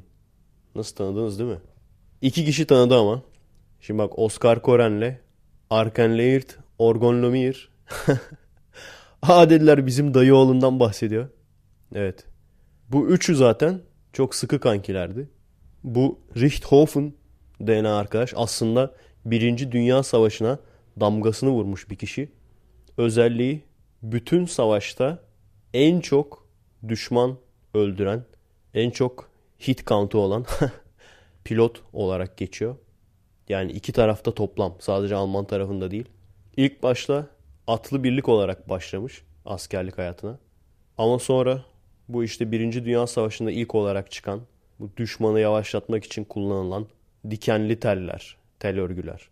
Nasıl 0.75 0.97
tanıdınız 0.97 1.39
değil 1.39 1.51
mi? 1.51 1.61
İki 2.23 2.45
kişi 2.45 2.67
tanıdı 2.67 2.97
ama. 2.97 3.23
Şimdi 3.81 3.99
bak 3.99 4.19
Oscar 4.19 4.63
Koren'le 4.63 5.19
Arken 5.71 6.19
Leert 6.19 6.59
Orgon 6.79 7.23
Lomir. 7.23 7.71
Aa 9.23 9.51
dediler 9.51 9.87
bizim 9.87 10.15
dayı 10.15 10.35
oğlundan 10.35 10.81
bahsediyor. 10.81 11.29
Evet. 11.95 12.25
Bu 12.89 13.09
üçü 13.09 13.37
zaten 13.37 13.81
çok 14.13 14.35
sıkı 14.35 14.61
kankilerdi. 14.61 15.29
Bu 15.85 16.21
Richthofen 16.37 17.13
denen 17.61 17.85
arkadaş 17.85 18.33
aslında 18.37 18.95
Birinci 19.25 19.73
Dünya 19.73 20.03
Savaşı'na 20.03 20.59
damgasını 21.01 21.51
vurmuş 21.51 21.91
bir 21.91 21.97
kişi. 21.97 22.33
Özelliği 22.97 23.63
bütün 24.03 24.47
savaşta 24.47 25.19
en 25.75 26.01
çok 26.01 26.49
düşman 26.89 27.39
öldüren, 27.75 28.25
en 28.75 28.91
çok 28.91 29.31
hit 29.69 29.87
count'u 29.87 30.19
olan 30.19 30.45
pilot 31.45 31.83
olarak 31.93 32.37
geçiyor. 32.37 32.77
Yani 33.49 33.73
iki 33.73 33.93
tarafta 33.93 34.35
toplam. 34.35 34.75
Sadece 34.79 35.15
Alman 35.15 35.45
tarafında 35.45 35.91
değil. 35.91 36.05
İlk 36.57 36.83
başta 36.83 37.27
atlı 37.67 38.05
birlik 38.05 38.29
olarak 38.29 38.69
başlamış 38.69 39.23
askerlik 39.45 39.99
hayatına. 39.99 40.39
Ama 40.99 41.19
sonra 41.19 41.65
bu 42.09 42.25
işte 42.25 42.53
Birinci 42.53 42.85
Dünya 42.85 43.07
Savaşı'nda 43.07 43.51
ilk 43.51 43.75
olarak 43.75 44.11
çıkan 44.11 44.41
bu 44.81 44.91
düşmanı 44.97 45.41
yavaşlatmak 45.41 46.05
için 46.05 46.25
kullanılan 46.25 46.87
dikenli 47.31 47.81
teller, 47.81 48.37
tel 48.61 48.81
örgüler. 48.81 49.29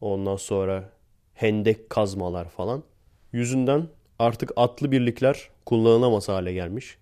Ondan 0.00 0.36
sonra 0.36 0.90
hendek 1.34 1.90
kazmalar 1.90 2.48
falan. 2.48 2.82
Yüzünden 3.32 3.88
artık 4.18 4.52
atlı 4.56 4.92
birlikler 4.92 5.48
kullanılamaz 5.66 6.28
hale 6.28 6.52
gelmiş. 6.52 6.98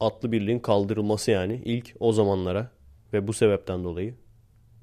Atlı 0.00 0.32
birliğin 0.32 0.58
kaldırılması 0.58 1.30
yani 1.30 1.62
ilk 1.64 1.96
o 2.00 2.12
zamanlara 2.12 2.70
ve 3.12 3.28
bu 3.28 3.32
sebepten 3.32 3.84
dolayı. 3.84 4.14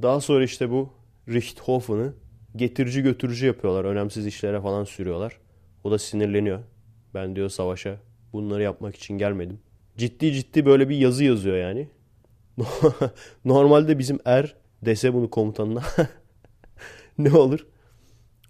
Daha 0.01 0.21
sonra 0.21 0.43
işte 0.43 0.71
bu 0.71 0.89
Richthofen'ı 1.29 2.13
getirici 2.55 3.01
götürücü 3.01 3.45
yapıyorlar. 3.45 3.85
Önemsiz 3.85 4.27
işlere 4.27 4.61
falan 4.61 4.83
sürüyorlar. 4.83 5.37
O 5.83 5.91
da 5.91 5.99
sinirleniyor. 5.99 6.59
Ben 7.13 7.35
diyor 7.35 7.49
savaşa 7.49 7.97
bunları 8.33 8.63
yapmak 8.63 8.95
için 8.95 9.17
gelmedim. 9.17 9.59
Ciddi 9.97 10.33
ciddi 10.33 10.65
böyle 10.65 10.89
bir 10.89 10.97
yazı 10.97 11.23
yazıyor 11.23 11.57
yani. 11.57 11.89
Normalde 13.45 13.99
bizim 13.99 14.19
er 14.25 14.55
dese 14.81 15.13
bunu 15.13 15.29
komutanına 15.29 15.83
ne 17.17 17.33
olur? 17.33 17.67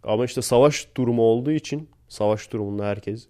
Ama 0.04 0.26
işte 0.26 0.42
savaş 0.42 0.88
durumu 0.98 1.22
olduğu 1.22 1.52
için 1.52 1.90
savaş 2.08 2.52
durumunda 2.52 2.86
herkes 2.86 3.28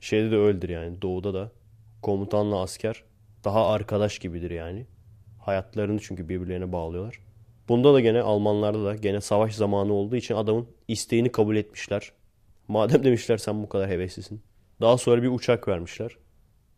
şeyde 0.00 0.30
de 0.30 0.36
öldür 0.36 0.68
yani 0.68 1.02
doğuda 1.02 1.34
da 1.34 1.52
komutanla 2.02 2.60
asker 2.60 3.04
daha 3.44 3.68
arkadaş 3.68 4.18
gibidir 4.18 4.50
yani. 4.50 4.86
Hayatlarını 5.40 6.00
çünkü 6.00 6.28
birbirlerine 6.28 6.72
bağlıyorlar. 6.72 7.18
Bunda 7.68 7.94
da 7.94 8.00
gene 8.00 8.20
Almanlarda 8.20 8.84
da 8.84 8.94
gene 8.94 9.20
savaş 9.20 9.54
zamanı 9.54 9.92
olduğu 9.92 10.16
için 10.16 10.34
adamın 10.34 10.66
isteğini 10.88 11.32
kabul 11.32 11.56
etmişler. 11.56 12.12
Madem 12.68 13.04
demişler 13.04 13.38
sen 13.38 13.62
bu 13.62 13.68
kadar 13.68 13.90
heveslisin. 13.90 14.42
Daha 14.80 14.98
sonra 14.98 15.22
bir 15.22 15.28
uçak 15.28 15.68
vermişler. 15.68 16.16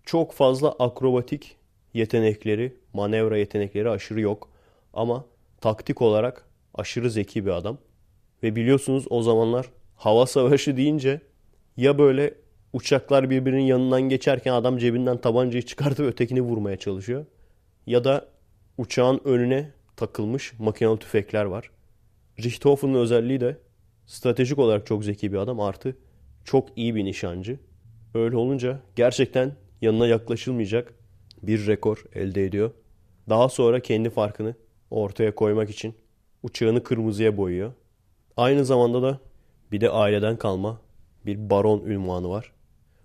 Çok 0.05 0.33
fazla 0.33 0.73
akrobatik 0.73 1.57
yetenekleri, 1.95 2.77
manevra 2.93 3.39
yetenekleri 3.39 3.91
aşırı 3.91 4.21
yok. 4.21 4.51
Ama 4.93 5.25
taktik 5.61 6.03
olarak 6.03 6.49
aşırı 6.75 7.11
zeki 7.11 7.47
bir 7.47 7.51
adam. 7.51 7.79
Ve 8.43 8.57
biliyorsunuz 8.57 9.07
o 9.11 9.23
zamanlar 9.23 9.67
hava 9.97 10.27
savaşı 10.27 10.77
deyince 10.77 11.21
ya 11.77 11.99
böyle 11.99 12.35
uçaklar 12.73 13.31
birbirinin 13.31 13.63
yanından 13.63 14.03
geçerken 14.03 14.53
adam 14.53 14.79
cebinden 14.79 15.19
tabancayı 15.19 15.63
çıkartıp 15.63 16.07
ötekini 16.07 16.41
vurmaya 16.41 16.77
çalışıyor. 16.77 17.27
Ya 17.87 18.05
da 18.05 18.29
uçağın 18.79 19.21
önüne 19.25 19.71
takılmış 19.97 20.53
makinalı 20.59 20.99
tüfekler 20.99 21.45
var. 21.45 21.71
Richthofen'ın 22.39 22.95
özelliği 22.95 23.41
de 23.41 23.59
stratejik 24.07 24.59
olarak 24.59 24.87
çok 24.87 25.05
zeki 25.05 25.33
bir 25.33 25.39
adam 25.39 25.61
artı 25.61 25.97
çok 26.45 26.69
iyi 26.77 26.95
bir 26.95 27.05
nişancı. 27.05 27.59
Öyle 28.15 28.37
olunca 28.37 28.81
gerçekten 28.97 29.57
yanına 29.81 30.07
yaklaşılmayacak 30.07 30.95
bir 31.43 31.67
rekor 31.67 32.05
elde 32.15 32.45
ediyor. 32.45 32.71
Daha 33.29 33.49
sonra 33.49 33.81
kendi 33.81 34.11
farkını 34.11 34.55
ortaya 34.91 35.35
koymak 35.35 35.71
için 35.71 35.95
uçağını 36.43 36.83
kırmızıya 36.83 37.37
boyuyor. 37.37 37.73
Aynı 38.37 38.65
zamanda 38.65 39.03
da 39.03 39.21
bir 39.73 39.81
de 39.81 39.91
aileden 39.91 40.37
kalma 40.37 40.81
bir 41.27 41.51
baron 41.51 41.85
ünvanı 41.87 42.29
var. 42.29 42.53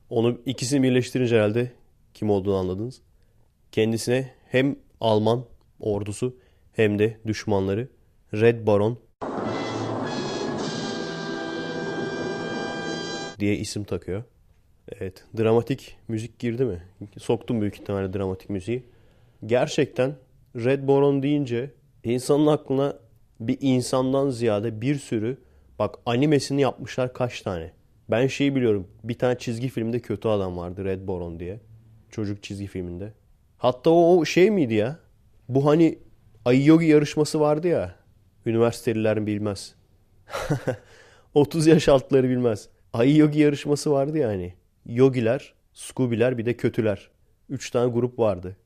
Onu 0.09 0.41
ikisini 0.45 0.83
birleştirince 0.83 1.35
herhalde 1.35 1.71
kim 2.13 2.29
olduğunu 2.29 2.55
anladınız. 2.55 3.01
Kendisine 3.71 4.33
hem 4.47 4.75
Alman 5.01 5.45
ordusu 5.79 6.35
hem 6.73 6.99
de 6.99 7.17
düşmanları 7.27 7.87
Red 8.33 8.67
Baron 8.67 8.99
diye 13.39 13.55
isim 13.55 13.83
takıyor. 13.83 14.23
Evet, 14.91 15.23
dramatik 15.37 15.97
müzik 16.07 16.39
girdi 16.39 16.65
mi? 16.65 16.83
Soktum 17.17 17.61
büyük 17.61 17.79
ihtimalle 17.79 18.13
dramatik 18.13 18.49
müziği. 18.49 18.85
Gerçekten 19.45 20.15
Red 20.55 20.87
Baron 20.87 21.23
deyince 21.23 21.71
insanın 22.03 22.47
aklına 22.47 22.97
bir 23.39 23.57
insandan 23.61 24.29
ziyade 24.29 24.81
bir 24.81 24.95
sürü 24.95 25.37
bak 25.79 25.95
animesini 26.05 26.61
yapmışlar 26.61 27.13
kaç 27.13 27.41
tane. 27.41 27.71
Ben 28.09 28.27
şeyi 28.27 28.55
biliyorum. 28.55 28.87
Bir 29.03 29.17
tane 29.17 29.37
çizgi 29.37 29.69
filmde 29.69 29.99
kötü 29.99 30.27
adam 30.27 30.57
vardı 30.57 30.85
Red 30.85 31.07
Baron 31.07 31.39
diye. 31.39 31.59
Çocuk 32.09 32.43
çizgi 32.43 32.67
filminde. 32.67 33.13
Hatta 33.57 33.89
o, 33.89 34.17
o 34.17 34.25
şey 34.25 34.51
miydi 34.51 34.73
ya? 34.73 34.99
Bu 35.49 35.65
hani 35.65 35.99
Ayı 36.45 36.65
Yogi 36.65 36.85
yarışması 36.85 37.39
vardı 37.39 37.67
ya. 37.67 37.95
Üniversiteliler 38.45 39.27
bilmez. 39.27 39.75
30 41.33 41.67
yaş 41.67 41.89
altları 41.89 42.29
bilmez. 42.29 42.69
Ayı 42.93 43.17
Yogi 43.17 43.39
yarışması 43.39 43.91
vardı 43.91 44.17
ya 44.17 44.29
hani. 44.29 44.53
Yogiler, 44.85 45.53
Scooby'ler 45.73 46.37
bir 46.37 46.45
de 46.45 46.53
kötüler. 46.57 47.09
Üç 47.49 47.71
tane 47.71 47.91
grup 47.91 48.19
vardı. 48.19 48.57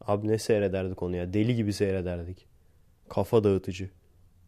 Abi 0.00 0.28
ne 0.28 0.38
seyrederdik 0.38 1.02
onu 1.02 1.16
ya. 1.16 1.34
Deli 1.34 1.56
gibi 1.56 1.72
seyrederdik. 1.72 2.46
Kafa 3.08 3.44
dağıtıcı. 3.44 3.90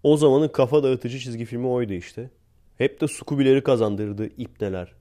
O 0.03 0.17
zamanın 0.17 0.49
kafa 0.49 0.83
dağıtıcı 0.83 1.19
çizgi 1.19 1.45
filmi 1.45 1.67
oydu 1.67 1.93
işte. 1.93 2.31
Hep 2.79 3.01
de 3.01 3.09
Scooby'leri 3.09 3.63
kazandırdı 3.63 4.27
ipneler. 4.27 4.93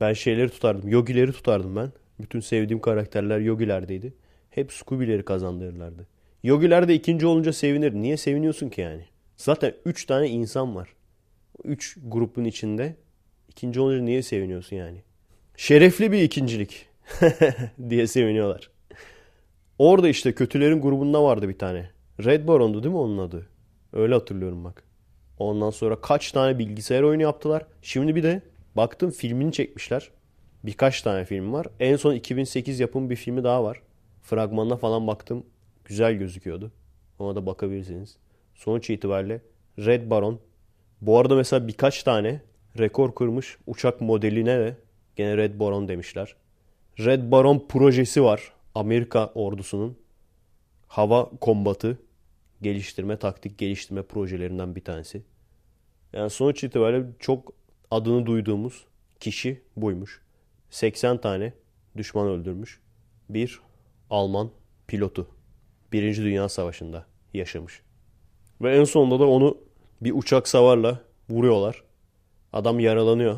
Ben 0.00 0.12
şeyleri 0.12 0.48
tutardım. 0.48 0.88
Yogileri 0.88 1.32
tutardım 1.32 1.76
ben. 1.76 1.92
Bütün 2.20 2.40
sevdiğim 2.40 2.80
karakterler 2.80 3.38
Yogilerdeydi. 3.38 4.14
Hep 4.50 4.72
Scooby'leri 4.72 5.24
kazandırırlardı. 5.24 6.06
Yogiler 6.44 6.88
de 6.88 6.94
ikinci 6.94 7.26
olunca 7.26 7.52
sevinir. 7.52 7.94
Niye 7.94 8.16
seviniyorsun 8.16 8.68
ki 8.68 8.80
yani? 8.80 9.04
Zaten 9.36 9.74
üç 9.84 10.06
tane 10.06 10.28
insan 10.28 10.76
var. 10.76 10.88
Üç 11.64 11.96
grubun 12.06 12.44
içinde. 12.44 12.96
ikinci 13.48 13.80
olunca 13.80 14.02
niye 14.02 14.22
seviniyorsun 14.22 14.76
yani? 14.76 15.02
Şerefli 15.56 16.12
bir 16.12 16.22
ikincilik 16.22 16.86
diye 17.88 18.06
seviniyorlar. 18.06 18.70
Orada 19.78 20.08
işte 20.08 20.34
kötülerin 20.34 20.80
grubunda 20.80 21.22
vardı 21.22 21.48
bir 21.48 21.58
tane. 21.58 21.90
Red 22.24 22.48
Baron'du 22.48 22.82
değil 22.82 22.94
mi 22.94 23.00
onun 23.00 23.18
adı? 23.18 23.46
Öyle 23.92 24.14
hatırlıyorum 24.14 24.64
bak. 24.64 24.84
Ondan 25.38 25.70
sonra 25.70 26.00
kaç 26.00 26.32
tane 26.32 26.58
bilgisayar 26.58 27.02
oyunu 27.02 27.22
yaptılar. 27.22 27.66
Şimdi 27.82 28.14
bir 28.14 28.22
de 28.22 28.42
baktım 28.76 29.10
filmini 29.10 29.52
çekmişler. 29.52 30.10
Birkaç 30.64 31.02
tane 31.02 31.24
film 31.24 31.52
var. 31.52 31.66
En 31.80 31.96
son 31.96 32.14
2008 32.14 32.80
yapım 32.80 33.10
bir 33.10 33.16
filmi 33.16 33.44
daha 33.44 33.64
var. 33.64 33.82
Fragmanına 34.22 34.76
falan 34.76 35.06
baktım. 35.06 35.46
Güzel 35.84 36.14
gözüküyordu. 36.14 36.72
Ona 37.18 37.36
da 37.36 37.46
bakabilirsiniz. 37.46 38.16
Sonuç 38.54 38.90
itibariyle 38.90 39.42
Red 39.78 40.10
Baron 40.10 40.40
Bu 41.00 41.18
arada 41.18 41.34
mesela 41.34 41.68
birkaç 41.68 42.02
tane 42.02 42.40
rekor 42.78 43.14
kırmış 43.14 43.58
uçak 43.66 44.00
modeline 44.00 44.58
de 44.58 44.76
gene 45.16 45.36
Red 45.36 45.60
Baron 45.60 45.88
demişler. 45.88 46.36
Red 46.98 47.30
Baron 47.30 47.66
projesi 47.68 48.22
var. 48.22 48.52
Amerika 48.74 49.26
ordusunun 49.34 49.98
hava 50.88 51.30
kombatı 51.40 51.98
geliştirme, 52.62 53.16
taktik 53.16 53.58
geliştirme 53.58 54.02
projelerinden 54.02 54.76
bir 54.76 54.84
tanesi. 54.84 55.22
Yani 56.12 56.30
sonuç 56.30 56.64
itibariyle 56.64 57.06
çok 57.18 57.52
adını 57.90 58.26
duyduğumuz 58.26 58.84
kişi 59.20 59.62
buymuş. 59.76 60.22
80 60.70 61.20
tane 61.20 61.52
düşman 61.96 62.28
öldürmüş. 62.28 62.80
Bir 63.28 63.60
Alman 64.10 64.50
pilotu. 64.86 65.28
Birinci 65.94 66.22
Dünya 66.22 66.48
Savaşı'nda 66.48 67.06
yaşamış. 67.34 67.82
Ve 68.62 68.76
en 68.76 68.84
sonunda 68.84 69.20
da 69.20 69.28
onu 69.28 69.58
bir 70.00 70.12
uçak 70.12 70.48
savarla 70.48 71.00
vuruyorlar. 71.30 71.84
Adam 72.52 72.80
yaralanıyor. 72.80 73.36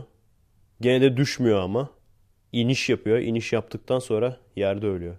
Gene 0.80 1.00
de 1.00 1.16
düşmüyor 1.16 1.60
ama. 1.60 1.90
İniş 2.52 2.88
yapıyor. 2.88 3.18
İniş 3.18 3.52
yaptıktan 3.52 3.98
sonra 3.98 4.36
yerde 4.56 4.86
ölüyor. 4.86 5.16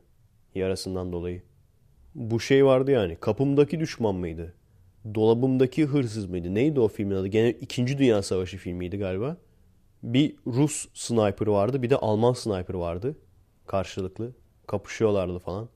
Yarasından 0.55 1.11
dolayı. 1.11 1.41
Bu 2.15 2.39
şey 2.39 2.65
vardı 2.65 2.91
yani. 2.91 3.15
Kapımdaki 3.15 3.79
düşman 3.79 4.15
mıydı? 4.15 4.53
Dolabımdaki 5.15 5.85
hırsız 5.85 6.25
mıydı? 6.25 6.55
Neydi 6.55 6.79
o 6.79 6.87
filmin 6.87 7.15
adı? 7.15 7.27
Gene 7.27 7.49
2. 7.49 7.97
Dünya 7.97 8.21
Savaşı 8.21 8.57
filmiydi 8.57 8.97
galiba. 8.97 9.37
Bir 10.03 10.35
Rus 10.47 10.87
sniper 10.93 11.47
vardı. 11.47 11.81
Bir 11.81 11.89
de 11.89 11.95
Alman 11.95 12.33
sniper 12.33 12.73
vardı. 12.73 13.15
Karşılıklı. 13.67 14.31
Kapışıyorlardı 14.67 15.39
falan. 15.39 15.69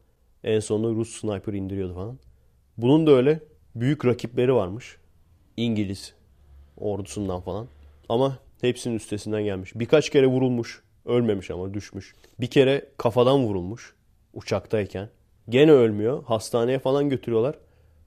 En 0.44 0.60
sonunda 0.60 0.90
Rus 0.90 1.20
sniper 1.20 1.54
indiriyordu 1.54 1.94
falan. 1.94 2.20
Bunun 2.78 3.08
da 3.08 3.12
öyle 3.12 3.40
büyük 3.76 4.06
rakipleri 4.06 4.54
varmış. 4.54 4.98
İngiliz 5.58 6.14
ordusundan 6.78 7.42
falan. 7.42 7.68
Ama 8.10 8.38
hepsinin 8.62 8.96
üstesinden 8.96 9.44
gelmiş. 9.44 9.72
Birkaç 9.76 10.10
kere 10.10 10.28
vurulmuş. 10.28 10.84
Ölmemiş 11.06 11.52
ama 11.52 11.74
düşmüş. 11.74 12.16
Bir 12.40 12.48
kere 12.48 12.86
kafadan 12.98 13.44
vurulmuş 13.44 13.96
uçaktayken. 14.34 15.10
Gene 15.50 15.72
ölmüyor. 15.72 16.24
Hastaneye 16.24 16.80
falan 16.80 17.10
götürüyorlar. 17.10 17.56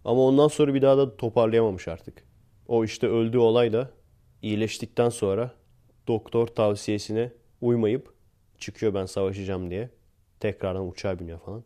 Ama 0.04 0.20
ondan 0.20 0.48
sonra 0.48 0.74
bir 0.74 0.82
daha 0.82 0.98
da 0.98 1.16
toparlayamamış 1.16 1.88
artık. 1.88 2.24
O 2.68 2.84
işte 2.84 3.08
öldüğü 3.08 3.38
olay 3.38 3.72
da 3.72 3.90
iyileştikten 4.42 5.08
sonra 5.08 5.50
doktor 6.08 6.46
tavsiyesine 6.46 7.32
uymayıp 7.60 8.14
çıkıyor 8.58 8.94
ben 8.94 9.06
savaşacağım 9.06 9.70
diye. 9.70 9.90
Tekrardan 10.40 10.88
uçağa 10.88 11.18
biniyor 11.18 11.38
falan. 11.38 11.64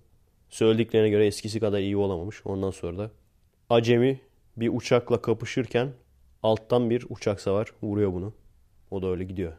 Söylediklerine 0.49 1.09
göre 1.09 1.27
eskisi 1.27 1.61
kadar 1.61 1.79
iyi 1.79 1.97
olamamış. 1.97 2.47
Ondan 2.47 2.71
sonra 2.71 2.99
da 2.99 3.11
acemi 3.71 4.21
bir 4.57 4.69
uçakla 4.69 5.23
kapışırken 5.23 5.93
alttan 6.43 6.91
bir 6.91 7.07
uçak 7.09 7.41
savar 7.41 7.73
vuruyor 7.83 8.13
bunu. 8.13 8.33
O 8.91 9.03
da 9.03 9.07
öyle 9.07 9.25
gidiyor. 9.25 9.53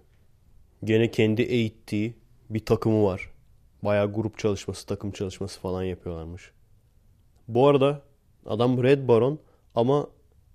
Gene 0.83 1.11
kendi 1.11 1.41
eğittiği 1.41 2.13
bir 2.49 2.65
takımı 2.65 3.03
var. 3.03 3.31
Bayağı 3.83 4.13
grup 4.13 4.37
çalışması, 4.37 4.85
takım 4.85 5.11
çalışması 5.11 5.59
falan 5.59 5.83
yapıyorlarmış. 5.83 6.51
Bu 7.47 7.67
arada 7.67 8.01
adam 8.45 8.83
Red 8.83 9.07
Baron 9.07 9.39
ama 9.75 10.07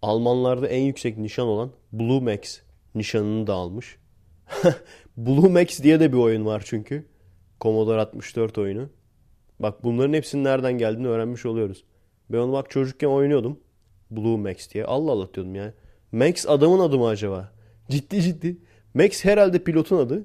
Almanlarda 0.05 0.68
en 0.68 0.82
yüksek 0.82 1.18
nişan 1.18 1.47
olan 1.47 1.70
Blue 1.93 2.20
Max 2.20 2.61
nişanını 2.95 3.47
da 3.47 3.55
almış. 3.55 3.99
Blue 5.16 5.49
Max 5.49 5.82
diye 5.82 6.01
de 6.01 6.12
bir 6.12 6.18
oyun 6.18 6.47
var 6.47 6.62
çünkü. 6.66 7.07
Commodore 7.61 8.01
64 8.01 8.59
oyunu. 8.59 8.89
Bak 9.61 9.84
bunların 9.84 10.12
hepsinin 10.12 10.44
nereden 10.44 10.72
geldiğini 10.72 11.09
öğrenmiş 11.09 11.46
oluyoruz. 11.46 11.84
Ben 12.30 12.38
onu 12.38 12.52
bak 12.52 12.70
çocukken 12.70 13.09
oynuyordum. 13.09 13.59
Blue 14.11 14.36
Max 14.36 14.70
diye. 14.70 14.84
Allah 14.84 15.12
Allah 15.12 15.34
diyordum 15.34 15.55
yani. 15.55 15.72
Max 16.12 16.46
adamın 16.48 16.78
adı 16.78 16.98
mı 16.98 17.07
acaba? 17.07 17.52
Ciddi 17.88 18.22
ciddi. 18.22 18.57
Max 18.94 19.24
herhalde 19.24 19.59
pilotun 19.59 19.98
adı. 19.98 20.24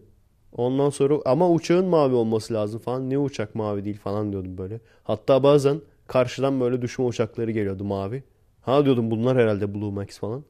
Ondan 0.51 0.89
sonra 0.89 1.15
ama 1.25 1.51
uçağın 1.51 1.85
mavi 1.85 2.15
olması 2.15 2.53
lazım 2.53 2.79
falan. 2.79 3.09
Ne 3.09 3.17
uçak 3.17 3.55
mavi 3.55 3.85
değil 3.85 3.97
falan 3.97 4.31
diyordum 4.31 4.57
böyle. 4.57 4.79
Hatta 5.03 5.43
bazen 5.43 5.81
karşıdan 6.07 6.61
böyle 6.61 6.81
düşme 6.81 7.05
uçakları 7.05 7.51
geliyordu 7.51 7.83
mavi. 7.83 8.23
Ha 8.61 8.85
diyordum 8.85 9.11
bunlar 9.11 9.37
herhalde 9.37 9.73
Blue 9.73 9.91
Max 9.91 10.19
falan. 10.19 10.43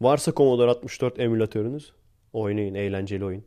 Varsa 0.00 0.32
Commodore 0.32 0.70
64 0.70 1.20
emülatörünüz 1.20 1.92
oynayın. 2.32 2.74
Eğlenceli 2.74 3.24
oyun. 3.24 3.44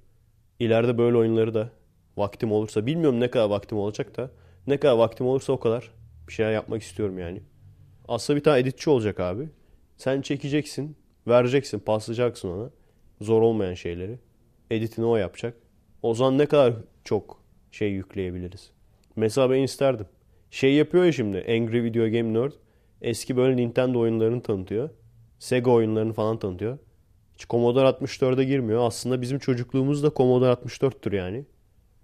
İleride 0.59 0.97
böyle 0.97 1.17
oyunları 1.17 1.53
da 1.53 1.69
vaktim 2.17 2.51
olursa 2.51 2.85
bilmiyorum 2.85 3.19
ne 3.19 3.29
kadar 3.29 3.49
vaktim 3.49 3.77
olacak 3.77 4.17
da 4.17 4.31
ne 4.67 4.77
kadar 4.77 4.97
vaktim 4.97 5.27
olursa 5.27 5.53
o 5.53 5.59
kadar 5.59 5.91
bir 6.27 6.33
şeyler 6.33 6.51
yapmak 6.51 6.81
istiyorum 6.81 7.19
yani. 7.19 7.41
Aslında 8.07 8.39
bir 8.39 8.43
tane 8.43 8.59
editçi 8.59 8.89
olacak 8.89 9.19
abi. 9.19 9.49
Sen 9.97 10.21
çekeceksin, 10.21 10.97
vereceksin, 11.27 11.79
paslayacaksın 11.79 12.49
ona. 12.49 12.69
Zor 13.21 13.41
olmayan 13.41 13.73
şeyleri. 13.73 14.19
Editini 14.71 15.05
o 15.05 15.15
yapacak. 15.15 15.57
O 16.01 16.13
zaman 16.13 16.37
ne 16.37 16.45
kadar 16.45 16.73
çok 17.03 17.41
şey 17.71 17.91
yükleyebiliriz. 17.91 18.71
Mesela 19.15 19.49
ben 19.49 19.61
isterdim. 19.61 20.05
Şey 20.51 20.73
yapıyor 20.73 21.05
ya 21.05 21.11
şimdi 21.11 21.37
Angry 21.37 21.83
Video 21.83 22.05
Game 22.05 22.33
Nerd. 22.33 22.51
Eski 23.01 23.37
böyle 23.37 23.57
Nintendo 23.57 23.99
oyunlarını 23.99 24.41
tanıtıyor. 24.41 24.89
Sega 25.39 25.71
oyunlarını 25.71 26.13
falan 26.13 26.39
tanıtıyor. 26.39 26.77
Hiç 27.35 27.45
Commodore 27.47 27.87
64'e 27.87 28.43
girmiyor. 28.43 28.87
Aslında 28.87 29.21
bizim 29.21 29.39
çocukluğumuz 29.39 30.03
da 30.03 30.11
Commodore 30.15 30.51
64'tür 30.51 31.15
yani. 31.15 31.45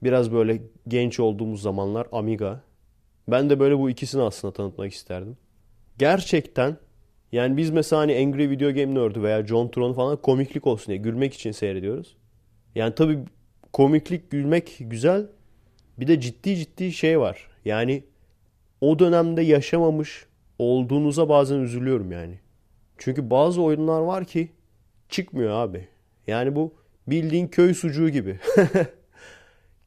Biraz 0.03 0.31
böyle 0.31 0.61
genç 0.87 1.19
olduğumuz 1.19 1.61
zamanlar 1.61 2.07
Amiga. 2.11 2.63
Ben 3.27 3.49
de 3.49 3.59
böyle 3.59 3.79
bu 3.79 3.89
ikisini 3.89 4.21
aslında 4.21 4.53
tanıtmak 4.53 4.93
isterdim. 4.93 5.37
Gerçekten 5.97 6.77
yani 7.31 7.57
biz 7.57 7.69
mesela 7.69 8.01
hani 8.01 8.17
Angry 8.17 8.49
Video 8.49 8.69
Game 8.69 8.95
Nerd'ü 8.95 9.23
veya 9.23 9.47
John 9.47 9.67
Tron 9.67 9.93
falan 9.93 10.17
komiklik 10.17 10.67
olsun 10.67 10.87
diye 10.87 10.97
gülmek 10.97 11.33
için 11.33 11.51
seyrediyoruz. 11.51 12.17
Yani 12.75 12.95
tabii 12.95 13.19
komiklik 13.73 14.31
gülmek 14.31 14.77
güzel. 14.79 15.27
Bir 15.97 16.07
de 16.07 16.19
ciddi 16.19 16.55
ciddi 16.55 16.91
şey 16.91 17.19
var. 17.19 17.47
Yani 17.65 18.03
o 18.81 18.99
dönemde 18.99 19.41
yaşamamış 19.41 20.25
olduğunuza 20.59 21.29
bazen 21.29 21.59
üzülüyorum 21.59 22.11
yani. 22.11 22.39
Çünkü 22.97 23.29
bazı 23.29 23.61
oyunlar 23.61 24.01
var 24.01 24.25
ki 24.25 24.51
çıkmıyor 25.09 25.51
abi. 25.51 25.87
Yani 26.27 26.55
bu 26.55 26.73
bildiğin 27.07 27.47
köy 27.47 27.73
sucuğu 27.73 28.09
gibi. 28.09 28.39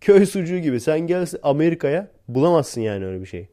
köy 0.04 0.26
sucuğu 0.26 0.58
gibi. 0.58 0.80
Sen 0.80 1.00
gel 1.00 1.26
Amerika'ya 1.42 2.10
bulamazsın 2.28 2.80
yani 2.80 3.06
öyle 3.06 3.20
bir 3.20 3.26
şey. 3.26 3.48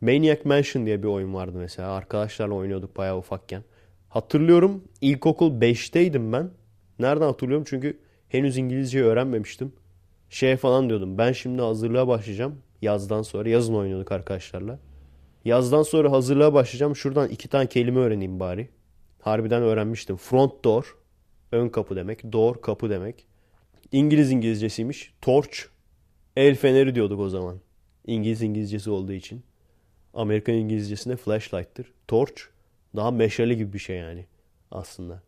Maniac 0.00 0.40
Mansion 0.44 0.86
diye 0.86 1.02
bir 1.02 1.08
oyun 1.08 1.34
vardı 1.34 1.58
mesela. 1.58 1.92
Arkadaşlarla 1.92 2.54
oynuyorduk 2.54 2.96
bayağı 2.96 3.18
ufakken. 3.18 3.64
Hatırlıyorum 4.08 4.84
ilkokul 5.00 5.60
5'teydim 5.60 6.32
ben. 6.32 6.50
Nereden 6.98 7.26
hatırlıyorum? 7.26 7.64
Çünkü 7.68 7.98
henüz 8.28 8.56
İngilizce 8.56 9.04
öğrenmemiştim. 9.04 9.72
Şey 10.30 10.56
falan 10.56 10.88
diyordum. 10.88 11.18
Ben 11.18 11.32
şimdi 11.32 11.62
hazırlığa 11.62 12.08
başlayacağım. 12.08 12.58
Yazdan 12.82 13.22
sonra. 13.22 13.48
Yazın 13.48 13.74
oynuyorduk 13.74 14.12
arkadaşlarla. 14.12 14.78
Yazdan 15.44 15.82
sonra 15.82 16.12
hazırlığa 16.12 16.54
başlayacağım. 16.54 16.96
Şuradan 16.96 17.28
iki 17.28 17.48
tane 17.48 17.66
kelime 17.66 18.00
öğreneyim 18.00 18.40
bari. 18.40 18.68
Harbiden 19.20 19.62
öğrenmiştim. 19.62 20.16
Front 20.16 20.64
door. 20.64 20.96
Ön 21.52 21.68
kapı 21.68 21.96
demek. 21.96 22.32
Door 22.32 22.60
kapı 22.60 22.90
demek. 22.90 23.29
İngiliz 23.92 24.30
İngilizcesiymiş. 24.30 25.14
Torch. 25.20 25.58
El 26.36 26.56
feneri 26.56 26.94
diyorduk 26.94 27.20
o 27.20 27.28
zaman. 27.28 27.60
İngiliz 28.06 28.42
İngilizcesi 28.42 28.90
olduğu 28.90 29.12
için. 29.12 29.42
Amerikan 30.14 30.54
İngilizcesinde 30.54 31.16
flashlight'tır. 31.16 31.92
Torch 32.08 32.42
daha 32.96 33.10
meşale 33.10 33.54
gibi 33.54 33.72
bir 33.72 33.78
şey 33.78 33.96
yani 33.96 34.26
aslında. 34.70 35.22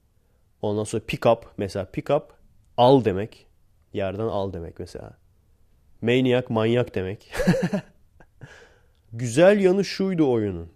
Ondan 0.63 0.85
sonra 0.85 1.03
pick 1.07 1.27
up 1.27 1.47
mesela 1.57 1.85
pick 1.85 2.11
up 2.11 2.35
al 2.77 3.05
demek. 3.05 3.47
Yerden 3.93 4.27
al 4.27 4.53
demek 4.53 4.79
mesela. 4.79 5.19
Maniac 6.03 6.47
manyak 6.49 6.95
demek. 6.95 7.33
Güzel 9.13 9.61
yanı 9.61 9.85
şuydu 9.85 10.31
oyunun. 10.33 10.69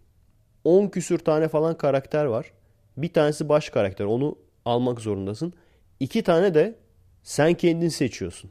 10 0.65 0.89
küsür 0.89 1.19
tane 1.19 1.49
falan 1.49 1.79
karakter 1.79 2.25
var. 2.25 2.53
Bir 2.97 3.13
tanesi 3.13 3.49
baş 3.49 3.71
karakter. 3.71 4.05
Onu 4.05 4.39
almak 4.65 5.01
zorundasın. 5.01 5.53
İki 6.01 6.23
tane 6.23 6.55
de 6.55 6.75
sen 7.27 7.55
kendin 7.55 7.89
seçiyorsun. 7.89 8.51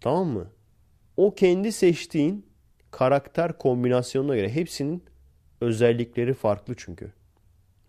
Tamam 0.00 0.28
mı? 0.28 0.46
O 1.16 1.34
kendi 1.34 1.72
seçtiğin 1.72 2.46
karakter 2.90 3.58
kombinasyonuna 3.58 4.36
göre 4.36 4.48
hepsinin 4.48 5.04
özellikleri 5.60 6.34
farklı 6.34 6.74
çünkü. 6.76 7.12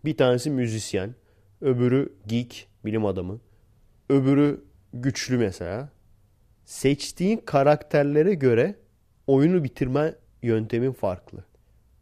Bir 0.06 0.18
tanesi 0.18 0.50
müzisyen, 0.50 1.16
öbürü 1.62 2.14
geek, 2.28 2.68
bilim 2.86 3.06
adamı, 3.06 3.40
öbürü 4.10 4.64
güçlü 4.94 5.38
mesela. 5.38 5.90
Seçtiğin 6.66 7.38
karakterlere 7.38 8.34
göre 8.34 8.76
oyunu 9.28 9.64
bitirme 9.64 10.16
yöntemin 10.44 10.92
farklı. 10.92 11.46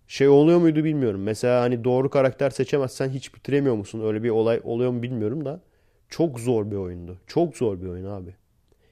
Şey 0.07 0.27
oluyor 0.27 0.59
muydu 0.59 0.83
bilmiyorum. 0.83 1.23
Mesela 1.23 1.61
hani 1.61 1.83
doğru 1.83 2.09
karakter 2.09 2.49
seçemezsen 2.49 3.09
hiç 3.09 3.35
bitiremiyor 3.35 3.75
musun? 3.75 4.01
Öyle 4.05 4.23
bir 4.23 4.29
olay 4.29 4.61
oluyor 4.63 4.91
mu 4.91 5.03
bilmiyorum 5.03 5.45
da. 5.45 5.61
Çok 6.11 6.39
zor 6.39 6.71
bir 6.71 6.75
oyundu. 6.75 7.17
Çok 7.27 7.57
zor 7.57 7.81
bir 7.81 7.87
oyun 7.87 8.05
abi. 8.05 8.35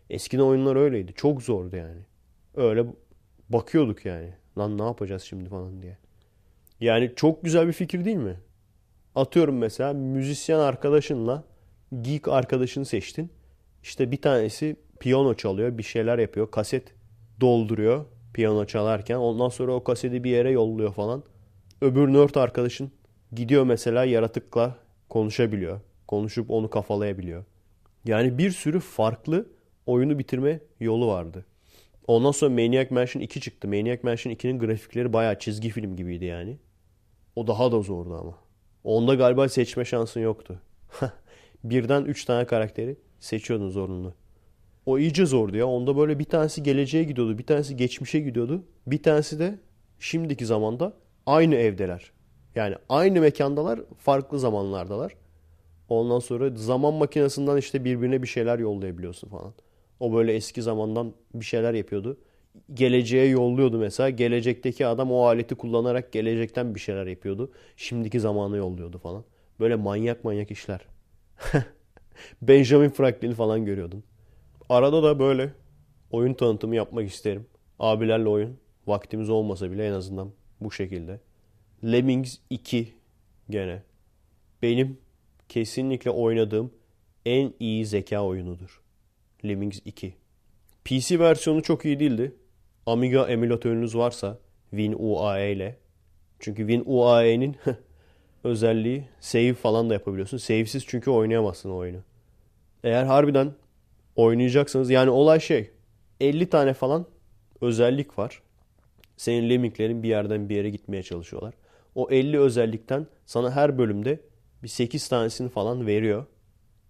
Eskiden 0.09 0.43
oyunlar 0.43 0.75
öyleydi. 0.75 1.13
Çok 1.15 1.41
zordu 1.43 1.75
yani. 1.75 2.01
Öyle 2.55 2.85
bakıyorduk 3.49 4.05
yani. 4.05 4.33
Lan 4.57 4.77
ne 4.77 4.83
yapacağız 4.83 5.23
şimdi 5.23 5.49
falan 5.49 5.81
diye. 5.81 5.97
Yani 6.79 7.13
çok 7.15 7.43
güzel 7.43 7.67
bir 7.67 7.73
fikir 7.73 8.05
değil 8.05 8.17
mi? 8.17 8.39
Atıyorum 9.15 9.57
mesela 9.57 9.93
müzisyen 9.93 10.59
arkadaşınla 10.59 11.43
geek 12.01 12.27
arkadaşını 12.27 12.85
seçtin. 12.85 13.31
İşte 13.83 14.11
bir 14.11 14.21
tanesi 14.21 14.75
piyano 14.99 15.33
çalıyor, 15.33 15.77
bir 15.77 15.83
şeyler 15.83 16.19
yapıyor, 16.19 16.51
kaset 16.51 16.93
dolduruyor 17.41 18.05
piyano 18.33 18.65
çalarken. 18.65 19.15
Ondan 19.15 19.49
sonra 19.49 19.73
o 19.73 19.83
kaseti 19.83 20.23
bir 20.23 20.31
yere 20.31 20.51
yolluyor 20.51 20.93
falan. 20.93 21.23
Öbür 21.81 22.07
nerd 22.07 22.35
arkadaşın 22.35 22.91
gidiyor 23.31 23.63
mesela 23.63 24.05
yaratıkla 24.05 24.75
konuşabiliyor. 25.09 25.79
Konuşup 26.09 26.51
onu 26.51 26.69
kafalayabiliyor. 26.69 27.45
Yani 28.05 28.37
bir 28.37 28.51
sürü 28.51 28.79
farklı 28.79 29.49
oyunu 29.85 30.19
bitirme 30.19 30.59
yolu 30.79 31.07
vardı. 31.07 31.45
Ondan 32.07 32.31
sonra 32.31 32.51
Maniac 32.51 32.91
Mansion 32.91 33.21
2 33.21 33.41
çıktı. 33.41 33.67
Maniac 33.67 33.99
Mansion 34.03 34.33
2'nin 34.33 34.59
grafikleri 34.59 35.13
bayağı 35.13 35.39
çizgi 35.39 35.69
film 35.69 35.95
gibiydi 35.95 36.25
yani. 36.25 36.57
O 37.35 37.47
daha 37.47 37.71
da 37.71 37.81
zordu 37.81 38.17
ama. 38.21 38.37
Onda 38.83 39.15
galiba 39.15 39.49
seçme 39.49 39.85
şansın 39.85 40.19
yoktu. 40.19 40.61
Birden 41.63 42.05
3 42.05 42.25
tane 42.25 42.45
karakteri 42.45 42.97
seçiyordun 43.19 43.69
zorunlu. 43.69 44.13
O 44.85 44.99
iyice 44.99 45.25
zordu 45.25 45.57
ya. 45.57 45.67
Onda 45.67 45.97
böyle 45.97 46.19
bir 46.19 46.25
tanesi 46.25 46.63
geleceğe 46.63 47.03
gidiyordu. 47.03 47.37
Bir 47.37 47.45
tanesi 47.45 47.77
geçmişe 47.77 48.19
gidiyordu. 48.19 48.63
Bir 48.87 49.03
tanesi 49.03 49.39
de 49.39 49.59
şimdiki 49.99 50.45
zamanda 50.45 50.93
aynı 51.25 51.55
evdeler. 51.55 52.11
Yani 52.55 52.75
aynı 52.89 53.21
mekandalar, 53.21 53.79
farklı 53.97 54.39
zamanlardalar. 54.39 55.13
Ondan 55.89 56.19
sonra 56.19 56.49
zaman 56.55 56.93
makinesinden 56.93 57.57
işte 57.57 57.85
birbirine 57.85 58.23
bir 58.23 58.27
şeyler 58.27 58.59
yollayabiliyorsun 58.59 59.29
falan. 59.29 59.53
O 59.99 60.13
böyle 60.13 60.33
eski 60.33 60.61
zamandan 60.61 61.13
bir 61.33 61.45
şeyler 61.45 61.73
yapıyordu. 61.73 62.17
Geleceğe 62.73 63.25
yolluyordu 63.27 63.77
mesela. 63.77 64.09
Gelecekteki 64.09 64.85
adam 64.85 65.11
o 65.11 65.25
aleti 65.25 65.55
kullanarak 65.55 66.11
gelecekten 66.11 66.75
bir 66.75 66.79
şeyler 66.79 67.07
yapıyordu. 67.07 67.51
Şimdiki 67.77 68.19
zamana 68.19 68.57
yolluyordu 68.57 68.97
falan. 68.97 69.23
Böyle 69.59 69.75
manyak 69.75 70.23
manyak 70.23 70.51
işler. 70.51 70.81
Benjamin 72.41 72.89
Franklin 72.89 73.31
falan 73.31 73.65
görüyordun. 73.65 74.03
Arada 74.69 75.03
da 75.03 75.19
böyle 75.19 75.53
oyun 76.11 76.33
tanıtımı 76.33 76.75
yapmak 76.75 77.07
isterim. 77.07 77.47
Abilerle 77.79 78.29
oyun. 78.29 78.57
Vaktimiz 78.87 79.29
olmasa 79.29 79.71
bile 79.71 79.87
en 79.87 79.91
azından 79.93 80.31
bu 80.61 80.71
şekilde. 80.71 81.19
Lemmings 81.83 82.37
2 82.49 82.93
gene. 83.49 83.83
Benim 84.61 84.97
kesinlikle 85.49 86.11
oynadığım 86.11 86.71
en 87.25 87.53
iyi 87.59 87.85
zeka 87.85 88.25
oyunudur. 88.25 88.81
Lemmings 89.45 89.79
2. 89.85 90.13
PC 90.85 91.19
versiyonu 91.19 91.63
çok 91.63 91.85
iyi 91.85 91.99
değildi. 91.99 92.35
Amiga 92.85 93.27
emülatörünüz 93.27 93.95
varsa 93.95 94.37
WinUAE 94.69 95.51
ile. 95.51 95.77
Çünkü 96.39 96.67
WinUAE'nin 96.67 97.55
özelliği 98.43 99.03
save 99.19 99.53
falan 99.53 99.89
da 99.89 99.93
yapabiliyorsun. 99.93 100.37
Save'siz 100.37 100.85
çünkü 100.87 101.11
oynayamazsın 101.11 101.69
o 101.69 101.75
oyunu. 101.75 101.99
Eğer 102.83 103.03
harbiden 103.03 103.53
oynayacaksanız 104.15 104.89
yani 104.89 105.09
olay 105.09 105.39
şey 105.39 105.69
50 106.19 106.49
tane 106.49 106.73
falan 106.73 107.05
özellik 107.61 108.19
var. 108.19 108.41
Senin 109.17 109.49
lemminglerin 109.49 110.03
bir 110.03 110.09
yerden 110.09 110.49
bir 110.49 110.55
yere 110.55 110.69
gitmeye 110.69 111.03
çalışıyorlar. 111.03 111.53
O 111.95 112.11
50 112.11 112.39
özellikten 112.39 113.07
sana 113.25 113.51
her 113.51 113.77
bölümde 113.77 114.19
bir 114.63 114.67
8 114.67 115.07
tanesini 115.07 115.49
falan 115.49 115.87
veriyor. 115.87 116.25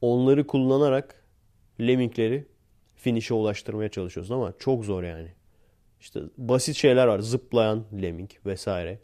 Onları 0.01 0.47
kullanarak 0.47 1.24
lemmingleri 1.82 2.47
finish'e 2.95 3.34
ulaştırmaya 3.34 3.89
çalışıyorsun 3.89 4.34
ama 4.34 4.53
çok 4.59 4.86
zor 4.86 5.03
yani. 5.03 5.28
İşte 5.99 6.22
basit 6.38 6.76
şeyler 6.76 7.07
var. 7.07 7.20
Zıplayan 7.20 7.84
lemming 8.01 8.30
vesaire. 8.45 8.99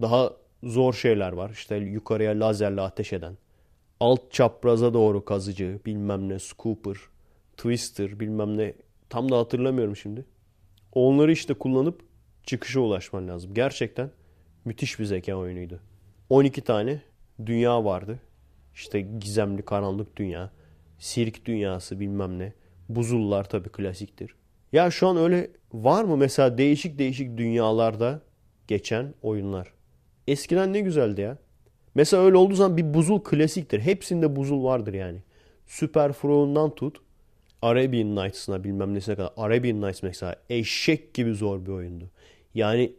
Daha 0.00 0.32
zor 0.62 0.94
şeyler 0.94 1.32
var. 1.32 1.50
İşte 1.50 1.76
yukarıya 1.76 2.40
lazerle 2.40 2.80
ateş 2.80 3.12
eden. 3.12 3.36
Alt 4.00 4.32
çapraza 4.32 4.94
doğru 4.94 5.24
kazıcı, 5.24 5.80
bilmem 5.86 6.28
ne, 6.28 6.38
scooper, 6.38 6.96
twister, 7.56 8.20
bilmem 8.20 8.58
ne. 8.58 8.74
Tam 9.10 9.30
da 9.30 9.38
hatırlamıyorum 9.38 9.96
şimdi. 9.96 10.24
Onları 10.92 11.32
işte 11.32 11.54
kullanıp 11.54 12.00
çıkışa 12.44 12.80
ulaşman 12.80 13.28
lazım. 13.28 13.54
Gerçekten 13.54 14.10
müthiş 14.64 14.98
bir 14.98 15.04
zeka 15.04 15.34
oyunuydu. 15.34 15.80
12 16.30 16.60
tane 16.60 17.02
dünya 17.46 17.84
vardı. 17.84 18.18
İşte 18.74 19.00
gizemli 19.00 19.62
karanlık 19.62 20.16
dünya, 20.16 20.50
sirk 20.98 21.44
dünyası 21.44 22.00
bilmem 22.00 22.38
ne. 22.38 22.52
Buzullar 22.88 23.48
tabii 23.48 23.68
klasiktir. 23.68 24.34
Ya 24.72 24.90
şu 24.90 25.08
an 25.08 25.16
öyle 25.16 25.50
var 25.72 26.04
mı 26.04 26.16
mesela 26.16 26.58
değişik 26.58 26.98
değişik 26.98 27.38
dünyalarda 27.38 28.20
geçen 28.66 29.14
oyunlar? 29.22 29.72
Eskiden 30.26 30.72
ne 30.72 30.80
güzeldi 30.80 31.20
ya. 31.20 31.38
Mesela 31.94 32.22
öyle 32.22 32.36
olduğu 32.36 32.54
zaman 32.54 32.76
bir 32.76 32.94
buzul 32.94 33.20
klasiktir. 33.20 33.80
Hepsinde 33.80 34.36
buzul 34.36 34.64
vardır 34.64 34.94
yani. 34.94 35.22
Super 35.66 36.12
Frog'undan 36.12 36.74
tut. 36.74 37.00
Arabian 37.62 38.16
Nights'ına 38.16 38.64
bilmem 38.64 38.94
nesine 38.94 39.16
kadar. 39.16 39.32
Arabian 39.36 39.80
Nights 39.80 40.02
mesela 40.02 40.36
eşek 40.50 41.14
gibi 41.14 41.34
zor 41.34 41.66
bir 41.66 41.70
oyundu. 41.70 42.10
Yani 42.54 42.92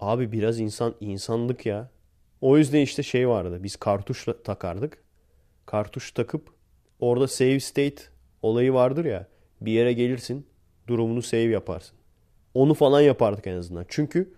abi 0.00 0.32
biraz 0.32 0.60
insan 0.60 0.94
insanlık 1.00 1.66
ya. 1.66 1.90
O 2.44 2.58
yüzden 2.58 2.80
işte 2.80 3.02
şey 3.02 3.28
vardı. 3.28 3.58
Biz 3.62 3.76
kartuş 3.76 4.26
takardık. 4.44 4.98
Kartuş 5.66 6.12
takıp 6.12 6.50
orada 7.00 7.28
save 7.28 7.60
state 7.60 8.02
olayı 8.42 8.72
vardır 8.72 9.04
ya. 9.04 9.26
Bir 9.60 9.72
yere 9.72 9.92
gelirsin 9.92 10.46
durumunu 10.88 11.22
save 11.22 11.40
yaparsın. 11.40 11.96
Onu 12.54 12.74
falan 12.74 13.00
yapardık 13.00 13.46
en 13.46 13.56
azından. 13.56 13.86
Çünkü 13.88 14.34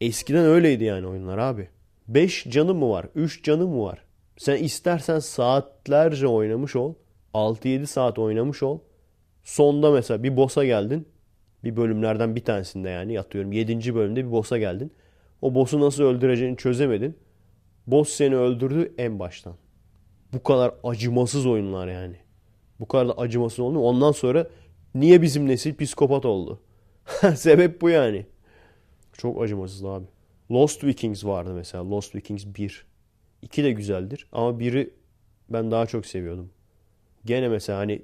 eskiden 0.00 0.44
öyleydi 0.44 0.84
yani 0.84 1.06
oyunlar 1.06 1.38
abi. 1.38 1.68
5 2.08 2.44
canım 2.48 2.78
mı 2.78 2.90
var? 2.90 3.06
3 3.14 3.44
canım 3.44 3.70
mı 3.70 3.82
var? 3.82 4.04
Sen 4.36 4.56
istersen 4.56 5.18
saatlerce 5.18 6.26
oynamış 6.26 6.76
ol. 6.76 6.94
6-7 7.34 7.86
saat 7.86 8.18
oynamış 8.18 8.62
ol. 8.62 8.78
Sonda 9.44 9.90
mesela 9.90 10.22
bir 10.22 10.36
boss'a 10.36 10.64
geldin. 10.64 11.08
Bir 11.64 11.76
bölümlerden 11.76 12.36
bir 12.36 12.44
tanesinde 12.44 12.88
yani 12.88 13.12
yatıyorum. 13.12 13.52
7. 13.52 13.94
bölümde 13.94 14.26
bir 14.26 14.30
boss'a 14.30 14.58
geldin. 14.58 14.92
O 15.42 15.54
boss'u 15.54 15.80
nasıl 15.80 16.02
öldüreceğini 16.04 16.56
çözemedin. 16.56 17.16
Boss 17.86 18.08
seni 18.08 18.36
öldürdü 18.36 18.94
en 18.98 19.18
baştan. 19.18 19.54
Bu 20.32 20.42
kadar 20.42 20.74
acımasız 20.84 21.46
oyunlar 21.46 21.88
yani. 21.88 22.16
Bu 22.80 22.88
kadar 22.88 23.08
da 23.08 23.12
acımasız 23.12 23.60
oldu. 23.60 23.78
Ondan 23.78 24.12
sonra 24.12 24.46
niye 24.94 25.22
bizim 25.22 25.48
nesil 25.48 25.76
psikopat 25.76 26.24
oldu? 26.24 26.60
Sebep 27.34 27.80
bu 27.80 27.90
yani. 27.90 28.26
Çok 29.12 29.42
acımasız 29.42 29.84
abi. 29.84 30.06
Lost 30.50 30.84
Vikings 30.84 31.24
vardı 31.24 31.52
mesela. 31.54 31.90
Lost 31.90 32.14
Vikings 32.14 32.46
1. 32.58 32.86
2 33.42 33.64
de 33.64 33.72
güzeldir 33.72 34.26
ama 34.32 34.58
biri 34.58 34.90
ben 35.50 35.70
daha 35.70 35.86
çok 35.86 36.06
seviyordum. 36.06 36.50
Gene 37.24 37.48
mesela 37.48 37.78
hani 37.78 38.02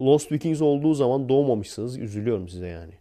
Lost 0.00 0.32
Vikings 0.32 0.62
olduğu 0.62 0.94
zaman 0.94 1.28
doğmamışsınız. 1.28 1.98
Üzülüyorum 1.98 2.48
size 2.48 2.66
yani. 2.66 2.94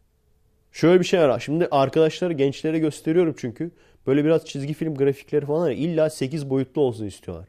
Şöyle 0.72 1.00
bir 1.00 1.06
şey 1.06 1.20
var. 1.20 1.40
Şimdi 1.40 1.68
arkadaşları 1.72 2.34
gençlere 2.34 2.80
gösteriyorum 2.80 3.36
çünkü. 3.38 3.72
Böyle 4.08 4.26
biraz 4.26 4.46
çizgi 4.46 4.74
film 4.74 4.96
grafikleri 4.96 5.46
falan 5.46 5.72
illa 5.72 6.10
8 6.10 6.50
boyutlu 6.50 6.82
olsun 6.82 7.06
istiyorlar. 7.06 7.48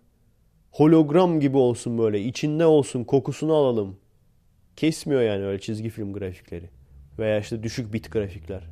Hologram 0.70 1.40
gibi 1.40 1.56
olsun 1.56 1.98
böyle. 1.98 2.20
içinde 2.20 2.66
olsun. 2.66 3.04
Kokusunu 3.04 3.54
alalım. 3.54 3.96
Kesmiyor 4.76 5.22
yani 5.22 5.44
öyle 5.44 5.60
çizgi 5.60 5.90
film 5.90 6.12
grafikleri. 6.12 6.70
Veya 7.18 7.40
işte 7.40 7.62
düşük 7.62 7.92
bit 7.92 8.12
grafikler. 8.12 8.62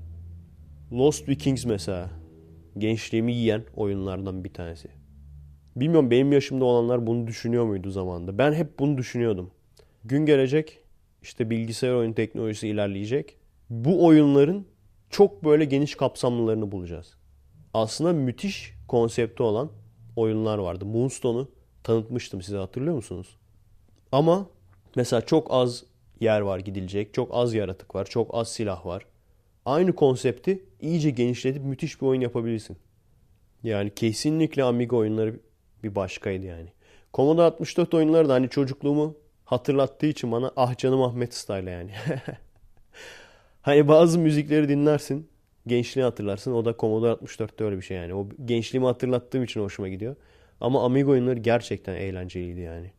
Lost 0.93 1.29
Vikings 1.29 1.65
mesela. 1.65 2.11
Gençliğimi 2.79 3.33
yiyen 3.33 3.63
oyunlardan 3.77 4.45
bir 4.45 4.53
tanesi. 4.53 4.89
Bilmiyorum 5.77 6.11
benim 6.11 6.33
yaşımda 6.33 6.65
olanlar 6.65 7.07
bunu 7.07 7.27
düşünüyor 7.27 7.65
muydu 7.65 7.91
zamanında. 7.91 8.39
Ben 8.39 8.53
hep 8.53 8.79
bunu 8.79 8.99
düşünüyordum. 8.99 9.51
Gün 10.05 10.27
gelecek 10.27 10.79
işte 11.23 11.51
bilgisayar 11.51 11.95
oyun 11.95 12.13
teknolojisi 12.13 12.69
ilerleyecek. 12.69 13.37
Bu 13.71 14.07
oyunların 14.07 14.67
çok 15.11 15.45
böyle 15.45 15.65
geniş 15.65 15.95
kapsamlılarını 15.95 16.73
bulacağız. 16.73 17.16
Aslında 17.75 18.13
müthiş 18.13 18.75
konsepti 18.89 19.43
olan 19.43 19.71
oyunlar 20.17 20.59
vardı. 20.59 20.85
Moonstone'u 20.85 21.49
tanıtmıştım 21.83 22.43
size 22.43 22.57
hatırlıyor 22.57 22.97
musunuz? 22.97 23.37
Ama 24.13 24.47
mesela 24.97 25.21
çok 25.21 25.47
az 25.51 25.85
yer 26.21 26.41
var 26.41 26.59
gidilecek. 26.59 27.15
Çok 27.15 27.31
az 27.35 27.55
yaratık 27.55 27.95
var. 27.95 28.05
Çok 28.05 28.35
az 28.35 28.49
silah 28.53 28.87
var. 28.87 29.07
Aynı 29.65 29.95
konsepti 29.95 30.65
iyice 30.81 31.11
genişletip 31.11 31.65
müthiş 31.65 32.01
bir 32.01 32.07
oyun 32.07 32.21
yapabilirsin. 32.21 32.77
Yani 33.63 33.95
kesinlikle 33.95 34.65
Amiga 34.65 34.97
oyunları 34.97 35.41
bir 35.83 35.95
başkaydı 35.95 36.47
yani. 36.47 36.69
Commodore 37.15 37.47
64 37.47 37.95
oyunları 37.95 38.29
da 38.29 38.35
hani 38.35 38.49
çocukluğumu 38.49 39.15
hatırlattığı 39.45 40.07
için 40.07 40.33
bana 40.33 40.53
ah 40.57 40.77
canım 40.77 41.03
Ahmet 41.03 41.35
style 41.35 41.71
yani. 41.71 41.91
hani 43.63 43.89
bazı 43.89 44.19
müzikleri 44.19 44.69
dinlersin. 44.69 45.29
Gençliği 45.67 46.05
hatırlarsın. 46.05 46.53
O 46.53 46.65
da 46.65 46.75
Commodore 46.79 47.13
64'te 47.13 47.65
öyle 47.65 47.77
bir 47.77 47.83
şey 47.83 47.97
yani. 47.97 48.15
O 48.15 48.29
gençliğimi 48.45 48.87
hatırlattığım 48.87 49.45
için 49.45 49.61
hoşuma 49.61 49.89
gidiyor. 49.89 50.17
Ama 50.61 50.85
Amiga 50.85 51.11
oyunları 51.11 51.39
gerçekten 51.39 51.95
eğlenceliydi 51.95 52.61
yani. 52.61 52.91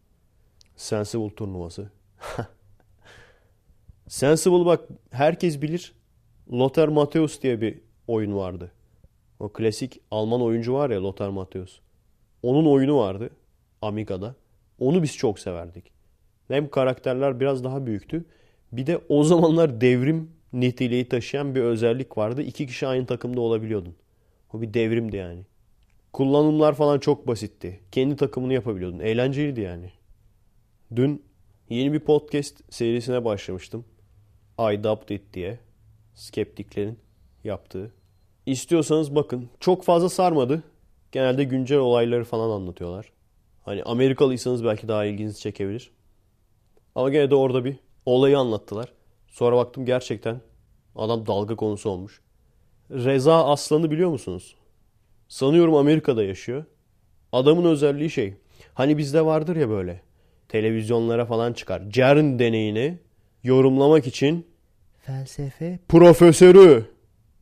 Sensible 0.75 1.35
turnuvası. 1.35 1.91
Sensible 4.07 4.65
bak 4.65 4.87
herkes 5.11 5.61
bilir. 5.61 5.93
Lothar 6.51 6.87
Matthäus 6.87 7.41
diye 7.41 7.61
bir 7.61 7.79
oyun 8.07 8.35
vardı. 8.35 8.71
O 9.39 9.49
klasik 9.49 10.01
Alman 10.11 10.41
oyuncu 10.41 10.73
var 10.73 10.89
ya 10.89 11.03
Lothar 11.03 11.29
Matthäus. 11.29 11.79
Onun 12.43 12.65
oyunu 12.65 12.97
vardı 12.97 13.29
Amiga'da. 13.81 14.35
Onu 14.79 15.03
biz 15.03 15.17
çok 15.17 15.39
severdik. 15.39 15.91
Hem 16.47 16.69
karakterler 16.69 17.39
biraz 17.39 17.63
daha 17.63 17.85
büyüktü. 17.85 18.25
Bir 18.71 18.87
de 18.87 19.01
o 19.09 19.23
zamanlar 19.23 19.81
devrim 19.81 20.31
niteliği 20.53 21.09
taşıyan 21.09 21.55
bir 21.55 21.61
özellik 21.61 22.17
vardı. 22.17 22.41
İki 22.41 22.67
kişi 22.67 22.87
aynı 22.87 23.05
takımda 23.05 23.41
olabiliyordun. 23.41 23.95
O 24.53 24.61
bir 24.61 24.73
devrimdi 24.73 25.15
yani. 25.15 25.45
Kullanımlar 26.13 26.73
falan 26.73 26.99
çok 26.99 27.27
basitti. 27.27 27.79
Kendi 27.91 28.15
takımını 28.15 28.53
yapabiliyordun. 28.53 28.99
Eğlenceliydi 28.99 29.61
yani. 29.61 29.91
Dün 30.95 31.25
yeni 31.69 31.93
bir 31.93 31.99
podcast 31.99 32.73
serisine 32.73 33.25
başlamıştım. 33.25 33.85
I 34.59 34.83
Doubt 34.83 35.11
It 35.11 35.33
diye. 35.33 35.59
Skeptiklerin 36.13 36.99
yaptığı. 37.43 37.93
İstiyorsanız 38.45 39.15
bakın. 39.15 39.49
Çok 39.59 39.83
fazla 39.83 40.09
sarmadı. 40.09 40.63
Genelde 41.11 41.43
güncel 41.43 41.77
olayları 41.77 42.23
falan 42.23 42.49
anlatıyorlar. 42.49 43.11
Hani 43.61 43.83
Amerikalıysanız 43.83 44.63
belki 44.63 44.87
daha 44.87 45.05
ilginizi 45.05 45.39
çekebilir. 45.39 45.91
Ama 46.95 47.09
gene 47.09 47.29
de 47.31 47.35
orada 47.35 47.65
bir 47.65 47.75
olayı 48.05 48.37
anlattılar. 48.37 48.93
Sonra 49.37 49.57
baktım 49.57 49.85
gerçekten 49.85 50.41
adam 50.95 51.25
dalga 51.25 51.55
konusu 51.55 51.89
olmuş. 51.89 52.21
Reza 52.91 53.45
Aslan'ı 53.45 53.91
biliyor 53.91 54.09
musunuz? 54.09 54.55
Sanıyorum 55.27 55.75
Amerika'da 55.75 56.23
yaşıyor. 56.23 56.65
Adamın 57.31 57.65
özelliği 57.65 58.09
şey. 58.09 58.33
Hani 58.73 58.97
bizde 58.97 59.25
vardır 59.25 59.55
ya 59.55 59.69
böyle. 59.69 60.01
Televizyonlara 60.47 61.25
falan 61.25 61.53
çıkar. 61.53 61.89
CERN 61.89 62.39
deneyini 62.39 62.99
yorumlamak 63.43 64.07
için 64.07 64.47
felsefe 64.99 65.79
profesörü 65.89 66.85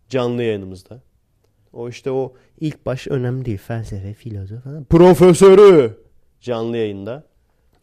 canlı 0.10 0.44
yayınımızda. 0.44 1.02
O 1.74 1.90
işte 1.90 2.12
o 2.12 2.34
ilk 2.60 2.86
baş 2.86 3.08
önemli 3.08 3.46
değil. 3.46 3.58
Felsefe, 3.58 4.14
filozof 4.14 4.64
falan. 4.64 4.84
Profesörü 4.84 5.98
canlı 6.42 6.78
yayında. 6.78 7.24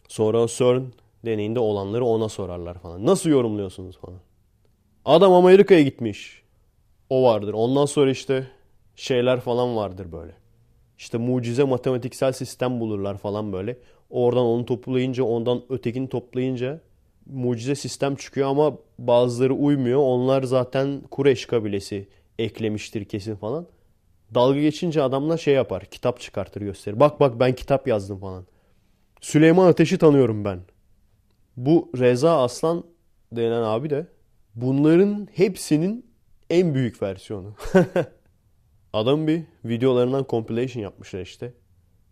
Sonra 0.08 0.46
CERN 0.46 0.92
deneyinde 1.24 1.60
olanları 1.60 2.04
ona 2.04 2.28
sorarlar 2.28 2.78
falan. 2.78 3.06
Nasıl 3.06 3.30
yorumluyorsunuz 3.30 3.98
falan. 3.98 4.20
Adam 5.04 5.32
Amerika'ya 5.32 5.82
gitmiş. 5.82 6.42
O 7.10 7.22
vardır. 7.22 7.52
Ondan 7.52 7.86
sonra 7.86 8.10
işte 8.10 8.46
şeyler 8.96 9.40
falan 9.40 9.76
vardır 9.76 10.12
böyle. 10.12 10.32
İşte 10.98 11.18
mucize 11.18 11.64
matematiksel 11.64 12.32
sistem 12.32 12.80
bulurlar 12.80 13.18
falan 13.18 13.52
böyle. 13.52 13.78
Oradan 14.10 14.44
onu 14.44 14.64
toplayınca 14.66 15.24
ondan 15.24 15.62
ötekini 15.68 16.08
toplayınca 16.08 16.80
mucize 17.26 17.74
sistem 17.74 18.16
çıkıyor 18.16 18.48
ama 18.48 18.78
bazıları 18.98 19.54
uymuyor. 19.54 20.00
Onlar 20.00 20.42
zaten 20.42 21.02
Kureş 21.10 21.46
kabilesi 21.46 22.08
eklemiştir 22.38 23.04
kesin 23.04 23.36
falan. 23.36 23.66
Dalga 24.34 24.60
geçince 24.60 25.02
adamlar 25.02 25.38
şey 25.38 25.54
yapar. 25.54 25.84
Kitap 25.84 26.20
çıkartır 26.20 26.60
gösterir. 26.60 27.00
Bak 27.00 27.20
bak 27.20 27.40
ben 27.40 27.54
kitap 27.54 27.88
yazdım 27.88 28.18
falan. 28.18 28.46
Süleyman 29.20 29.66
Ateş'i 29.66 29.98
tanıyorum 29.98 30.44
ben. 30.44 30.60
Bu 31.56 31.90
Reza 31.98 32.42
Aslan 32.42 32.84
denen 33.32 33.62
abi 33.62 33.90
de 33.90 34.06
bunların 34.54 35.28
hepsinin 35.34 36.06
en 36.50 36.74
büyük 36.74 37.02
versiyonu. 37.02 37.54
Adam 38.92 39.26
bir 39.26 39.42
videolarından 39.64 40.26
compilation 40.28 40.82
yapmışlar 40.82 41.20
işte. 41.20 41.54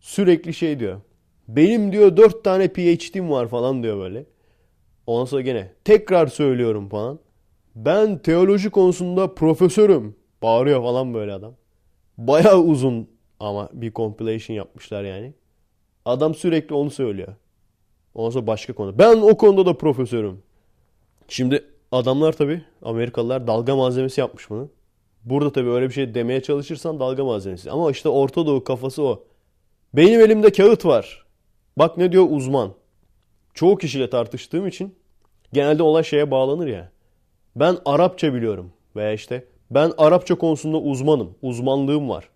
Sürekli 0.01 0.55
şey 0.55 0.81
diyor. 0.81 1.01
Benim 1.49 1.93
diyor 1.93 2.17
dört 2.17 2.45
tane 2.45 2.69
PhD'm 2.69 3.31
var 3.31 3.49
falan 3.49 3.83
diyor 3.83 3.99
böyle. 3.99 4.27
Ondan 5.07 5.25
sonra 5.25 5.43
gene 5.43 5.73
tekrar 5.85 6.27
söylüyorum 6.27 6.89
falan. 6.89 7.19
Ben 7.75 8.19
teoloji 8.19 8.71
konusunda 8.71 9.35
profesörüm. 9.35 10.17
Bağırıyor 10.43 10.83
falan 10.83 11.15
böyle 11.15 11.33
adam. 11.33 11.55
Baya 12.19 12.59
uzun 12.59 13.11
ama 13.41 13.69
bir 13.73 13.93
compilation 13.93 14.57
yapmışlar 14.57 15.05
yani. 15.05 15.35
Adam 16.05 16.35
sürekli 16.35 16.75
onu 16.75 16.91
söylüyor. 16.91 17.35
Ondan 18.15 18.31
sonra 18.31 18.47
başka 18.47 18.73
konu. 18.73 18.99
Ben 18.99 19.17
o 19.17 19.37
konuda 19.37 19.67
da 19.67 19.77
profesörüm. 19.77 20.43
Şimdi 21.29 21.65
adamlar 21.93 22.33
tabii 22.33 22.63
Amerikalılar 22.83 23.47
dalga 23.47 23.77
malzemesi 23.77 24.21
yapmış 24.21 24.51
bunu. 24.51 24.69
Burada 25.25 25.53
tabii 25.53 25.71
öyle 25.71 25.89
bir 25.89 25.95
şey 25.95 26.15
demeye 26.15 26.43
çalışırsan 26.43 27.01
dalga 27.01 27.25
malzemesi. 27.25 27.71
Ama 27.71 27.91
işte 27.91 28.09
Orta 28.09 28.47
Doğu 28.47 28.65
kafası 28.65 29.03
o. 29.03 29.25
Benim 29.95 30.21
elimde 30.21 30.53
kağıt 30.53 30.85
var. 30.85 31.27
Bak 31.77 31.97
ne 31.97 32.13
diyor 32.13 32.27
uzman. 32.31 32.73
Çoğu 33.55 33.79
kişiyle 33.79 34.11
tartıştığım 34.11 34.67
için 34.67 34.95
genelde 35.53 35.83
olay 35.83 36.05
şeye 36.05 36.31
bağlanır 36.31 36.67
ya. 36.67 36.93
Ben 37.57 37.79
Arapça 37.85 38.35
biliyorum. 38.35 38.73
Veya 38.97 39.13
işte 39.13 39.45
ben 39.71 39.93
Arapça 39.99 40.35
konusunda 40.35 40.77
uzmanım. 40.79 41.35
Uzmanlığım 41.43 42.09
var. 42.09 42.29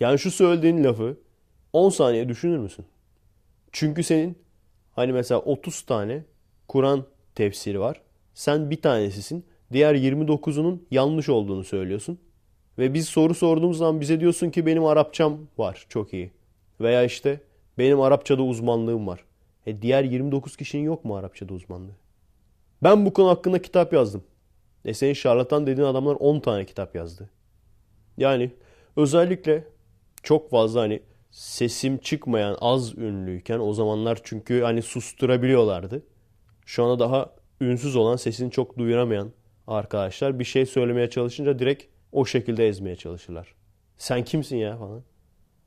Yani 0.00 0.18
şu 0.18 0.30
söylediğin 0.30 0.84
lafı 0.84 1.16
10 1.72 1.90
saniye 1.90 2.28
düşünür 2.28 2.58
müsün? 2.58 2.84
Çünkü 3.72 4.02
senin 4.02 4.38
hani 4.98 5.12
mesela 5.12 5.40
30 5.40 5.82
tane 5.82 6.24
Kur'an 6.68 7.04
tefsiri 7.34 7.80
var. 7.80 8.00
Sen 8.34 8.70
bir 8.70 8.82
tanesisin. 8.82 9.44
Diğer 9.72 9.94
29'unun 9.94 10.78
yanlış 10.90 11.28
olduğunu 11.28 11.64
söylüyorsun. 11.64 12.18
Ve 12.78 12.94
biz 12.94 13.08
soru 13.08 13.34
sorduğumuz 13.34 13.78
zaman 13.78 14.00
bize 14.00 14.20
diyorsun 14.20 14.50
ki 14.50 14.66
benim 14.66 14.84
Arapçam 14.84 15.38
var 15.58 15.86
çok 15.88 16.14
iyi. 16.14 16.30
Veya 16.80 17.04
işte 17.04 17.40
benim 17.78 18.00
Arapçada 18.00 18.42
uzmanlığım 18.42 19.06
var. 19.06 19.24
E 19.66 19.82
diğer 19.82 20.04
29 20.04 20.56
kişinin 20.56 20.82
yok 20.82 21.04
mu 21.04 21.16
Arapçada 21.16 21.54
uzmanlığı? 21.54 21.96
Ben 22.82 23.06
bu 23.06 23.12
konu 23.12 23.28
hakkında 23.28 23.62
kitap 23.62 23.92
yazdım. 23.92 24.24
E 24.84 24.94
senin 24.94 25.12
şarlatan 25.12 25.66
dediğin 25.66 25.88
adamlar 25.88 26.16
10 26.20 26.40
tane 26.40 26.64
kitap 26.66 26.94
yazdı. 26.94 27.30
Yani 28.16 28.50
özellikle 28.96 29.64
çok 30.22 30.50
fazla 30.50 30.80
hani 30.80 31.00
sesim 31.38 31.98
çıkmayan 31.98 32.56
az 32.60 32.98
ünlüyken 32.98 33.58
o 33.58 33.72
zamanlar 33.72 34.18
çünkü 34.22 34.62
hani 34.62 34.82
susturabiliyorlardı. 34.82 36.02
Şu 36.66 36.84
anda 36.84 36.98
daha 36.98 37.34
ünsüz 37.60 37.96
olan 37.96 38.16
sesini 38.16 38.50
çok 38.50 38.78
duyuramayan 38.78 39.32
arkadaşlar 39.66 40.38
bir 40.38 40.44
şey 40.44 40.66
söylemeye 40.66 41.10
çalışınca 41.10 41.58
direkt 41.58 41.84
o 42.12 42.24
şekilde 42.24 42.68
ezmeye 42.68 42.96
çalışırlar. 42.96 43.54
Sen 43.96 44.24
kimsin 44.24 44.56
ya 44.56 44.76
falan. 44.76 45.02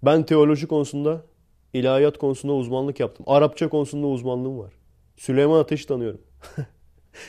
Ben 0.04 0.24
teoloji 0.24 0.68
konusunda, 0.68 1.26
ilahiyat 1.74 2.18
konusunda 2.18 2.54
uzmanlık 2.54 3.00
yaptım. 3.00 3.26
Arapça 3.30 3.70
konusunda 3.70 4.08
uzmanlığım 4.08 4.60
var. 4.60 4.74
Süleyman 5.18 5.60
Ateş'i 5.60 5.88
tanıyorum. 5.88 6.22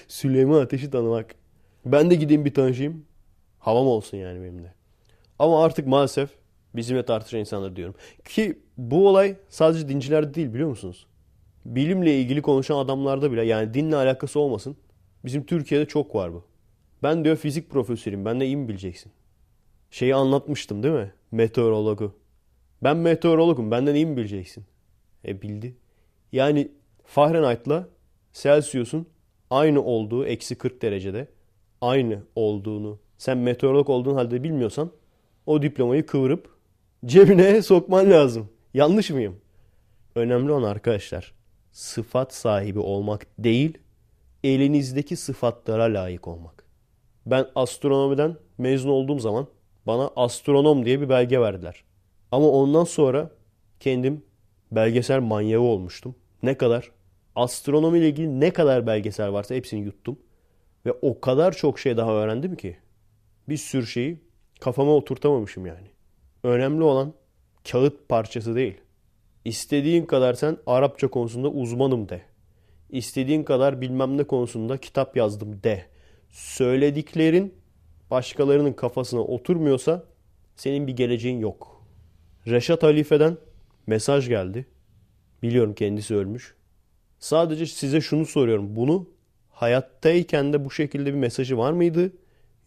Süleyman 0.09 0.61
Ateş'i 0.61 0.91
tanımak. 0.91 1.35
Ben 1.87 2.11
de 2.11 2.15
gideyim 2.15 2.45
bir 2.45 2.55
tanışayım. 2.55 3.05
Havam 3.59 3.87
olsun 3.87 4.17
yani 4.17 4.43
benim 4.43 4.65
de. 4.65 4.75
Ama 5.39 5.65
artık 5.65 5.87
maalesef 5.87 6.42
bizimle 6.77 7.05
tartışan 7.05 7.41
insanlar 7.41 7.77
diyorum. 7.77 7.95
Ki 8.25 8.59
bu 8.77 9.09
olay 9.09 9.37
sadece 9.49 9.89
dincilerde 9.89 10.35
değil 10.35 10.55
biliyor 10.55 10.69
musunuz? 10.69 11.07
Bilimle 11.65 12.21
ilgili 12.21 12.43
konuşan 12.43 12.77
adamlarda 12.77 13.33
bile 13.33 13.45
yani 13.45 13.75
dinle 13.75 13.97
alakası 13.97 14.41
olmasın. 14.41 14.77
Bizim 15.25 15.47
Türkiye'de 15.47 15.87
çok 15.87 16.15
var 16.15 16.33
bu. 16.33 16.45
Ben 17.03 17.25
diyor 17.25 17.37
fizik 17.37 17.71
profesörüyüm. 17.71 18.25
Ben 18.25 18.41
de 18.41 18.47
iyi 18.47 18.57
mi 18.57 18.69
bileceksin? 18.69 19.13
Şeyi 19.91 20.15
anlatmıştım 20.15 20.83
değil 20.83 20.95
mi? 20.95 21.13
Meteorologu. 21.31 22.15
Ben 22.83 22.97
meteorologum. 22.97 23.71
Benden 23.71 23.95
iyi 23.95 24.07
mi 24.07 24.17
bileceksin? 24.17 24.65
E 25.25 25.43
bildi. 25.43 25.77
Yani 26.33 26.69
Fahrenheit'la 27.05 27.89
Celsius'un 28.33 29.07
aynı 29.51 29.83
olduğu 29.83 30.27
eksi 30.27 30.55
40 30.55 30.83
derecede 30.83 31.29
aynı 31.81 32.23
olduğunu 32.37 32.99
sen 33.19 33.39
meteorolog 33.39 33.91
olduğun 33.91 34.15
halde 34.15 34.45
bilmiyorsan 34.45 34.91
o 35.47 35.63
diplomayı 35.63 36.07
kıvırıp 36.07 36.57
cebine 37.07 37.63
sokman 37.63 38.11
lazım. 38.11 38.49
Yanlış 38.75 39.11
mıyım? 39.11 39.37
Önemli 40.15 40.53
olan 40.53 40.71
arkadaşlar 40.71 41.35
sıfat 41.73 42.35
sahibi 42.35 42.79
olmak 42.79 43.27
değil 43.39 43.79
elinizdeki 44.45 45.17
sıfatlara 45.17 45.83
layık 45.83 46.29
olmak. 46.29 46.65
Ben 47.27 47.47
astronomiden 47.55 48.37
mezun 48.59 48.91
olduğum 48.91 49.19
zaman 49.19 49.47
bana 49.87 50.11
astronom 50.17 50.85
diye 50.85 51.01
bir 51.01 51.09
belge 51.09 51.41
verdiler. 51.41 51.85
Ama 52.33 52.49
ondan 52.49 52.85
sonra 52.85 53.31
kendim 53.81 54.25
belgesel 54.73 55.21
manyağı 55.21 55.61
olmuştum. 55.61 56.15
Ne 56.43 56.57
kadar? 56.57 56.91
Astronomi 57.37 57.99
ile 57.99 58.09
ilgili 58.09 58.41
ne 58.41 58.51
kadar 58.51 58.87
belgesel 58.87 59.33
varsa 59.33 59.55
hepsini 59.55 59.81
yuttum. 59.81 60.19
Ve 60.87 60.93
o 61.03 61.21
kadar 61.21 61.53
çok 61.53 61.79
şey 61.79 61.97
daha 61.97 62.13
öğrendim 62.13 62.57
ki 62.57 62.77
bir 63.49 63.57
sürü 63.57 63.87
şeyi 63.87 64.21
kafama 64.61 64.93
oturtamamışım 64.93 65.67
yani. 65.67 65.92
Önemli 66.45 66.83
olan 66.83 67.15
kağıt 67.71 68.09
parçası 68.09 68.55
değil. 68.55 68.75
İstediğin 69.45 70.07
kadar 70.07 70.35
sen 70.35 70.57
Arapça 70.67 71.09
konusunda 71.09 71.49
uzmanım 71.49 72.09
de. 72.09 72.23
İstediğin 72.91 73.43
kadar 73.43 73.81
bilmem 73.81 74.19
ne 74.19 74.25
konusunda 74.25 74.77
kitap 74.77 75.17
yazdım 75.17 75.63
de. 75.63 75.87
Söylediklerin 76.31 77.55
başkalarının 78.11 78.73
kafasına 78.73 79.21
oturmuyorsa 79.21 80.05
senin 80.57 80.87
bir 80.87 80.97
geleceğin 80.97 81.39
yok. 81.39 81.87
Reşat 82.47 82.83
Halife'den 82.83 83.37
mesaj 83.87 84.29
geldi. 84.29 84.67
Biliyorum 85.43 85.75
kendisi 85.75 86.15
ölmüş. 86.15 86.55
Sadece 87.19 87.67
size 87.67 88.01
şunu 88.01 88.27
soruyorum. 88.27 88.77
Bunu 88.77 89.09
hayattayken 89.51 90.53
de 90.53 90.65
bu 90.65 90.71
şekilde 90.71 91.07
bir 91.07 91.19
mesajı 91.19 91.59
var 91.59 91.73
mıydı? 91.73 92.13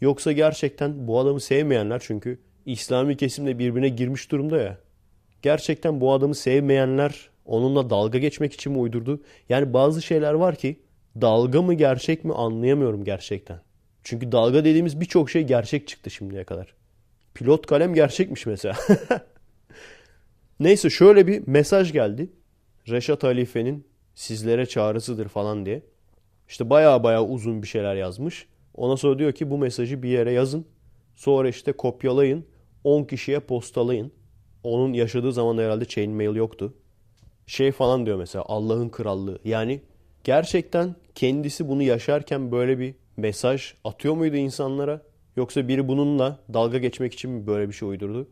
Yoksa 0.02 0.32
gerçekten 0.32 1.08
bu 1.08 1.20
adamı 1.20 1.40
sevmeyenler 1.40 2.02
çünkü 2.06 2.40
İslami 2.66 3.18
kesimle 3.18 3.60
birbirine 3.60 3.90
girmiş 3.90 4.32
durumda 4.32 4.58
ya. 4.58 4.78
Gerçekten 5.42 6.02
bu 6.02 6.14
adamı 6.14 6.36
sevmeyenler 6.36 7.30
Onunla 7.46 7.90
dalga 7.90 8.18
geçmek 8.18 8.54
için 8.54 8.72
mi 8.72 8.80
uydurdu? 8.80 9.22
Yani 9.50 9.74
bazı 9.74 10.02
şeyler 10.02 10.34
var 10.34 10.56
ki 10.56 10.80
dalga 11.22 11.62
mı 11.62 11.74
gerçek 11.74 12.26
mi 12.26 12.34
anlayamıyorum 12.34 13.04
gerçekten. 13.04 13.62
Çünkü 14.04 14.32
dalga 14.32 14.66
dediğimiz 14.66 15.02
birçok 15.02 15.30
şey 15.30 15.44
gerçek 15.44 15.88
çıktı 15.88 16.10
şimdiye 16.10 16.44
kadar. 16.44 16.74
Pilot 17.34 17.66
kalem 17.66 17.94
gerçekmiş 17.94 18.46
mesela. 18.46 18.76
Neyse 20.60 20.90
şöyle 20.90 21.28
bir 21.28 21.48
mesaj 21.48 21.92
geldi. 21.92 22.30
Reşat 22.90 23.24
Halife'nin 23.24 23.88
sizlere 24.16 24.66
çağrısıdır 24.66 25.28
falan 25.28 25.66
diye. 25.66 25.84
İşte 26.50 26.70
baya 26.70 27.04
baya 27.04 27.26
uzun 27.26 27.62
bir 27.62 27.68
şeyler 27.68 27.96
yazmış. 27.96 28.48
Ona 28.74 28.98
sonra 28.98 29.20
diyor 29.20 29.32
ki 29.32 29.50
bu 29.50 29.58
mesajı 29.58 30.04
bir 30.04 30.10
yere 30.10 30.32
yazın. 30.32 30.66
Sonra 31.16 31.50
işte 31.50 31.72
kopyalayın. 31.72 32.46
10 32.86 33.04
kişiye 33.04 33.40
postalayın. 33.40 34.12
Onun 34.64 34.94
yaşadığı 34.94 35.34
zaman 35.34 35.58
herhalde 35.58 35.86
chain 35.86 36.12
mail 36.12 36.36
yoktu. 36.36 36.74
Şey 37.48 37.72
falan 37.72 38.06
diyor 38.06 38.18
mesela 38.18 38.46
Allah'ın 38.48 38.90
krallığı. 38.90 39.40
Yani 39.44 39.82
gerçekten 40.24 40.96
kendisi 41.16 41.68
bunu 41.70 41.84
yaşarken 41.84 42.52
böyle 42.52 42.80
bir 42.80 42.96
mesaj 43.18 43.74
atıyor 43.84 44.16
muydu 44.16 44.36
insanlara? 44.36 45.02
Yoksa 45.36 45.68
biri 45.68 45.88
bununla 45.88 46.40
dalga 46.54 46.78
geçmek 46.78 47.14
için 47.14 47.32
mi 47.32 47.48
böyle 47.48 47.68
bir 47.68 47.74
şey 47.74 47.90
uydurdu? 47.90 48.28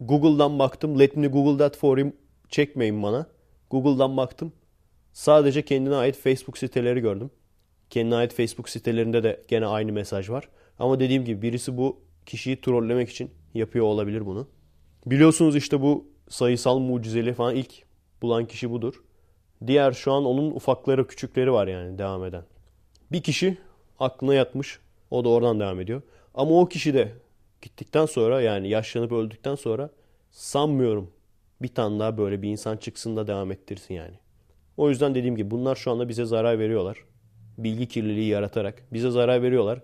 Google'dan 0.00 0.58
baktım. 0.58 0.98
Let 0.98 1.16
me 1.16 1.26
Google 1.26 1.58
that 1.58 1.76
for 1.76 1.98
him. 1.98 2.12
Çekmeyin 2.48 3.02
bana. 3.02 3.26
Google'dan 3.70 4.16
baktım. 4.16 4.52
Sadece 5.12 5.64
kendine 5.64 5.94
ait 5.94 6.16
Facebook 6.16 6.58
siteleri 6.58 7.00
gördüm. 7.00 7.30
Kendine 7.90 8.14
ait 8.14 8.32
Facebook 8.32 8.68
sitelerinde 8.68 9.22
de 9.22 9.44
gene 9.48 9.66
aynı 9.66 9.92
mesaj 9.92 10.30
var. 10.30 10.48
Ama 10.78 11.00
dediğim 11.00 11.24
gibi 11.24 11.42
birisi 11.42 11.76
bu 11.76 12.00
kişiyi 12.26 12.60
trollemek 12.60 13.10
için 13.10 13.30
yapıyor 13.54 13.84
olabilir 13.84 14.26
bunu. 14.26 14.48
Biliyorsunuz 15.06 15.56
işte 15.56 15.80
bu 15.80 16.06
sayısal 16.28 16.78
mucizeli 16.78 17.34
falan 17.34 17.54
ilk 17.54 17.82
bulan 18.22 18.46
kişi 18.46 18.70
budur. 18.70 19.02
Diğer 19.66 19.92
şu 19.92 20.12
an 20.12 20.24
onun 20.24 20.50
ufakları 20.50 21.06
küçükleri 21.06 21.52
var 21.52 21.66
yani 21.66 21.98
devam 21.98 22.24
eden. 22.24 22.42
Bir 23.12 23.22
kişi 23.22 23.58
aklına 23.98 24.34
yatmış. 24.34 24.78
O 25.10 25.24
da 25.24 25.28
oradan 25.28 25.60
devam 25.60 25.80
ediyor. 25.80 26.02
Ama 26.34 26.60
o 26.60 26.68
kişi 26.68 26.94
de 26.94 27.12
gittikten 27.62 28.06
sonra 28.06 28.40
yani 28.40 28.68
yaşlanıp 28.68 29.12
öldükten 29.12 29.54
sonra 29.54 29.90
sanmıyorum 30.30 31.10
bir 31.62 31.68
tane 31.68 31.98
daha 31.98 32.18
böyle 32.18 32.42
bir 32.42 32.48
insan 32.48 32.76
çıksın 32.76 33.16
da 33.16 33.26
devam 33.26 33.52
ettirsin 33.52 33.94
yani. 33.94 34.14
O 34.76 34.90
yüzden 34.90 35.14
dediğim 35.14 35.36
gibi 35.36 35.50
bunlar 35.50 35.76
şu 35.76 35.90
anda 35.90 36.08
bize 36.08 36.24
zarar 36.24 36.58
veriyorlar. 36.58 37.04
Bilgi 37.58 37.88
kirliliği 37.88 38.28
yaratarak 38.28 38.82
bize 38.92 39.10
zarar 39.10 39.42
veriyorlar. 39.42 39.82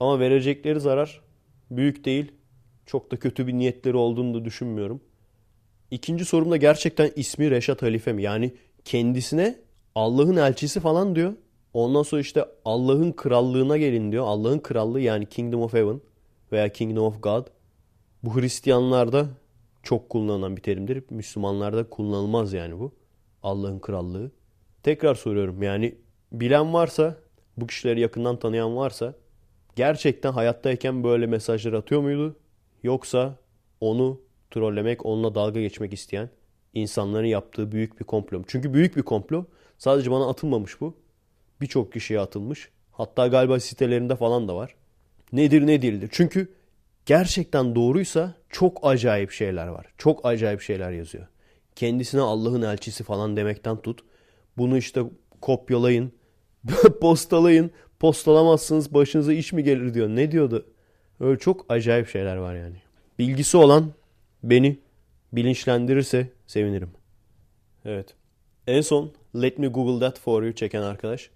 Ama 0.00 0.20
verecekleri 0.20 0.80
zarar 0.80 1.20
büyük 1.70 2.04
değil. 2.04 2.32
Çok 2.92 3.10
da 3.10 3.16
kötü 3.16 3.46
bir 3.46 3.52
niyetleri 3.52 3.96
olduğunu 3.96 4.34
da 4.34 4.44
düşünmüyorum. 4.44 5.00
İkinci 5.90 6.24
sorumda 6.24 6.56
gerçekten 6.56 7.10
ismi 7.16 7.50
Reşat 7.50 7.82
Halife 7.82 8.12
mi? 8.12 8.22
Yani 8.22 8.52
kendisine 8.84 9.58
Allah'ın 9.94 10.36
elçisi 10.36 10.80
falan 10.80 11.16
diyor. 11.16 11.32
Ondan 11.74 12.02
sonra 12.02 12.20
işte 12.20 12.44
Allah'ın 12.64 13.12
krallığına 13.12 13.76
gelin 13.76 14.12
diyor. 14.12 14.24
Allah'ın 14.26 14.58
krallığı 14.58 15.00
yani 15.00 15.26
Kingdom 15.26 15.62
of 15.62 15.72
Heaven 15.72 16.00
veya 16.52 16.68
Kingdom 16.68 17.04
of 17.04 17.22
God. 17.22 17.46
Bu 18.22 18.40
Hristiyanlarda 18.40 19.26
çok 19.82 20.08
kullanılan 20.08 20.56
bir 20.56 20.62
terimdir. 20.62 21.04
Müslümanlarda 21.10 21.90
kullanılmaz 21.90 22.52
yani 22.52 22.78
bu. 22.78 22.92
Allah'ın 23.42 23.78
krallığı. 23.78 24.30
Tekrar 24.82 25.14
soruyorum 25.14 25.62
yani 25.62 25.94
bilen 26.32 26.72
varsa, 26.72 27.16
bu 27.56 27.66
kişileri 27.66 28.00
yakından 28.00 28.38
tanıyan 28.38 28.76
varsa 28.76 29.14
gerçekten 29.76 30.32
hayattayken 30.32 31.04
böyle 31.04 31.26
mesajlar 31.26 31.72
atıyor 31.72 32.00
muydu? 32.00 32.36
Yoksa 32.82 33.38
onu 33.80 34.20
trollemek, 34.50 35.06
onunla 35.06 35.34
dalga 35.34 35.60
geçmek 35.60 35.92
isteyen 35.92 36.30
insanların 36.74 37.26
yaptığı 37.26 37.72
büyük 37.72 38.00
bir 38.00 38.04
komplo 38.04 38.38
mu? 38.38 38.44
Çünkü 38.48 38.74
büyük 38.74 38.96
bir 38.96 39.02
komplo. 39.02 39.44
Sadece 39.78 40.10
bana 40.10 40.28
atılmamış 40.28 40.80
bu. 40.80 40.96
Birçok 41.60 41.92
kişiye 41.92 42.20
atılmış. 42.20 42.68
Hatta 42.92 43.26
galiba 43.26 43.60
sitelerinde 43.60 44.16
falan 44.16 44.48
da 44.48 44.56
var. 44.56 44.74
Nedir 45.32 45.66
ne 45.66 45.82
değildir. 45.82 46.08
Çünkü 46.12 46.52
gerçekten 47.06 47.74
doğruysa 47.74 48.34
çok 48.50 48.78
acayip 48.82 49.30
şeyler 49.30 49.66
var. 49.66 49.86
Çok 49.98 50.26
acayip 50.26 50.60
şeyler 50.60 50.92
yazıyor. 50.92 51.26
Kendisine 51.76 52.20
Allah'ın 52.20 52.62
elçisi 52.62 53.04
falan 53.04 53.36
demekten 53.36 53.76
tut. 53.76 54.00
Bunu 54.58 54.78
işte 54.78 55.02
kopyalayın, 55.40 56.12
postalayın. 57.00 57.70
Postalamazsınız 58.00 58.94
başınıza 58.94 59.32
iş 59.32 59.52
mi 59.52 59.64
gelir 59.64 59.94
diyor. 59.94 60.08
Ne 60.08 60.32
diyordu? 60.32 60.66
Öyle 61.22 61.38
çok 61.38 61.66
acayip 61.68 62.08
şeyler 62.08 62.36
var 62.36 62.54
yani. 62.54 62.76
Bilgisi 63.18 63.56
olan 63.56 63.92
beni 64.42 64.78
bilinçlendirirse 65.32 66.28
sevinirim. 66.46 66.90
Evet. 67.84 68.14
En 68.66 68.80
son 68.80 69.12
Let 69.42 69.58
Me 69.58 69.66
Google 69.66 70.06
That 70.06 70.18
For 70.20 70.42
You 70.42 70.52
çeken 70.52 70.82
arkadaş 70.82 71.30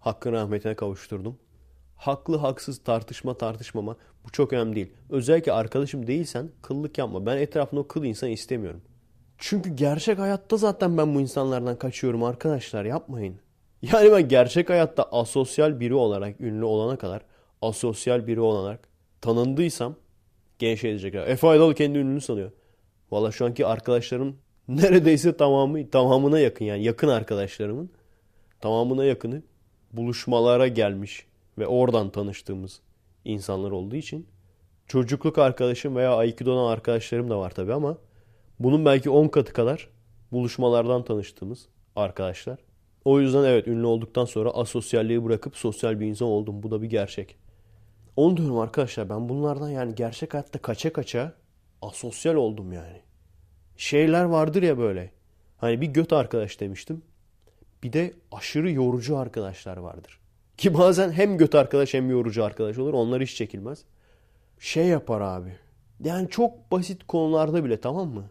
hakkın 0.00 0.32
rahmetine 0.32 0.74
kavuşturdum. 0.74 1.38
Haklı 1.96 2.36
haksız 2.36 2.78
tartışma 2.78 3.34
tartışmama 3.34 3.96
bu 4.24 4.30
çok 4.30 4.52
önemli 4.52 4.76
değil. 4.76 4.92
Özellikle 5.10 5.52
arkadaşım 5.52 6.06
değilsen 6.06 6.50
kıllık 6.62 6.98
yapma. 6.98 7.26
Ben 7.26 7.36
etrafında 7.36 7.80
o 7.80 7.88
kıl 7.88 8.04
insan 8.04 8.30
istemiyorum. 8.30 8.82
Çünkü 9.38 9.70
gerçek 9.70 10.18
hayatta 10.18 10.56
zaten 10.56 10.98
ben 10.98 11.14
bu 11.14 11.20
insanlardan 11.20 11.78
kaçıyorum 11.78 12.24
arkadaşlar 12.24 12.84
yapmayın. 12.84 13.36
Yani 13.82 14.12
ben 14.12 14.28
gerçek 14.28 14.70
hayatta 14.70 15.02
asosyal 15.02 15.80
biri 15.80 15.94
olarak 15.94 16.40
ünlü 16.40 16.64
olana 16.64 16.96
kadar 16.96 17.22
asosyal 17.62 18.26
biri 18.26 18.40
olarak 18.40 18.91
tanındıysam 19.22 19.94
genç 20.58 20.84
edecekler. 20.84 21.26
Efe 21.26 21.48
Aydalı 21.48 21.74
kendi 21.74 21.98
ünlü 21.98 22.20
sanıyor. 22.20 22.52
Valla 23.10 23.32
şu 23.32 23.44
anki 23.44 23.66
arkadaşlarım 23.66 24.36
neredeyse 24.68 25.36
tamamı 25.36 25.90
tamamına 25.90 26.40
yakın 26.40 26.64
yani 26.64 26.84
yakın 26.84 27.08
arkadaşlarımın 27.08 27.90
tamamına 28.60 29.04
yakını 29.04 29.42
buluşmalara 29.92 30.68
gelmiş 30.68 31.26
ve 31.58 31.66
oradan 31.66 32.10
tanıştığımız 32.10 32.80
insanlar 33.24 33.70
olduğu 33.70 33.96
için 33.96 34.26
çocukluk 34.86 35.38
arkadaşım 35.38 35.96
veya 35.96 36.16
Aikido'dan 36.16 36.72
arkadaşlarım 36.72 37.30
da 37.30 37.38
var 37.38 37.50
tabii 37.50 37.74
ama 37.74 37.98
bunun 38.58 38.84
belki 38.84 39.10
10 39.10 39.28
katı 39.28 39.52
kadar 39.52 39.88
buluşmalardan 40.32 41.04
tanıştığımız 41.04 41.68
arkadaşlar. 41.96 42.58
O 43.04 43.20
yüzden 43.20 43.44
evet 43.44 43.68
ünlü 43.68 43.86
olduktan 43.86 44.24
sonra 44.24 44.50
asosyalliği 44.50 45.24
bırakıp 45.24 45.56
sosyal 45.56 46.00
bir 46.00 46.06
insan 46.06 46.28
oldum. 46.28 46.62
Bu 46.62 46.70
da 46.70 46.82
bir 46.82 46.90
gerçek. 46.90 47.36
Onu 48.16 48.36
diyorum 48.36 48.58
arkadaşlar 48.58 49.08
ben 49.08 49.28
bunlardan 49.28 49.68
yani 49.68 49.94
gerçek 49.94 50.34
hayatta 50.34 50.58
kaça 50.58 50.92
kaça 50.92 51.34
asosyal 51.82 52.34
oldum 52.34 52.72
yani. 52.72 53.00
Şeyler 53.76 54.24
vardır 54.24 54.62
ya 54.62 54.78
böyle. 54.78 55.10
Hani 55.56 55.80
bir 55.80 55.86
göt 55.86 56.12
arkadaş 56.12 56.60
demiştim. 56.60 57.02
Bir 57.82 57.92
de 57.92 58.14
aşırı 58.32 58.70
yorucu 58.70 59.16
arkadaşlar 59.16 59.76
vardır. 59.76 60.18
Ki 60.56 60.74
bazen 60.74 61.12
hem 61.12 61.38
göt 61.38 61.54
arkadaş 61.54 61.94
hem 61.94 62.10
yorucu 62.10 62.44
arkadaş 62.44 62.78
olur. 62.78 62.94
Onlar 62.94 63.22
hiç 63.22 63.34
çekilmez. 63.34 63.84
Şey 64.58 64.86
yapar 64.86 65.20
abi. 65.20 65.56
Yani 66.04 66.28
çok 66.28 66.72
basit 66.72 67.06
konularda 67.06 67.64
bile 67.64 67.80
tamam 67.80 68.08
mı? 68.08 68.24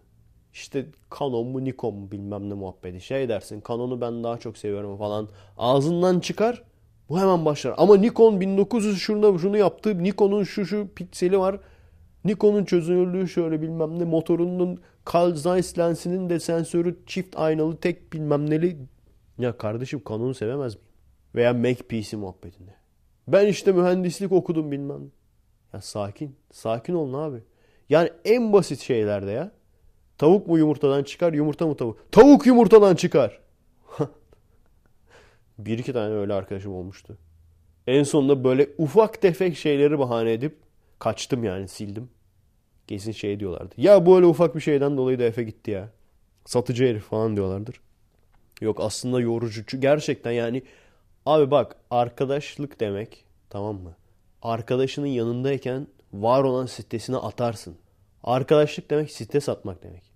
İşte 0.54 0.86
Canon 1.20 1.48
mu 1.48 1.66
Nikon 1.66 1.96
mu 1.96 2.12
bilmem 2.12 2.50
ne 2.50 2.54
muhabbeti. 2.54 3.02
Şey 3.02 3.30
dersin 3.30 3.64
Canon'u 3.68 4.02
ben 4.02 4.24
daha 4.24 4.38
çok 4.38 4.58
seviyorum 4.58 4.98
falan. 4.98 5.30
Ağzından 5.58 6.20
çıkar. 6.20 6.64
Bu 7.12 7.20
hemen 7.20 7.46
başlar. 7.46 7.74
Ama 7.78 7.98
Nikon 7.98 8.42
1900 8.42 9.00
şurada 9.00 9.38
şunu 9.38 9.58
yaptı. 9.58 10.04
Nikon'un 10.04 10.44
şu 10.44 10.66
şu 10.66 10.88
pikseli 10.96 11.40
var. 11.40 11.60
Nikon'un 12.26 12.66
çözünürlüğü 12.66 13.28
şöyle 13.28 13.62
bilmem 13.62 14.00
ne. 14.00 14.04
Motorunun 14.04 14.82
Carl 15.14 15.36
Zeiss 15.36 15.78
lensinin 15.78 16.30
de 16.30 16.40
sensörü 16.40 16.98
çift 17.06 17.38
aynalı 17.38 17.78
tek 17.78 18.14
bilmem 18.14 18.50
neli. 18.50 18.78
Ya 19.40 19.58
kardeşim 19.58 20.02
Canon'u 20.10 20.34
sevemez 20.34 20.76
miyim? 20.76 20.88
Veya 21.36 21.76
PC 21.90 22.18
muhabbetinde. 22.18 22.72
Ben 23.28 23.48
işte 23.48 23.72
mühendislik 23.72 24.32
okudum 24.32 24.72
bilmem. 24.72 25.12
Ya 25.74 25.82
sakin. 25.82 26.36
Sakin 26.52 26.94
olun 26.94 27.14
abi. 27.14 27.38
Yani 27.90 28.10
en 28.26 28.54
basit 28.54 28.80
şeylerde 28.80 29.32
ya. 29.32 29.52
Tavuk 30.18 30.48
mu 30.48 30.58
yumurtadan 30.58 31.04
çıkar, 31.04 31.34
yumurta 31.34 31.68
mı 31.68 31.76
tavuk? 31.76 32.12
Tavuk 32.12 32.46
yumurtadan 32.46 32.96
çıkar. 32.96 33.41
Bir 35.66 35.80
iki 35.80 35.94
tane 35.94 36.14
öyle 36.14 36.34
arkadaşım 36.34 36.74
olmuştu. 36.74 37.18
En 37.88 38.04
sonunda 38.04 38.44
böyle 38.44 38.70
ufak 38.78 39.22
tefek 39.22 39.58
şeyleri 39.58 40.00
bahane 40.00 40.34
edip 40.34 40.58
kaçtım 41.00 41.44
yani 41.44 41.68
sildim. 41.68 42.10
Kesin 42.88 43.12
şey 43.12 43.40
diyorlardı. 43.40 43.76
Ya 43.78 44.06
bu 44.06 44.16
öyle 44.16 44.26
ufak 44.26 44.56
bir 44.56 44.62
şeyden 44.62 44.98
dolayı 44.98 45.20
da 45.20 45.24
Efe 45.24 45.44
gitti 45.44 45.72
ya. 45.72 45.90
Satıcı 46.46 46.86
herif 46.86 47.04
falan 47.04 47.36
diyorlardır. 47.36 47.82
Yok 48.62 48.80
aslında 48.82 49.22
yorucu. 49.22 49.80
Gerçekten 49.80 50.32
yani 50.32 50.64
abi 51.26 51.52
bak 51.52 51.76
arkadaşlık 51.92 52.80
demek 52.80 53.26
tamam 53.50 53.76
mı? 53.76 53.96
Arkadaşının 54.42 55.08
yanındayken 55.08 55.88
var 56.14 56.44
olan 56.44 56.66
sitesine 56.66 57.18
atarsın. 57.18 57.76
Arkadaşlık 58.24 58.90
demek 58.90 59.12
site 59.12 59.42
satmak 59.42 59.84
demek. 59.84 60.12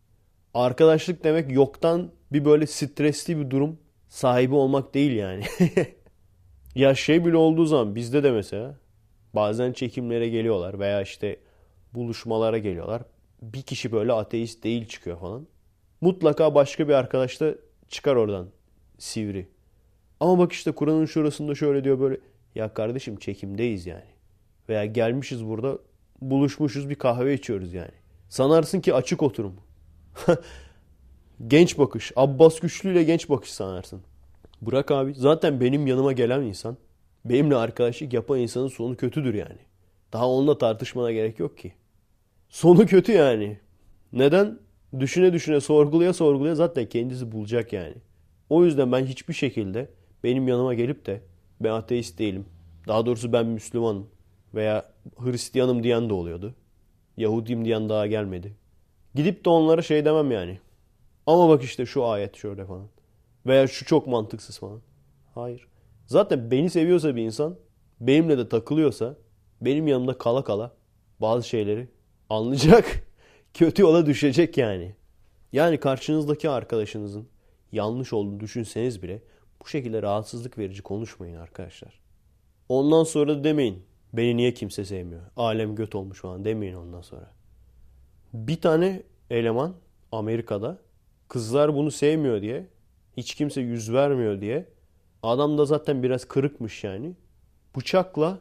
Arkadaşlık 0.53 1.23
demek 1.23 1.51
yoktan 1.51 2.11
bir 2.31 2.45
böyle 2.45 2.67
stresli 2.67 3.39
bir 3.39 3.49
durum 3.49 3.77
sahibi 4.15 4.55
olmak 4.55 4.93
değil 4.93 5.11
yani. 5.11 5.43
ya 6.75 6.95
şey 6.95 7.25
bile 7.25 7.37
olduğu 7.37 7.65
zaman 7.65 7.95
bizde 7.95 8.23
de 8.23 8.31
mesela 8.31 8.77
bazen 9.33 9.73
çekimlere 9.73 10.29
geliyorlar 10.29 10.79
veya 10.79 11.01
işte 11.01 11.39
buluşmalara 11.93 12.57
geliyorlar. 12.57 13.01
Bir 13.41 13.61
kişi 13.61 13.91
böyle 13.91 14.13
ateist 14.13 14.63
değil 14.63 14.87
çıkıyor 14.87 15.19
falan. 15.19 15.47
Mutlaka 16.01 16.55
başka 16.55 16.87
bir 16.87 16.93
arkadaş 16.93 17.41
da 17.41 17.55
çıkar 17.89 18.15
oradan 18.15 18.47
sivri. 18.97 19.49
Ama 20.19 20.39
bak 20.39 20.51
işte 20.51 20.71
Kur'an'ın 20.71 21.05
şurasında 21.05 21.55
şöyle 21.55 21.83
diyor 21.83 21.99
böyle. 21.99 22.17
Ya 22.55 22.73
kardeşim 22.73 23.15
çekimdeyiz 23.15 23.85
yani. 23.85 24.11
Veya 24.69 24.85
gelmişiz 24.85 25.45
burada 25.45 25.77
buluşmuşuz 26.21 26.89
bir 26.89 26.95
kahve 26.95 27.33
içiyoruz 27.33 27.73
yani. 27.73 27.91
Sanarsın 28.29 28.81
ki 28.81 28.93
açık 28.93 29.23
oturum. 29.23 29.55
genç 31.47 31.77
bakış. 31.77 32.11
Abbas 32.15 32.59
Güçlü 32.59 32.91
ile 32.91 33.03
genç 33.03 33.29
bakış 33.29 33.51
sanarsın. 33.51 34.01
Bırak 34.61 34.91
abi. 34.91 35.13
Zaten 35.13 35.61
benim 35.61 35.87
yanıma 35.87 36.11
gelen 36.11 36.41
insan, 36.41 36.77
benimle 37.25 37.55
arkadaşlık 37.55 38.13
yapan 38.13 38.39
insanın 38.39 38.67
sonu 38.67 38.97
kötüdür 38.97 39.33
yani. 39.33 39.59
Daha 40.13 40.29
onunla 40.29 40.57
tartışmana 40.57 41.11
gerek 41.11 41.39
yok 41.39 41.57
ki. 41.57 41.73
Sonu 42.49 42.85
kötü 42.85 43.11
yani. 43.11 43.59
Neden? 44.13 44.59
Düşüne 44.99 45.33
düşüne 45.33 45.61
sorgulaya 45.61 46.13
sorgulaya 46.13 46.55
zaten 46.55 46.85
kendisi 46.85 47.31
bulacak 47.31 47.73
yani. 47.73 47.95
O 48.49 48.65
yüzden 48.65 48.91
ben 48.91 49.05
hiçbir 49.05 49.33
şekilde 49.33 49.89
benim 50.23 50.47
yanıma 50.47 50.73
gelip 50.73 51.05
de 51.05 51.21
ben 51.59 51.71
ateist 51.71 52.19
değilim. 52.19 52.45
Daha 52.87 53.05
doğrusu 53.05 53.33
ben 53.33 53.45
Müslümanım 53.45 54.07
veya 54.53 54.85
Hristiyanım 55.17 55.83
diyen 55.83 56.09
de 56.09 56.13
oluyordu. 56.13 56.55
Yahudiyim 57.17 57.65
diyen 57.65 57.89
daha 57.89 58.07
gelmedi. 58.07 58.53
Gidip 59.15 59.45
de 59.45 59.49
onlara 59.49 59.81
şey 59.81 60.05
demem 60.05 60.31
yani. 60.31 60.59
Ama 61.27 61.49
bak 61.49 61.63
işte 61.63 61.85
şu 61.85 62.05
ayet 62.05 62.35
şöyle 62.35 62.65
falan. 62.65 62.87
Veya 63.45 63.67
şu 63.67 63.85
çok 63.85 64.07
mantıksız 64.07 64.59
falan. 64.59 64.81
Hayır. 65.35 65.67
Zaten 66.07 66.51
beni 66.51 66.69
seviyorsa 66.69 67.15
bir 67.15 67.21
insan, 67.23 67.57
benimle 67.99 68.37
de 68.37 68.49
takılıyorsa, 68.49 69.17
benim 69.61 69.87
yanımda 69.87 70.17
kala 70.17 70.43
kala 70.43 70.75
bazı 71.21 71.47
şeyleri 71.47 71.87
anlayacak, 72.29 72.85
kötü 73.53 73.81
yola 73.81 74.05
düşecek 74.05 74.57
yani. 74.57 74.95
Yani 75.53 75.79
karşınızdaki 75.79 76.49
arkadaşınızın 76.49 77.27
yanlış 77.71 78.13
olduğunu 78.13 78.39
düşünseniz 78.39 79.03
bile 79.03 79.21
bu 79.63 79.67
şekilde 79.67 80.01
rahatsızlık 80.01 80.57
verici 80.57 80.81
konuşmayın 80.81 81.35
arkadaşlar. 81.35 81.99
Ondan 82.69 83.03
sonra 83.03 83.43
demeyin. 83.43 83.83
Beni 84.13 84.37
niye 84.37 84.53
kimse 84.53 84.85
sevmiyor? 84.85 85.21
Alem 85.37 85.75
göt 85.75 85.95
olmuş 85.95 86.21
falan 86.21 86.45
demeyin 86.45 86.73
ondan 86.73 87.01
sonra. 87.01 87.31
Bir 88.33 88.61
tane 88.61 89.03
eleman 89.29 89.75
Amerika'da 90.11 90.79
kızlar 91.27 91.75
bunu 91.75 91.91
sevmiyor 91.91 92.41
diye 92.41 92.67
hiç 93.17 93.35
kimse 93.35 93.61
yüz 93.61 93.93
vermiyor 93.93 94.41
diye 94.41 94.65
adam 95.23 95.57
da 95.57 95.65
zaten 95.65 96.03
biraz 96.03 96.25
kırıkmış 96.25 96.83
yani. 96.83 97.13
Bıçakla 97.75 98.39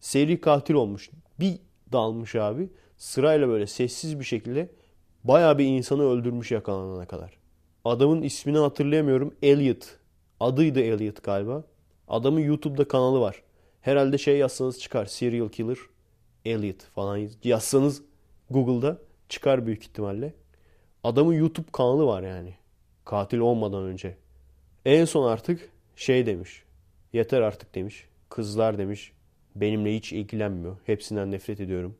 seri 0.00 0.40
katil 0.40 0.74
olmuş. 0.74 1.10
Bir 1.40 1.58
dalmış 1.92 2.34
abi. 2.34 2.68
Sırayla 2.96 3.48
böyle 3.48 3.66
sessiz 3.66 4.20
bir 4.20 4.24
şekilde 4.24 4.70
bayağı 5.24 5.58
bir 5.58 5.64
insanı 5.64 6.02
öldürmüş 6.02 6.50
yakalanana 6.50 7.06
kadar. 7.06 7.38
Adamın 7.84 8.22
ismini 8.22 8.58
hatırlayamıyorum. 8.58 9.34
Elliot. 9.42 9.98
Adıydı 10.40 10.80
Elliot 10.80 11.22
galiba. 11.22 11.64
Adamın 12.08 12.40
YouTube'da 12.40 12.88
kanalı 12.88 13.20
var. 13.20 13.42
Herhalde 13.80 14.18
şey 14.18 14.38
yazsanız 14.38 14.80
çıkar. 14.80 15.06
Serial 15.06 15.48
Killer 15.48 15.78
Elliot 16.44 16.82
falan 16.82 17.28
yazsanız 17.44 18.02
Google'da 18.50 18.98
çıkar 19.28 19.66
büyük 19.66 19.82
ihtimalle. 19.82 20.34
Adamın 21.06 21.34
YouTube 21.34 21.66
kanalı 21.72 22.06
var 22.06 22.22
yani. 22.22 22.54
Katil 23.04 23.38
olmadan 23.38 23.82
önce. 23.84 24.16
En 24.84 25.04
son 25.04 25.28
artık 25.28 25.70
şey 25.96 26.26
demiş. 26.26 26.62
Yeter 27.12 27.40
artık 27.40 27.74
demiş. 27.74 28.06
Kızlar 28.28 28.78
demiş. 28.78 29.12
Benimle 29.54 29.96
hiç 29.96 30.12
ilgilenmiyor. 30.12 30.76
Hepsinden 30.86 31.30
nefret 31.30 31.60
ediyorum. 31.60 31.96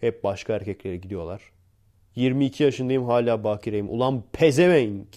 Hep 0.00 0.24
başka 0.24 0.52
erkeklere 0.52 0.96
gidiyorlar. 0.96 1.42
22 2.16 2.62
yaşındayım 2.62 3.04
hala 3.04 3.44
bakireyim. 3.44 3.90
Ulan 3.90 4.22
pezevenk. 4.32 5.08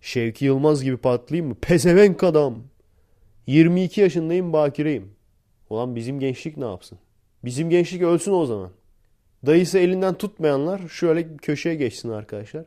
Şevki 0.00 0.44
Yılmaz 0.44 0.84
gibi 0.84 0.96
patlayayım 0.96 1.48
mı? 1.48 1.56
Pezevenk 1.60 2.24
adam. 2.24 2.58
22 3.46 4.00
yaşındayım 4.00 4.52
bakireyim. 4.52 5.12
Ulan 5.70 5.96
bizim 5.96 6.20
gençlik 6.20 6.56
ne 6.56 6.64
yapsın? 6.64 6.98
Bizim 7.44 7.70
gençlik 7.70 8.02
ölsün 8.02 8.32
o 8.32 8.46
zaman. 8.46 8.70
Dayısı 9.46 9.78
elinden 9.78 10.14
tutmayanlar 10.14 10.88
şöyle 10.88 11.36
köşeye 11.36 11.74
geçsin 11.74 12.08
arkadaşlar. 12.08 12.64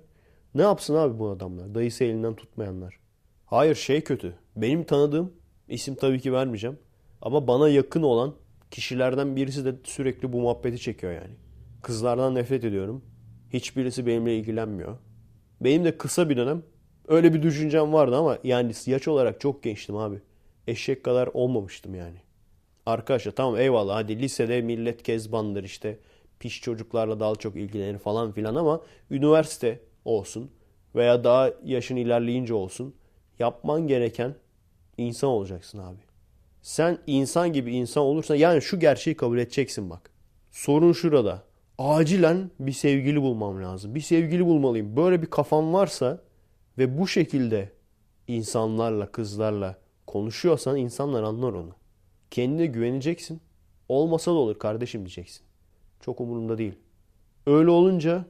Ne 0.56 0.62
yapsın 0.62 0.96
abi 0.96 1.20
bu 1.20 1.30
adamlar? 1.30 1.76
Dayısı 1.76 2.04
elinden 2.04 2.36
tutmayanlar. 2.36 3.00
Hayır 3.46 3.76
şey 3.76 4.02
kötü. 4.02 4.34
Benim 4.56 4.84
tanıdığım 4.84 5.34
isim 5.70 5.96
tabii 5.96 6.20
ki 6.20 6.34
vermeyeceğim. 6.34 6.80
Ama 7.22 7.48
bana 7.48 7.70
yakın 7.70 8.02
olan 8.02 8.36
kişilerden 8.72 9.36
birisi 9.36 9.66
de 9.66 9.76
sürekli 9.84 10.34
bu 10.34 10.42
muhabbeti 10.42 10.80
çekiyor 10.80 11.14
yani. 11.14 11.34
Kızlardan 11.82 12.36
nefret 12.36 12.64
ediyorum. 12.64 13.06
Hiçbirisi 13.54 14.06
benimle 14.06 14.38
ilgilenmiyor. 14.38 14.98
Benim 15.62 15.86
de 15.86 15.98
kısa 15.98 16.30
bir 16.30 16.38
dönem 16.38 16.64
öyle 17.08 17.34
bir 17.34 17.44
düşüncem 17.44 17.94
vardı 17.94 18.16
ama 18.16 18.38
yani 18.44 18.72
yaş 18.86 19.08
olarak 19.08 19.42
çok 19.42 19.64
gençtim 19.64 19.96
abi. 19.96 20.22
Eşek 20.68 21.04
kadar 21.04 21.28
olmamıştım 21.34 21.96
yani. 21.96 22.18
Arkadaşlar 22.86 23.32
tamam 23.32 23.60
eyvallah 23.60 23.96
hadi 23.96 24.20
lisede 24.20 24.62
millet 24.62 25.04
kezbandır 25.04 25.64
işte 25.64 26.00
piş 26.42 26.62
çocuklarla 26.62 27.20
daha 27.20 27.36
çok 27.36 27.56
ilgilenir 27.56 27.98
falan 27.98 28.32
filan 28.32 28.56
ama 28.56 28.82
üniversite 29.12 29.80
olsun 30.06 30.52
veya 30.96 31.24
daha 31.24 31.50
yaşın 31.64 31.96
ilerleyince 31.96 32.54
olsun 32.54 32.96
yapman 33.40 33.88
gereken 33.88 34.36
insan 34.98 35.30
olacaksın 35.30 35.80
abi. 35.80 36.00
Sen 36.62 36.98
insan 37.08 37.54
gibi 37.54 37.76
insan 37.76 38.04
olursan 38.04 38.36
yani 38.36 38.62
şu 38.62 38.80
gerçeği 38.80 39.18
kabul 39.18 39.38
edeceksin 39.38 39.90
bak. 39.90 40.12
Sorun 40.52 40.94
şurada. 40.94 41.44
Acilen 41.78 42.52
bir 42.60 42.72
sevgili 42.72 43.22
bulmam 43.22 43.64
lazım. 43.64 43.96
Bir 43.96 44.02
sevgili 44.02 44.46
bulmalıyım. 44.46 44.96
Böyle 44.96 45.22
bir 45.22 45.28
kafam 45.28 45.74
varsa 45.74 46.22
ve 46.78 47.00
bu 47.00 47.08
şekilde 47.08 47.70
insanlarla, 48.28 49.12
kızlarla 49.12 49.78
konuşuyorsan 50.08 50.78
insanlar 50.78 51.24
anlar 51.24 51.54
onu. 51.54 51.76
Kendine 52.32 52.66
güveneceksin. 52.66 53.42
Olmasa 53.90 54.32
da 54.32 54.36
olur 54.36 54.60
kardeşim 54.60 55.02
diyeceksin. 55.02 55.51
Çok 56.02 56.22
umurumda 56.22 56.58
değil. 56.58 56.74
Öyle 57.48 57.70
olunca 57.70 58.26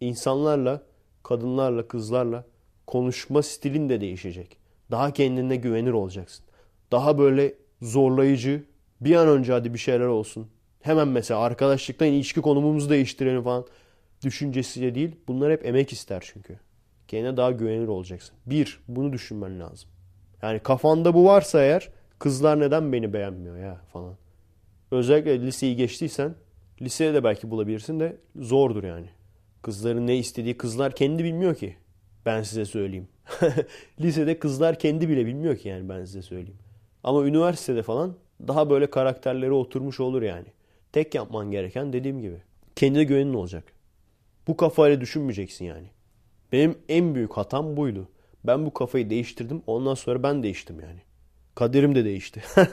insanlarla, 0.00 0.82
kadınlarla, 1.22 1.88
kızlarla 1.88 2.44
konuşma 2.86 3.42
stilin 3.42 3.88
de 3.88 4.00
değişecek. 4.00 4.56
Daha 4.90 5.12
kendine 5.12 5.56
güvenir 5.56 5.92
olacaksın. 5.92 6.44
Daha 6.92 7.18
böyle 7.18 7.54
zorlayıcı, 7.82 8.64
bir 9.00 9.16
an 9.16 9.28
önce 9.28 9.52
hadi 9.52 9.74
bir 9.74 9.78
şeyler 9.78 10.06
olsun. 10.06 10.48
Hemen 10.80 11.08
mesela 11.08 11.40
arkadaşlıktan 11.40 12.08
ilişki 12.08 12.40
konumumuzu 12.40 12.90
değiştirelim 12.90 13.42
falan 13.42 13.64
düşüncesiyle 14.24 14.94
değil. 14.94 15.16
Bunlar 15.28 15.52
hep 15.52 15.66
emek 15.66 15.92
ister 15.92 16.24
çünkü. 16.32 16.58
Kendine 17.08 17.36
daha 17.36 17.50
güvenilir 17.50 17.88
olacaksın. 17.88 18.34
Bir, 18.46 18.80
bunu 18.88 19.12
düşünmen 19.12 19.60
lazım. 19.60 19.90
Yani 20.42 20.58
kafanda 20.58 21.14
bu 21.14 21.24
varsa 21.24 21.62
eğer 21.62 21.88
kızlar 22.18 22.60
neden 22.60 22.92
beni 22.92 23.12
beğenmiyor 23.12 23.56
ya 23.56 23.80
falan. 23.92 24.16
Özellikle 24.90 25.40
liseyi 25.40 25.76
geçtiysen 25.76 26.34
liseye 26.82 27.14
de 27.14 27.24
belki 27.24 27.50
bulabilirsin 27.50 28.00
de 28.00 28.16
zordur 28.36 28.84
yani. 28.84 29.06
Kızların 29.62 30.06
ne 30.06 30.16
istediği 30.16 30.56
kızlar 30.56 30.94
kendi 30.94 31.24
bilmiyor 31.24 31.54
ki. 31.54 31.76
Ben 32.26 32.42
size 32.42 32.64
söyleyeyim. 32.64 33.08
Lisede 34.00 34.38
kızlar 34.38 34.78
kendi 34.78 35.08
bile 35.08 35.26
bilmiyor 35.26 35.56
ki 35.56 35.68
yani 35.68 35.88
ben 35.88 36.04
size 36.04 36.22
söyleyeyim. 36.22 36.58
Ama 37.04 37.24
üniversitede 37.26 37.82
falan 37.82 38.14
daha 38.48 38.70
böyle 38.70 38.90
karakterleri 38.90 39.52
oturmuş 39.52 40.00
olur 40.00 40.22
yani. 40.22 40.46
Tek 40.92 41.14
yapman 41.14 41.50
gereken 41.50 41.92
dediğim 41.92 42.20
gibi. 42.20 42.36
Kendine 42.76 43.04
güvenin 43.04 43.34
olacak. 43.34 43.64
Bu 44.46 44.56
kafayla 44.56 45.00
düşünmeyeceksin 45.00 45.64
yani. 45.64 45.86
Benim 46.52 46.78
en 46.88 47.14
büyük 47.14 47.32
hatam 47.32 47.76
buydu. 47.76 48.08
Ben 48.44 48.66
bu 48.66 48.74
kafayı 48.74 49.10
değiştirdim. 49.10 49.62
Ondan 49.66 49.94
sonra 49.94 50.22
ben 50.22 50.42
değiştim 50.42 50.80
yani. 50.80 51.00
Kaderim 51.54 51.94
de 51.94 52.04
değişti. 52.04 52.42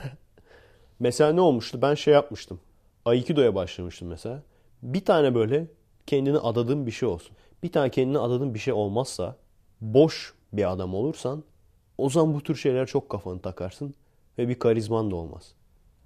mesela 0.99 1.33
ne 1.33 1.41
olmuştu? 1.41 1.81
Ben 1.81 1.93
şey 1.93 2.13
yapmıştım. 2.13 2.59
Aikido'ya 3.05 3.55
başlamıştım 3.55 4.07
mesela. 4.07 4.43
Bir 4.83 5.05
tane 5.05 5.35
böyle 5.35 5.67
kendini 6.07 6.37
adadığın 6.37 6.85
bir 6.85 6.91
şey 6.91 7.09
olsun. 7.09 7.35
Bir 7.63 7.71
tane 7.71 7.89
kendini 7.89 8.19
adadığın 8.19 8.53
bir 8.53 8.59
şey 8.59 8.73
olmazsa 8.73 9.35
boş 9.81 10.33
bir 10.53 10.71
adam 10.71 10.95
olursan 10.95 11.43
o 11.97 12.09
zaman 12.09 12.33
bu 12.33 12.43
tür 12.43 12.55
şeyler 12.55 12.85
çok 12.85 13.09
kafanı 13.09 13.39
takarsın 13.39 13.93
ve 14.37 14.49
bir 14.49 14.59
karizman 14.59 15.11
da 15.11 15.15
olmaz. 15.15 15.53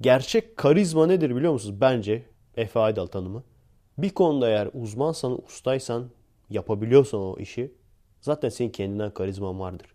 Gerçek 0.02 0.58
karizma 0.58 1.08
nedir 1.08 1.36
biliyor 1.36 1.54
musunuz? 1.54 1.82
Bence 1.82 2.26
Efe 2.58 2.80
Aydal 2.80 3.06
tanımı. 3.06 3.44
Bir 3.98 4.10
konuda 4.10 4.50
eğer 4.50 4.70
uzmansan, 4.74 5.44
ustaysan, 5.46 6.10
yapabiliyorsan 6.50 7.20
o 7.20 7.38
işi 7.40 7.72
zaten 8.22 8.50
senin 8.50 8.70
kendinden 8.70 9.12
karizman 9.12 9.60
vardır. 9.60 9.88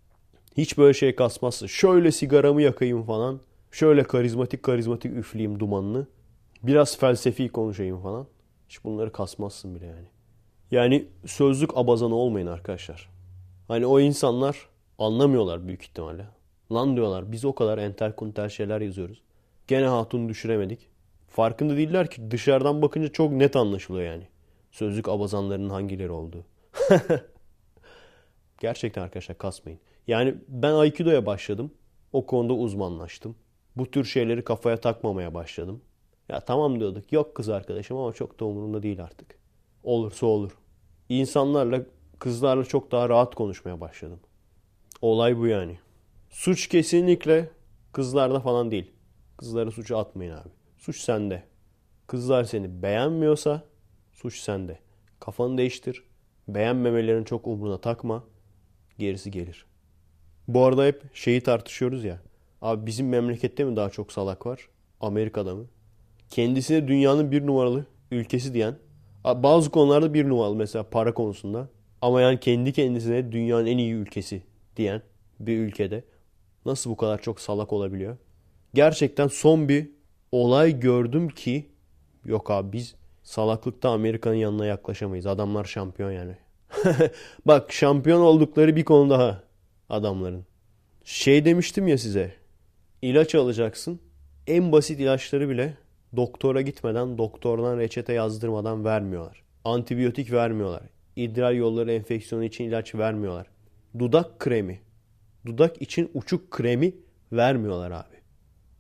Hiç 0.57 0.79
böyle 0.79 0.95
şey 0.95 1.15
kasmazsın. 1.15 1.67
Şöyle 1.67 2.13
sigaramı 2.13 2.63
yakayım 2.63 3.03
falan. 3.03 3.41
Şöyle 3.71 4.03
karizmatik 4.03 4.63
karizmatik 4.63 5.17
üfleyeyim 5.17 5.61
dumanını. 5.61 6.07
Biraz 6.63 6.99
felsefi 6.99 7.49
konuşayım 7.49 8.03
falan. 8.03 8.27
Hiç 8.69 8.85
bunları 8.85 9.13
kasmazsın 9.13 9.75
bile 9.75 9.87
yani. 9.87 10.07
Yani 10.71 11.09
sözlük 11.27 11.77
abazanı 11.77 12.15
olmayın 12.15 12.47
arkadaşlar. 12.47 13.11
Hani 13.69 13.87
o 13.87 14.01
insanlar 14.01 14.69
anlamıyorlar 14.99 15.67
büyük 15.67 15.83
ihtimalle. 15.83 16.27
Lan 16.73 16.97
diyorlar 16.97 17.33
biz 17.33 17.45
o 17.45 17.55
kadar 17.55 17.79
entel 17.79 18.13
kuntel 18.13 18.49
şeyler 18.49 18.81
yazıyoruz. 18.81 19.23
Gene 19.67 19.87
hatunu 19.87 20.29
düşüremedik. 20.29 20.89
Farkında 21.29 21.77
değiller 21.77 22.11
ki 22.11 22.31
dışarıdan 22.31 22.83
bakınca 22.83 23.09
çok 23.09 23.33
net 23.33 23.57
anlaşılıyor 23.57 24.13
yani. 24.13 24.29
Sözlük 24.71 25.09
abazanlarının 25.09 25.71
hangileri 25.71 26.11
olduğu. 26.11 26.45
Gerçekten 28.61 29.03
arkadaşlar 29.03 29.39
kasmayın. 29.39 29.81
Yani 30.07 30.35
ben 30.49 30.73
Aikido'ya 30.73 31.27
başladım. 31.27 31.71
O 32.13 32.27
konuda 32.27 32.53
uzmanlaştım. 32.53 33.37
Bu 33.77 33.91
tür 33.91 34.05
şeyleri 34.05 34.45
kafaya 34.45 34.81
takmamaya 34.81 35.35
başladım. 35.35 35.81
Ya 36.29 36.41
tamam 36.41 36.81
diyorduk. 36.81 37.13
Yok 37.13 37.35
kız 37.35 37.49
arkadaşım 37.49 37.97
ama 37.97 38.13
çok 38.13 38.41
da 38.41 38.45
umurumda 38.45 38.83
değil 38.83 39.05
artık. 39.05 39.39
Olursa 39.83 40.27
olur. 40.27 40.59
İnsanlarla, 41.09 41.83
kızlarla 42.19 42.65
çok 42.65 42.93
daha 42.93 43.09
rahat 43.09 43.35
konuşmaya 43.35 43.81
başladım. 43.81 44.21
Olay 45.03 45.39
bu 45.39 45.47
yani. 45.47 45.79
Suç 46.31 46.69
kesinlikle 46.69 47.51
kızlarda 47.93 48.41
falan 48.41 48.71
değil. 48.71 48.93
Kızlara 49.37 49.71
suçu 49.71 49.99
atmayın 49.99 50.33
abi. 50.33 50.49
Suç 50.79 51.01
sende. 51.01 51.43
Kızlar 52.07 52.45
seni 52.45 52.83
beğenmiyorsa 52.83 53.63
suç 54.13 54.41
sende. 54.41 54.79
Kafanı 55.21 55.59
değiştir. 55.59 56.05
Beğenmemelerin 56.49 57.25
çok 57.25 57.47
umruna 57.47 57.81
takma. 57.81 58.25
Gerisi 58.99 59.31
gelir. 59.31 59.67
Bu 60.49 60.65
arada 60.65 60.85
hep 60.85 61.15
şeyi 61.17 61.41
tartışıyoruz 61.41 62.05
ya. 62.05 62.23
Abi 62.63 62.87
bizim 62.87 63.09
memlekette 63.09 63.65
mi 63.65 63.77
daha 63.77 63.91
çok 63.91 64.13
salak 64.13 64.47
var? 64.47 64.69
Amerika'da 65.01 65.55
mı? 65.55 65.67
Kendisine 66.31 66.89
dünyanın 66.89 67.31
bir 67.31 67.47
numaralı 67.47 67.87
ülkesi 68.11 68.55
diyen 68.55 68.75
bazı 69.25 69.71
konularda 69.71 70.15
bir 70.15 70.29
numaralı 70.29 70.57
mesela 70.57 70.91
para 70.91 71.15
konusunda. 71.15 71.69
Ama 72.03 72.21
yani 72.21 72.41
kendi 72.41 72.73
kendisine 72.73 73.33
dünyanın 73.33 73.67
en 73.67 73.79
iyi 73.79 73.93
ülkesi 73.93 74.43
diyen 74.77 75.03
bir 75.41 75.59
ülkede 75.59 76.05
nasıl 76.67 76.91
bu 76.91 76.97
kadar 76.97 77.23
çok 77.23 77.41
salak 77.41 77.73
olabiliyor? 77.73 78.17
Gerçekten 78.75 79.29
son 79.29 79.69
bir 79.69 79.91
olay 80.33 80.81
gördüm 80.81 81.29
ki 81.29 81.67
yok 82.25 82.51
abi 82.51 82.73
biz 82.73 82.95
salaklıkta 83.23 83.91
Amerika'nın 83.91 84.35
yanına 84.35 84.67
yaklaşamayız. 84.67 85.27
Adamlar 85.27 85.65
şampiyon 85.65 86.11
yani. 86.11 86.37
Bak 87.47 87.73
şampiyon 87.73 88.21
oldukları 88.21 88.77
bir 88.77 88.85
konu 88.85 89.11
daha 89.11 89.43
adamların. 89.89 90.47
Şey 91.05 91.45
demiştim 91.45 91.89
ya 91.89 91.99
size. 91.99 92.35
İlaç 93.03 93.35
alacaksın. 93.35 94.01
En 94.47 94.73
basit 94.73 95.01
ilaçları 95.01 95.49
bile 95.49 95.77
doktora 96.17 96.61
gitmeden, 96.61 97.19
doktordan 97.19 97.79
reçete 97.79 98.13
yazdırmadan 98.13 98.85
vermiyorlar. 98.85 99.43
Antibiyotik 99.65 100.33
vermiyorlar. 100.33 100.83
İdrar 101.17 101.53
yolları 101.53 101.93
enfeksiyonu 101.93 102.45
için 102.45 102.65
ilaç 102.65 102.95
vermiyorlar. 102.95 103.47
Dudak 103.99 104.39
kremi, 104.39 104.81
dudak 105.47 105.83
için 105.83 106.11
uçuk 106.15 106.51
kremi 106.51 106.95
vermiyorlar 107.33 107.91
abi. 107.91 108.17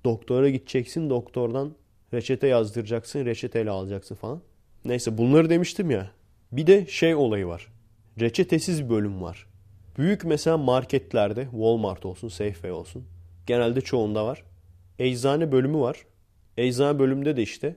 Doktora 0.04 0.48
gideceksin, 0.48 1.10
doktordan 1.10 1.72
reçete 2.14 2.46
yazdıracaksın, 2.46 3.24
reçeteyle 3.24 3.70
alacaksın 3.70 4.14
falan. 4.14 4.40
Neyse 4.84 5.18
bunları 5.18 5.50
demiştim 5.50 5.90
ya. 5.90 6.10
Bir 6.52 6.66
de 6.66 6.86
şey 6.86 7.14
olayı 7.14 7.46
var. 7.46 7.68
Reçetesiz 8.20 8.90
bölüm 8.90 9.22
var. 9.22 9.46
Büyük 9.98 10.24
mesela 10.24 10.58
marketlerde, 10.58 11.44
Walmart 11.50 12.06
olsun, 12.06 12.28
Safeway 12.28 12.72
olsun. 12.72 13.04
Genelde 13.46 13.80
çoğunda 13.80 14.26
var. 14.26 14.44
Eczane 14.98 15.52
bölümü 15.52 15.78
var. 15.78 15.96
Eczane 16.58 16.98
bölümünde 16.98 17.36
de 17.36 17.42
işte 17.42 17.76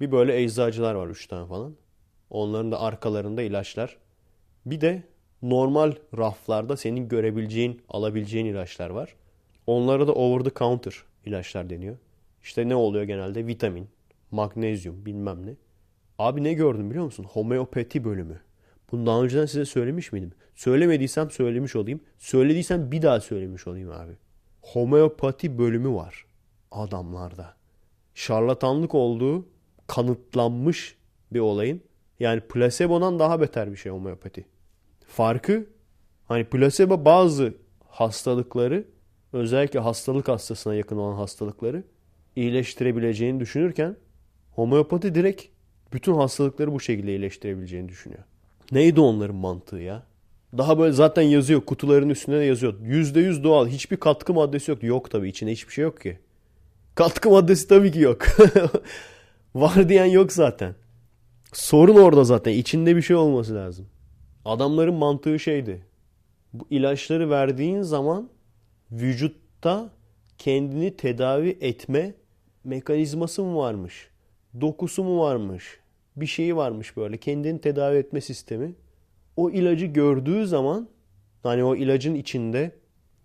bir 0.00 0.12
böyle 0.12 0.42
eczacılar 0.42 0.94
var 0.94 1.08
3 1.08 1.26
tane 1.26 1.46
falan. 1.46 1.76
Onların 2.30 2.72
da 2.72 2.80
arkalarında 2.80 3.42
ilaçlar. 3.42 3.96
Bir 4.66 4.80
de 4.80 5.02
normal 5.42 5.92
raflarda 6.18 6.76
senin 6.76 7.08
görebileceğin, 7.08 7.82
alabileceğin 7.88 8.46
ilaçlar 8.46 8.90
var. 8.90 9.14
Onlara 9.66 10.06
da 10.06 10.12
over 10.12 10.44
the 10.44 10.50
counter 10.58 10.94
ilaçlar 11.26 11.70
deniyor. 11.70 11.96
İşte 12.42 12.68
ne 12.68 12.74
oluyor 12.74 13.04
genelde? 13.04 13.46
Vitamin, 13.46 13.88
magnezyum 14.30 15.06
bilmem 15.06 15.46
ne. 15.46 15.54
Abi 16.18 16.44
ne 16.44 16.52
gördüm 16.52 16.90
biliyor 16.90 17.04
musun? 17.04 17.24
Homeopati 17.24 18.04
bölümü. 18.04 18.40
Bunu 18.92 19.06
daha 19.06 19.22
önceden 19.22 19.46
size 19.46 19.64
söylemiş 19.64 20.12
miydim? 20.12 20.32
Söylemediysem 20.54 21.30
söylemiş 21.30 21.76
olayım. 21.76 22.00
Söylediysem 22.18 22.92
bir 22.92 23.02
daha 23.02 23.20
söylemiş 23.20 23.66
olayım 23.66 23.90
abi. 23.90 24.12
Homeopati 24.62 25.58
bölümü 25.58 25.94
var 25.94 26.26
adamlarda. 26.70 27.59
Şarlatanlık 28.20 28.94
olduğu 28.94 29.48
kanıtlanmış 29.86 30.96
bir 31.32 31.40
olayın. 31.40 31.80
Yani 32.20 32.40
plasebo'dan 32.40 33.18
daha 33.18 33.40
beter 33.40 33.72
bir 33.72 33.76
şey 33.76 33.92
homeopati. 33.92 34.44
Farkı 35.06 35.66
hani 36.28 36.44
plasebo 36.44 37.04
bazı 37.04 37.54
hastalıkları 37.88 38.84
özellikle 39.32 39.80
hastalık 39.80 40.28
hastasına 40.28 40.74
yakın 40.74 40.96
olan 40.96 41.16
hastalıkları 41.16 41.84
iyileştirebileceğini 42.36 43.40
düşünürken 43.40 43.96
homeopati 44.50 45.14
direkt 45.14 45.44
bütün 45.92 46.14
hastalıkları 46.14 46.72
bu 46.72 46.80
şekilde 46.80 47.10
iyileştirebileceğini 47.10 47.88
düşünüyor. 47.88 48.22
Neydi 48.72 49.00
onların 49.00 49.36
mantığı 49.36 49.78
ya? 49.78 50.02
Daha 50.58 50.78
böyle 50.78 50.92
zaten 50.92 51.22
yazıyor 51.22 51.60
kutuların 51.60 52.08
üstünde 52.08 52.40
de 52.40 52.44
yazıyor. 52.44 52.80
%100 52.80 53.44
doğal 53.44 53.68
hiçbir 53.68 53.96
katkı 53.96 54.34
maddesi 54.34 54.70
yok. 54.70 54.82
Yok 54.82 55.10
tabii 55.10 55.28
içinde 55.28 55.52
hiçbir 55.52 55.72
şey 55.72 55.82
yok 55.82 56.00
ki. 56.00 56.18
Katkı 57.00 57.30
maddesi 57.30 57.68
tabii 57.68 57.92
ki 57.92 58.00
yok. 58.00 58.22
Var 59.54 59.88
diyen 59.88 60.04
yok 60.04 60.32
zaten. 60.32 60.74
Sorun 61.52 61.96
orada 61.96 62.24
zaten. 62.24 62.52
İçinde 62.52 62.96
bir 62.96 63.02
şey 63.02 63.16
olması 63.16 63.54
lazım. 63.54 63.86
Adamların 64.44 64.94
mantığı 64.94 65.38
şeydi. 65.38 65.86
Bu 66.52 66.66
ilaçları 66.70 67.30
verdiğin 67.30 67.82
zaman 67.82 68.30
vücutta 68.92 69.90
kendini 70.38 70.96
tedavi 70.96 71.58
etme 71.60 72.14
mekanizması 72.64 73.42
mı 73.42 73.56
varmış? 73.56 74.08
Dokusu 74.60 75.04
mu 75.04 75.20
varmış? 75.20 75.80
Bir 76.16 76.26
şeyi 76.26 76.56
varmış 76.56 76.96
böyle. 76.96 77.16
Kendini 77.16 77.60
tedavi 77.60 77.96
etme 77.96 78.20
sistemi. 78.20 78.74
O 79.36 79.50
ilacı 79.50 79.86
gördüğü 79.86 80.46
zaman 80.46 80.88
hani 81.42 81.64
o 81.64 81.76
ilacın 81.76 82.14
içinde 82.14 82.72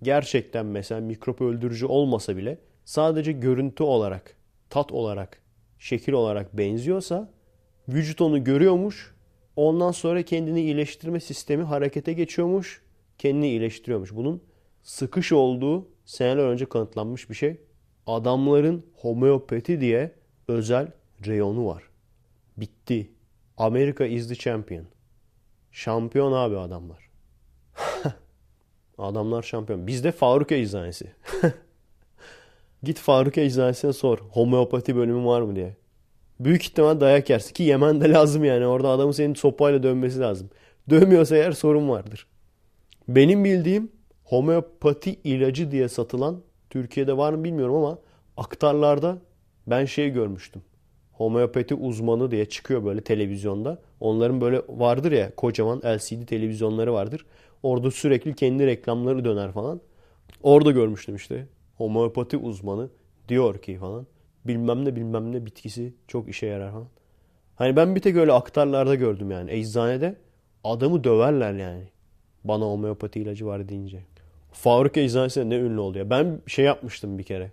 gerçekten 0.02 0.66
mesela 0.66 1.02
mikrop 1.02 1.42
öldürücü 1.42 1.86
olmasa 1.86 2.38
bile 2.38 2.58
sadece 2.86 3.32
görüntü 3.32 3.84
olarak, 3.84 4.38
tat 4.70 4.92
olarak, 4.92 5.42
şekil 5.80 6.14
olarak 6.14 6.58
benziyorsa 6.58 7.30
vücut 7.90 8.22
onu 8.22 8.44
görüyormuş. 8.44 9.16
Ondan 9.56 9.92
sonra 9.92 10.22
kendini 10.24 10.62
iyileştirme 10.62 11.20
sistemi 11.20 11.64
harekete 11.64 12.14
geçiyormuş. 12.14 12.82
Kendini 13.18 13.48
iyileştiriyormuş. 13.48 14.16
Bunun 14.16 14.42
sıkış 14.84 15.32
olduğu 15.32 15.88
seneler 16.06 16.44
önce 16.44 16.66
kanıtlanmış 16.66 17.30
bir 17.30 17.36
şey. 17.36 17.58
Adamların 18.08 18.86
homeopati 18.96 19.82
diye 19.82 20.12
özel 20.48 20.92
reyonu 21.26 21.68
var. 21.68 21.84
Bitti. 22.58 23.12
Amerika 23.58 24.05
is 24.05 24.28
the 24.28 24.36
champion. 24.36 24.86
Şampiyon 25.72 26.32
abi 26.32 26.58
adamlar. 26.58 27.09
adamlar 28.97 29.43
şampiyon. 29.43 29.88
Bizde 29.88 30.12
Faruk 30.12 30.51
Eczanesi. 30.51 31.12
Git 32.86 32.99
Faruk 32.99 33.37
Eczanesi'ne 33.37 33.93
sor. 33.93 34.17
Homeopati 34.17 34.95
bölümü 34.95 35.25
var 35.25 35.41
mı 35.41 35.55
diye. 35.55 35.75
Büyük 36.39 36.63
ihtimal 36.63 36.99
dayak 36.99 37.29
yersin. 37.29 37.53
Ki 37.53 37.63
yemen 37.63 38.01
de 38.01 38.09
lazım 38.09 38.43
yani. 38.43 38.66
Orada 38.67 38.89
adamın 38.89 39.12
senin 39.12 39.33
sopayla 39.33 39.83
dönmesi 39.83 40.20
lazım. 40.20 40.49
Dövmüyorsa 40.89 41.36
eğer 41.36 41.51
sorun 41.51 41.89
vardır. 41.89 42.28
Benim 43.07 43.43
bildiğim 43.43 43.91
homeopati 44.24 45.20
ilacı 45.24 45.71
diye 45.71 45.89
satılan 45.89 46.41
Türkiye'de 46.70 47.17
var 47.17 47.33
mı 47.33 47.43
bilmiyorum 47.43 47.75
ama 47.75 47.99
aktarlarda 48.37 49.17
ben 49.67 49.86
şey 49.86 50.09
görmüştüm. 50.09 50.62
Homeopati 51.12 51.75
uzmanı 51.75 52.32
diye 52.32 52.45
çıkıyor 52.45 52.86
böyle 52.86 53.01
televizyonda. 53.01 53.82
Onların 53.99 54.41
böyle 54.41 54.62
vardır 54.70 55.12
ya 55.12 55.36
kocaman 55.36 55.82
LCD 55.86 56.25
televizyonları 56.28 56.93
vardır. 56.93 57.25
Orada 57.63 57.91
sürekli 57.91 58.36
kendi 58.36 58.67
reklamları 58.67 59.25
döner 59.25 59.51
falan. 59.51 59.82
Orada 60.43 60.71
görmüştüm 60.71 61.16
işte. 61.16 61.47
Homeopati 61.78 62.38
uzmanı 62.38 62.89
diyor 63.28 63.58
ki 63.58 63.78
falan. 63.78 64.08
Bilmem 64.46 64.86
ne 64.86 64.96
bilmem 64.96 65.32
ne 65.32 65.46
bitkisi 65.46 65.93
çok 66.08 66.30
işe 66.30 66.46
yarar 66.46 66.72
falan. 66.72 66.88
Hani 67.56 67.76
ben 67.76 67.96
bir 67.96 68.02
tek 68.02 68.16
öyle 68.16 68.32
aktarlarda 68.34 68.96
gördüm 68.96 69.32
yani. 69.32 69.52
Eczanede 69.52 70.16
adamı 70.64 71.04
döverler 71.04 71.54
yani. 71.54 71.84
Bana 72.43 72.66
homeopati 72.66 73.20
ilacı 73.20 73.46
var 73.46 73.70
deyince. 73.70 74.04
Faruk 74.52 74.97
Eczanesi 74.97 75.50
ne 75.50 75.56
ünlü 75.56 75.80
oluyor. 75.80 76.10
Ben 76.10 76.42
şey 76.47 76.66
yapmıştım 76.66 77.18
bir 77.18 77.24
kere. 77.24 77.52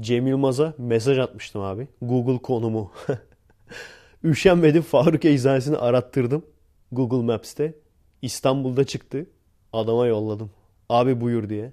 Cem 0.00 0.26
Yılmaz'a 0.26 0.74
mesaj 0.78 1.18
atmıştım 1.18 1.62
abi. 1.62 1.88
Google 2.02 2.38
konumu. 2.38 2.92
Üşenmedim 4.24 4.82
Faruk 4.82 5.24
Eczanesi'ni 5.24 5.76
arattırdım. 5.76 6.44
Google 6.92 7.22
Maps'te. 7.22 7.74
İstanbul'da 8.22 8.84
çıktı. 8.84 9.26
Adama 9.72 10.06
yolladım. 10.06 10.50
Abi 10.88 11.20
buyur 11.20 11.48
diye. 11.48 11.72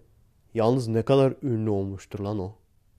Yalnız 0.54 0.88
ne 0.88 1.02
kadar 1.02 1.34
ünlü 1.44 1.70
olmuştur 1.70 2.20
lan 2.20 2.40
o. 2.40 2.52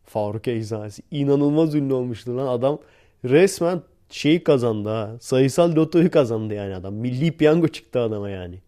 Faruk 0.05 0.49
Eczanesi. 0.49 1.03
İnanılmaz 1.11 1.75
ünlü 1.75 1.95
olmuştur 1.95 2.35
lan. 2.35 2.47
Adam 2.47 2.79
resmen 3.25 3.83
şeyi 4.11 4.45
kazandı 4.45 4.89
ha. 4.89 5.17
Sayısal 5.21 5.77
lotoyu 5.77 6.11
kazandı 6.11 6.55
yani 6.55 6.75
adam. 6.75 6.95
Milli 6.95 7.37
piyango 7.37 7.69
çıktı 7.69 8.01
adama 8.01 8.31
yani. 8.31 8.59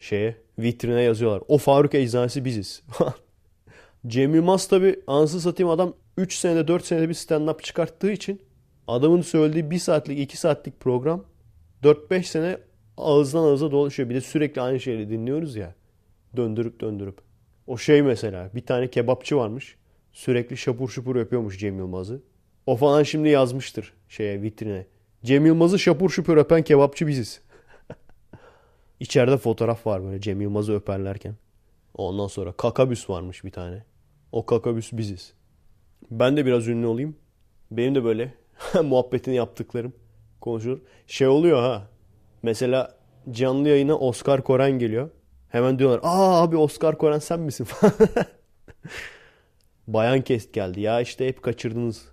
Şeye 0.00 0.36
vitrine 0.58 1.02
yazıyorlar. 1.02 1.42
O 1.48 1.58
Faruk 1.58 1.94
Eczanesi 1.94 2.44
biziz. 2.44 2.82
Cem 4.06 4.34
Yılmaz 4.34 4.68
tabi 4.68 5.00
ansız 5.06 5.42
satayım 5.42 5.70
adam 5.70 5.94
3 6.16 6.34
senede 6.34 6.68
4 6.68 6.84
senede 6.84 7.08
bir 7.08 7.14
stand-up 7.14 7.62
çıkarttığı 7.62 8.12
için 8.12 8.40
adamın 8.86 9.22
söylediği 9.22 9.70
1 9.70 9.78
saatlik 9.78 10.18
2 10.18 10.36
saatlik 10.36 10.80
program 10.80 11.24
4-5 11.82 12.22
sene 12.22 12.58
ağızdan 12.96 13.42
ağıza 13.42 13.70
dolaşıyor. 13.70 14.08
Bir 14.08 14.14
de 14.14 14.20
sürekli 14.20 14.60
aynı 14.60 14.80
şeyleri 14.80 15.10
dinliyoruz 15.10 15.56
ya. 15.56 15.74
Döndürüp 16.36 16.80
döndürüp. 16.80 17.23
O 17.66 17.78
şey 17.78 18.02
mesela 18.02 18.50
bir 18.54 18.66
tane 18.66 18.90
kebapçı 18.90 19.36
varmış. 19.36 19.76
Sürekli 20.12 20.56
şapur 20.56 20.88
şupur 20.88 21.16
öpüyormuş 21.16 21.58
Cem 21.58 21.78
Yılmaz'ı. 21.78 22.22
O 22.66 22.76
falan 22.76 23.02
şimdi 23.02 23.28
yazmıştır 23.28 23.92
şeye 24.08 24.42
vitrine. 24.42 24.86
Cem 25.24 25.46
Yılmaz'ı 25.46 25.78
şapur 25.78 26.10
şupur 26.10 26.36
öpen 26.36 26.62
kebapçı 26.62 27.06
biziz. 27.06 27.40
İçeride 29.00 29.36
fotoğraf 29.36 29.86
var 29.86 30.04
böyle 30.04 30.20
Cem 30.20 30.40
Yılmaz'ı 30.40 30.74
öperlerken. 30.74 31.34
Ondan 31.94 32.26
sonra 32.26 32.52
kakabüs 32.52 33.10
varmış 33.10 33.44
bir 33.44 33.50
tane. 33.50 33.84
O 34.32 34.46
kakabüs 34.46 34.92
biziz. 34.92 35.32
Ben 36.10 36.36
de 36.36 36.46
biraz 36.46 36.68
ünlü 36.68 36.86
olayım. 36.86 37.16
Benim 37.70 37.94
de 37.94 38.04
böyle 38.04 38.34
muhabbetini 38.84 39.34
yaptıklarım 39.34 39.92
konuşulur. 40.40 40.80
Şey 41.06 41.26
oluyor 41.26 41.62
ha. 41.62 41.88
Mesela 42.42 42.96
canlı 43.30 43.68
yayına 43.68 43.98
Oscar 43.98 44.44
Koren 44.44 44.78
geliyor. 44.78 45.10
Hemen 45.54 45.78
diyorlar 45.78 46.00
aa 46.02 46.42
abi 46.42 46.56
Oscar 46.56 46.98
Koren 46.98 47.18
sen 47.18 47.40
misin 47.40 47.66
Bayan 49.88 50.20
Kest 50.20 50.52
geldi. 50.52 50.80
Ya 50.80 51.00
işte 51.00 51.28
hep 51.28 51.42
kaçırdınız. 51.42 52.08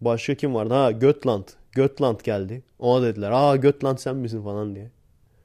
Başka 0.00 0.34
kim 0.34 0.54
vardı? 0.54 0.74
Ha 0.74 0.90
Götland. 0.90 1.44
Götland 1.72 2.20
geldi. 2.24 2.62
Ona 2.78 3.02
dediler 3.02 3.30
aa 3.30 3.56
Götland 3.56 3.98
sen 3.98 4.16
misin 4.16 4.42
falan 4.42 4.74
diye. 4.74 4.90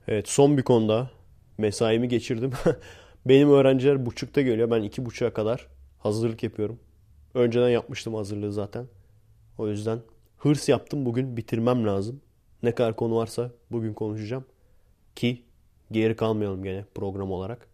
Evet 0.07 0.29
son 0.29 0.57
bir 0.57 0.63
konuda 0.63 1.09
mesaimi 1.57 2.07
geçirdim. 2.07 2.51
Benim 3.25 3.49
öğrenciler 3.49 4.05
buçukta 4.05 4.41
geliyor. 4.41 4.71
Ben 4.71 4.81
iki 4.81 5.05
buçuğa 5.05 5.33
kadar 5.33 5.67
hazırlık 5.99 6.43
yapıyorum. 6.43 6.79
Önceden 7.33 7.69
yapmıştım 7.69 8.15
hazırlığı 8.15 8.53
zaten. 8.53 8.85
O 9.57 9.67
yüzden 9.67 9.99
hırs 10.37 10.69
yaptım. 10.69 11.05
Bugün 11.05 11.37
bitirmem 11.37 11.87
lazım. 11.87 12.21
Ne 12.63 12.71
kadar 12.71 12.95
konu 12.95 13.15
varsa 13.15 13.51
bugün 13.71 13.93
konuşacağım. 13.93 14.45
Ki 15.15 15.44
geri 15.91 16.15
kalmayalım 16.15 16.63
gene 16.63 16.85
program 16.95 17.31
olarak. 17.31 17.67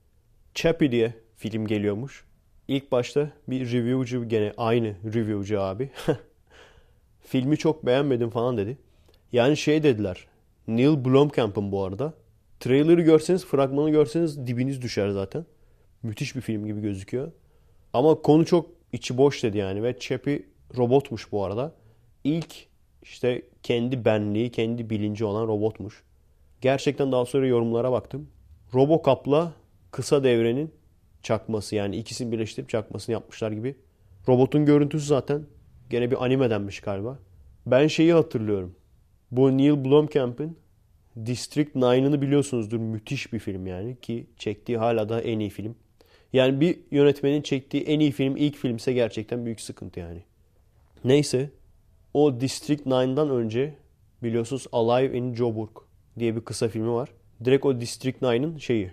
Chappie 0.56 0.92
diye 0.92 1.14
film 1.38 1.68
geliyormuş. 1.68 2.26
İlk 2.68 2.92
başta 2.92 3.32
bir 3.48 3.72
reviewcu 3.72 4.30
gene 4.30 4.54
aynı 4.58 4.96
reviewcu 5.14 5.62
abi. 5.62 5.90
Filmi 7.22 7.58
çok 7.58 7.86
beğenmedim 7.86 8.30
falan 8.30 8.58
dedi. 8.58 8.78
Yani 9.32 9.58
şey 9.58 9.84
dediler. 9.84 10.28
Neil 10.68 11.06
Blomkamp'ın 11.06 11.72
bu 11.72 11.84
arada. 11.84 12.14
Trailer'ı 12.60 13.02
görseniz, 13.02 13.46
fragmanı 13.46 13.90
görseniz 13.90 14.48
dibiniz 14.48 14.82
düşer 14.82 15.10
zaten. 15.10 15.46
Müthiş 16.04 16.36
bir 16.36 16.42
film 16.42 16.66
gibi 16.66 16.82
gözüküyor. 16.82 17.32
Ama 17.94 18.22
konu 18.22 18.46
çok 18.46 18.70
içi 18.94 19.18
boş 19.18 19.44
dedi 19.44 19.58
yani 19.58 19.84
ve 19.84 20.00
Chappie 20.00 20.44
robotmuş 20.78 21.32
bu 21.32 21.46
arada. 21.46 21.76
İlk 22.24 22.68
işte 23.04 23.42
kendi 23.64 24.06
benliği, 24.06 24.52
kendi 24.52 24.90
bilinci 24.90 25.26
olan 25.26 25.48
robotmuş. 25.48 26.04
Gerçekten 26.62 27.12
daha 27.12 27.26
sonra 27.26 27.48
yorumlara 27.48 27.92
baktım. 27.92 28.30
Robocop'la 28.74 29.54
kısa 29.92 30.24
devrenin 30.24 30.72
çakması 31.24 31.76
yani 31.76 31.98
ikisini 31.98 32.32
birleştirip 32.32 32.70
çakmasını 32.70 33.14
yapmışlar 33.14 33.52
gibi. 33.52 33.76
Robotun 34.28 34.66
görüntüsü 34.66 35.06
zaten 35.06 35.46
gene 35.90 36.12
bir 36.12 36.26
animedenmiş 36.26 36.80
galiba. 36.80 37.20
Ben 37.66 37.88
şeyi 37.88 38.14
hatırlıyorum. 38.14 38.76
Bu 39.32 39.58
Neil 39.58 39.86
Blomkamp'ın 39.86 40.58
District 41.26 41.76
9'ını 41.76 42.22
biliyorsunuzdur. 42.22 42.78
Müthiş 42.78 43.34
bir 43.34 43.40
film 43.40 43.68
yani 43.68 43.98
ki 44.02 44.28
çektiği 44.38 44.78
hala 44.78 45.10
da 45.10 45.22
en 45.22 45.40
iyi 45.40 45.50
film. 45.50 45.76
Yani 46.34 46.62
bir 46.62 46.80
yönetmenin 46.92 47.42
çektiği 47.42 47.84
en 47.84 48.00
iyi 48.00 48.12
film 48.12 48.38
ilk 48.38 48.56
filmse 48.56 48.94
gerçekten 48.94 49.46
büyük 49.46 49.62
sıkıntı 49.62 50.00
yani. 50.00 50.24
Neyse 51.04 51.50
o 52.14 52.42
District 52.42 52.88
9'dan 52.88 53.30
önce 53.30 53.76
biliyorsunuz 54.24 54.68
Alive 54.72 55.18
in 55.18 55.36
Joburg 55.36 55.78
diye 56.20 56.36
bir 56.36 56.42
kısa 56.42 56.68
filmi 56.68 56.92
var. 56.92 57.10
Direkt 57.46 57.66
o 57.66 57.82
District 57.82 58.22
9'ın 58.22 58.58
şeyi. 58.58 58.92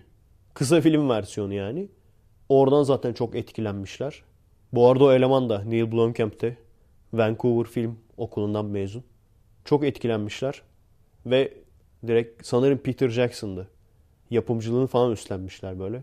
Kısa 0.55 0.81
film 0.81 1.09
versiyonu 1.09 1.55
yani. 1.55 1.89
Oradan 2.49 2.83
zaten 2.83 3.13
çok 3.13 3.37
etkilenmişler. 3.37 4.23
Bu 4.73 4.89
arada 4.89 5.05
o 5.05 5.13
eleman 5.13 5.49
da 5.51 5.63
Neil 5.65 5.93
Blomkamp'te 5.93 6.57
Vancouver 7.13 7.71
Film 7.71 7.99
Okulu'ndan 8.17 8.65
mezun. 8.65 9.05
Çok 9.65 9.85
etkilenmişler. 9.85 10.63
Ve 11.27 11.55
direkt 12.07 12.47
sanırım 12.47 12.79
Peter 12.79 13.09
Jackson'dı. 13.09 13.69
Yapımcılığını 14.31 14.87
falan 14.87 15.13
üstlenmişler 15.13 15.79
böyle. 15.79 16.03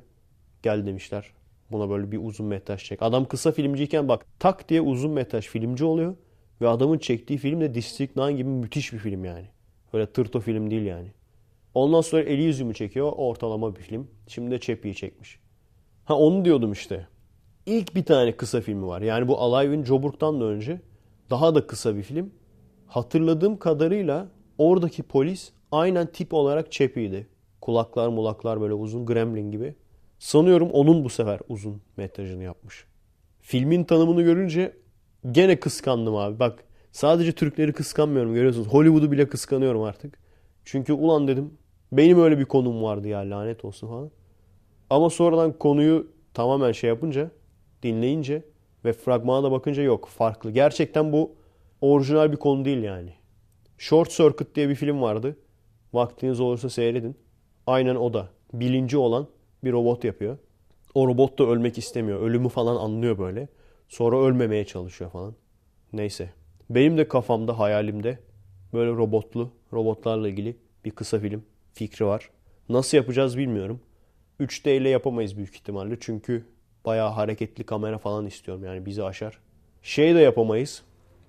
Gel 0.63 0.85
demişler. 0.85 1.31
Buna 1.71 1.89
böyle 1.89 2.11
bir 2.11 2.19
uzun 2.23 2.45
metraj 2.45 2.83
çek. 2.83 3.01
Adam 3.01 3.25
kısa 3.25 3.51
filmciyken 3.51 4.07
bak 4.07 4.25
tak 4.39 4.69
diye 4.69 4.81
uzun 4.81 5.11
metraj 5.11 5.47
filmci 5.47 5.85
oluyor. 5.85 6.15
Ve 6.61 6.67
adamın 6.67 6.97
çektiği 6.97 7.37
film 7.37 7.61
de 7.61 7.73
District 7.73 8.17
9 8.17 8.37
gibi 8.37 8.49
müthiş 8.49 8.93
bir 8.93 8.97
film 8.97 9.25
yani. 9.25 9.47
Öyle 9.95 10.05
tırto 10.05 10.39
film 10.39 10.72
değil 10.72 10.81
yani. 10.81 11.07
Ondan 11.73 12.01
sonra 12.01 12.22
Elysium'u 12.22 12.73
çekiyor. 12.73 13.13
Ortalama 13.15 13.76
bir 13.76 13.81
film. 13.81 14.07
Şimdi 14.27 14.51
de 14.51 14.59
Chappie'yi 14.59 14.95
çekmiş. 14.95 15.39
Ha 16.05 16.17
onu 16.17 16.45
diyordum 16.45 16.72
işte. 16.72 17.07
İlk 17.65 17.95
bir 17.95 18.05
tane 18.05 18.31
kısa 18.31 18.61
filmi 18.61 18.88
var. 18.88 19.01
Yani 19.01 19.27
bu 19.27 19.41
Alive 19.41 19.76
in 19.76 19.84
Joburg'dan 19.84 20.41
da 20.41 20.45
önce 20.45 20.81
daha 21.30 21.55
da 21.55 21.67
kısa 21.67 21.95
bir 21.95 22.03
film. 22.03 22.31
Hatırladığım 22.88 23.57
kadarıyla 23.57 24.27
oradaki 24.57 25.03
polis 25.03 25.51
aynen 25.72 26.07
tip 26.07 26.34
olarak 26.34 26.72
Chappie'ydi. 26.72 27.27
Kulaklar 27.61 28.07
mulaklar 28.07 28.61
böyle 28.61 28.73
uzun 28.73 29.05
gremlin 29.05 29.51
gibi. 29.51 29.76
Sanıyorum 30.19 30.69
onun 30.72 31.03
bu 31.03 31.09
sefer 31.09 31.39
uzun 31.49 31.81
metrajını 31.97 32.43
yapmış. 32.43 32.85
Filmin 33.41 33.84
tanımını 33.84 34.22
görünce 34.22 34.77
gene 35.31 35.59
kıskandım 35.59 36.15
abi. 36.15 36.39
Bak 36.39 36.63
sadece 36.95 37.31
Türkleri 37.31 37.73
kıskanmıyorum 37.73 38.34
görüyorsunuz. 38.34 38.67
Hollywood'u 38.67 39.11
bile 39.11 39.30
kıskanıyorum 39.30 39.81
artık. 39.81 40.17
Çünkü 40.65 40.93
ulan 40.93 41.27
dedim 41.27 41.53
benim 41.91 42.22
öyle 42.22 42.39
bir 42.39 42.45
konum 42.45 42.84
vardı 42.84 43.07
ya 43.07 43.19
lanet 43.19 43.65
olsun 43.65 43.88
falan. 43.88 44.11
Ama 44.89 45.09
sonradan 45.09 45.53
konuyu 45.53 46.07
tamamen 46.34 46.72
şey 46.72 46.88
yapınca, 46.88 47.31
dinleyince 47.84 48.43
ve 48.85 48.93
fragmana 48.93 49.43
da 49.43 49.51
bakınca 49.51 49.84
yok 49.84 50.07
farklı. 50.07 50.51
Gerçekten 50.51 51.11
bu 51.11 51.35
orijinal 51.81 52.31
bir 52.31 52.38
konu 52.38 52.65
değil 52.65 52.84
yani. 52.84 53.13
Short 53.77 54.09
Circuit 54.09 54.55
diye 54.55 54.69
bir 54.69 54.76
film 54.76 55.01
vardı. 55.01 55.38
Vaktiniz 55.93 56.39
olursa 56.39 56.69
seyredin. 56.69 57.17
Aynen 57.67 57.95
o 57.95 58.13
da. 58.13 58.30
Bilinci 58.53 58.97
olan 58.97 59.27
bir 59.63 59.72
robot 59.72 60.03
yapıyor. 60.03 60.38
O 60.93 61.07
robot 61.07 61.39
da 61.39 61.43
ölmek 61.43 61.77
istemiyor. 61.77 62.22
Ölümü 62.22 62.49
falan 62.49 62.76
anlıyor 62.76 63.17
böyle. 63.17 63.47
Sonra 63.89 64.17
ölmemeye 64.17 64.65
çalışıyor 64.65 65.11
falan. 65.11 65.35
Neyse. 65.93 66.44
Benim 66.69 66.97
de 66.97 67.07
kafamda, 67.07 67.59
hayalimde 67.59 68.19
böyle 68.73 68.91
robotlu, 68.91 69.51
robotlarla 69.73 70.29
ilgili 70.29 70.57
bir 70.85 70.91
kısa 70.91 71.19
film 71.19 71.43
fikri 71.73 72.05
var. 72.05 72.29
Nasıl 72.69 72.97
yapacağız 72.97 73.37
bilmiyorum. 73.37 73.79
3D 74.39 74.77
ile 74.77 74.89
yapamayız 74.89 75.37
büyük 75.37 75.55
ihtimalle. 75.55 75.97
Çünkü 75.99 76.45
bayağı 76.85 77.09
hareketli 77.09 77.63
kamera 77.63 77.97
falan 77.97 78.25
istiyorum. 78.25 78.63
Yani 78.63 78.85
bizi 78.85 79.03
aşar. 79.03 79.39
Şey 79.81 80.15
de 80.15 80.19
yapamayız. 80.19 80.83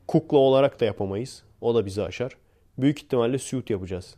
Kukla 0.06 0.38
olarak 0.38 0.80
da 0.80 0.84
yapamayız. 0.84 1.42
O 1.60 1.74
da 1.74 1.86
bizi 1.86 2.02
aşar. 2.02 2.32
Büyük 2.78 3.02
ihtimalle 3.02 3.38
suit 3.38 3.70
yapacağız. 3.70 4.14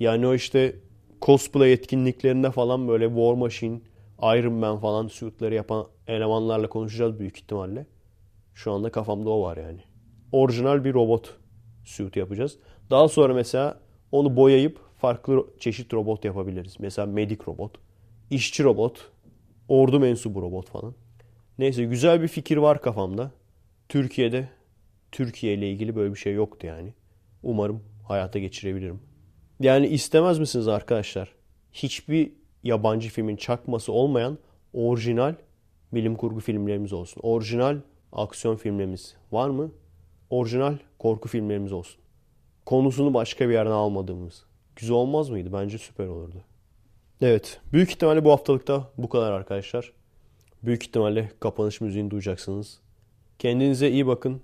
Yani 0.00 0.26
o 0.26 0.34
işte 0.34 0.76
cosplay 1.22 1.72
etkinliklerinde 1.72 2.50
falan 2.50 2.88
böyle 2.88 3.08
War 3.08 3.34
Machine, 3.34 3.80
Iron 4.22 4.52
Man 4.52 4.78
falan 4.78 5.08
suitleri 5.08 5.54
yapan 5.54 5.86
elemanlarla 6.06 6.68
konuşacağız 6.68 7.18
büyük 7.18 7.36
ihtimalle. 7.36 7.86
Şu 8.54 8.72
anda 8.72 8.90
kafamda 8.90 9.30
o 9.30 9.42
var 9.42 9.56
yani. 9.56 9.89
Orijinal 10.32 10.84
bir 10.84 10.94
robot 10.94 11.36
suit 11.84 12.16
yapacağız. 12.16 12.58
Daha 12.90 13.08
sonra 13.08 13.34
mesela 13.34 13.80
onu 14.12 14.36
boyayıp 14.36 14.78
farklı 14.96 15.46
çeşit 15.58 15.94
robot 15.94 16.24
yapabiliriz. 16.24 16.76
Mesela 16.80 17.06
medik 17.06 17.48
robot, 17.48 17.72
işçi 18.30 18.64
robot, 18.64 19.10
ordu 19.68 20.00
mensubu 20.00 20.42
robot 20.42 20.68
falan. 20.68 20.94
Neyse 21.58 21.84
güzel 21.84 22.22
bir 22.22 22.28
fikir 22.28 22.56
var 22.56 22.82
kafamda. 22.82 23.30
Türkiye'de 23.88 24.48
Türkiye 25.12 25.54
ile 25.54 25.70
ilgili 25.70 25.96
böyle 25.96 26.14
bir 26.14 26.18
şey 26.18 26.34
yoktu 26.34 26.66
yani. 26.66 26.94
Umarım 27.42 27.82
hayata 28.08 28.38
geçirebilirim. 28.38 29.00
Yani 29.60 29.86
istemez 29.86 30.38
misiniz 30.38 30.68
arkadaşlar? 30.68 31.34
Hiçbir 31.72 32.32
yabancı 32.62 33.08
filmin 33.08 33.36
çakması 33.36 33.92
olmayan 33.92 34.38
orijinal 34.72 35.34
bilim 35.92 36.16
kurgu 36.16 36.40
filmlerimiz 36.40 36.92
olsun. 36.92 37.20
Orijinal 37.24 37.76
aksiyon 38.12 38.56
filmlerimiz 38.56 39.16
var 39.32 39.50
mı? 39.50 39.70
Orijinal 40.30 40.76
korku 40.98 41.28
filmlerimiz 41.28 41.72
olsun. 41.72 42.00
Konusunu 42.66 43.14
başka 43.14 43.48
bir 43.48 43.54
yerden 43.54 43.70
almadığımız. 43.70 44.44
Güzel 44.76 44.96
olmaz 44.96 45.30
mıydı? 45.30 45.52
Bence 45.52 45.78
süper 45.78 46.06
olurdu. 46.06 46.36
Evet. 47.20 47.60
Büyük 47.72 47.90
ihtimalle 47.90 48.24
bu 48.24 48.30
haftalıkta 48.32 48.90
bu 48.98 49.08
kadar 49.08 49.32
arkadaşlar. 49.32 49.92
Büyük 50.62 50.82
ihtimalle 50.82 51.32
kapanış 51.40 51.80
müziğini 51.80 52.10
duyacaksınız. 52.10 52.80
Kendinize 53.38 53.90
iyi 53.90 54.06
bakın. 54.06 54.42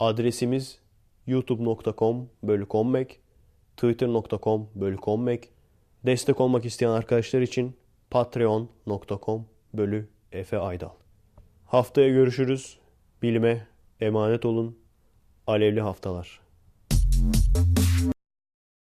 Adresimiz 0.00 0.78
youtube.com 1.26 2.28
bölü 2.42 2.66
kommek, 2.66 3.20
twitter.com 3.76 4.68
bölü 4.74 4.96
kommek. 4.96 5.48
Destek 6.06 6.40
olmak 6.40 6.64
isteyen 6.64 6.90
arkadaşlar 6.90 7.40
için 7.40 7.76
patreon.com 8.10 9.46
bölü 9.74 10.08
Efe 10.32 10.58
Aydal. 10.58 10.90
Haftaya 11.64 12.08
görüşürüz. 12.08 12.78
Bilime 13.22 13.66
emanet 14.00 14.44
olun. 14.44 14.85
Alevli 15.46 15.80
haftalar. 15.80 16.40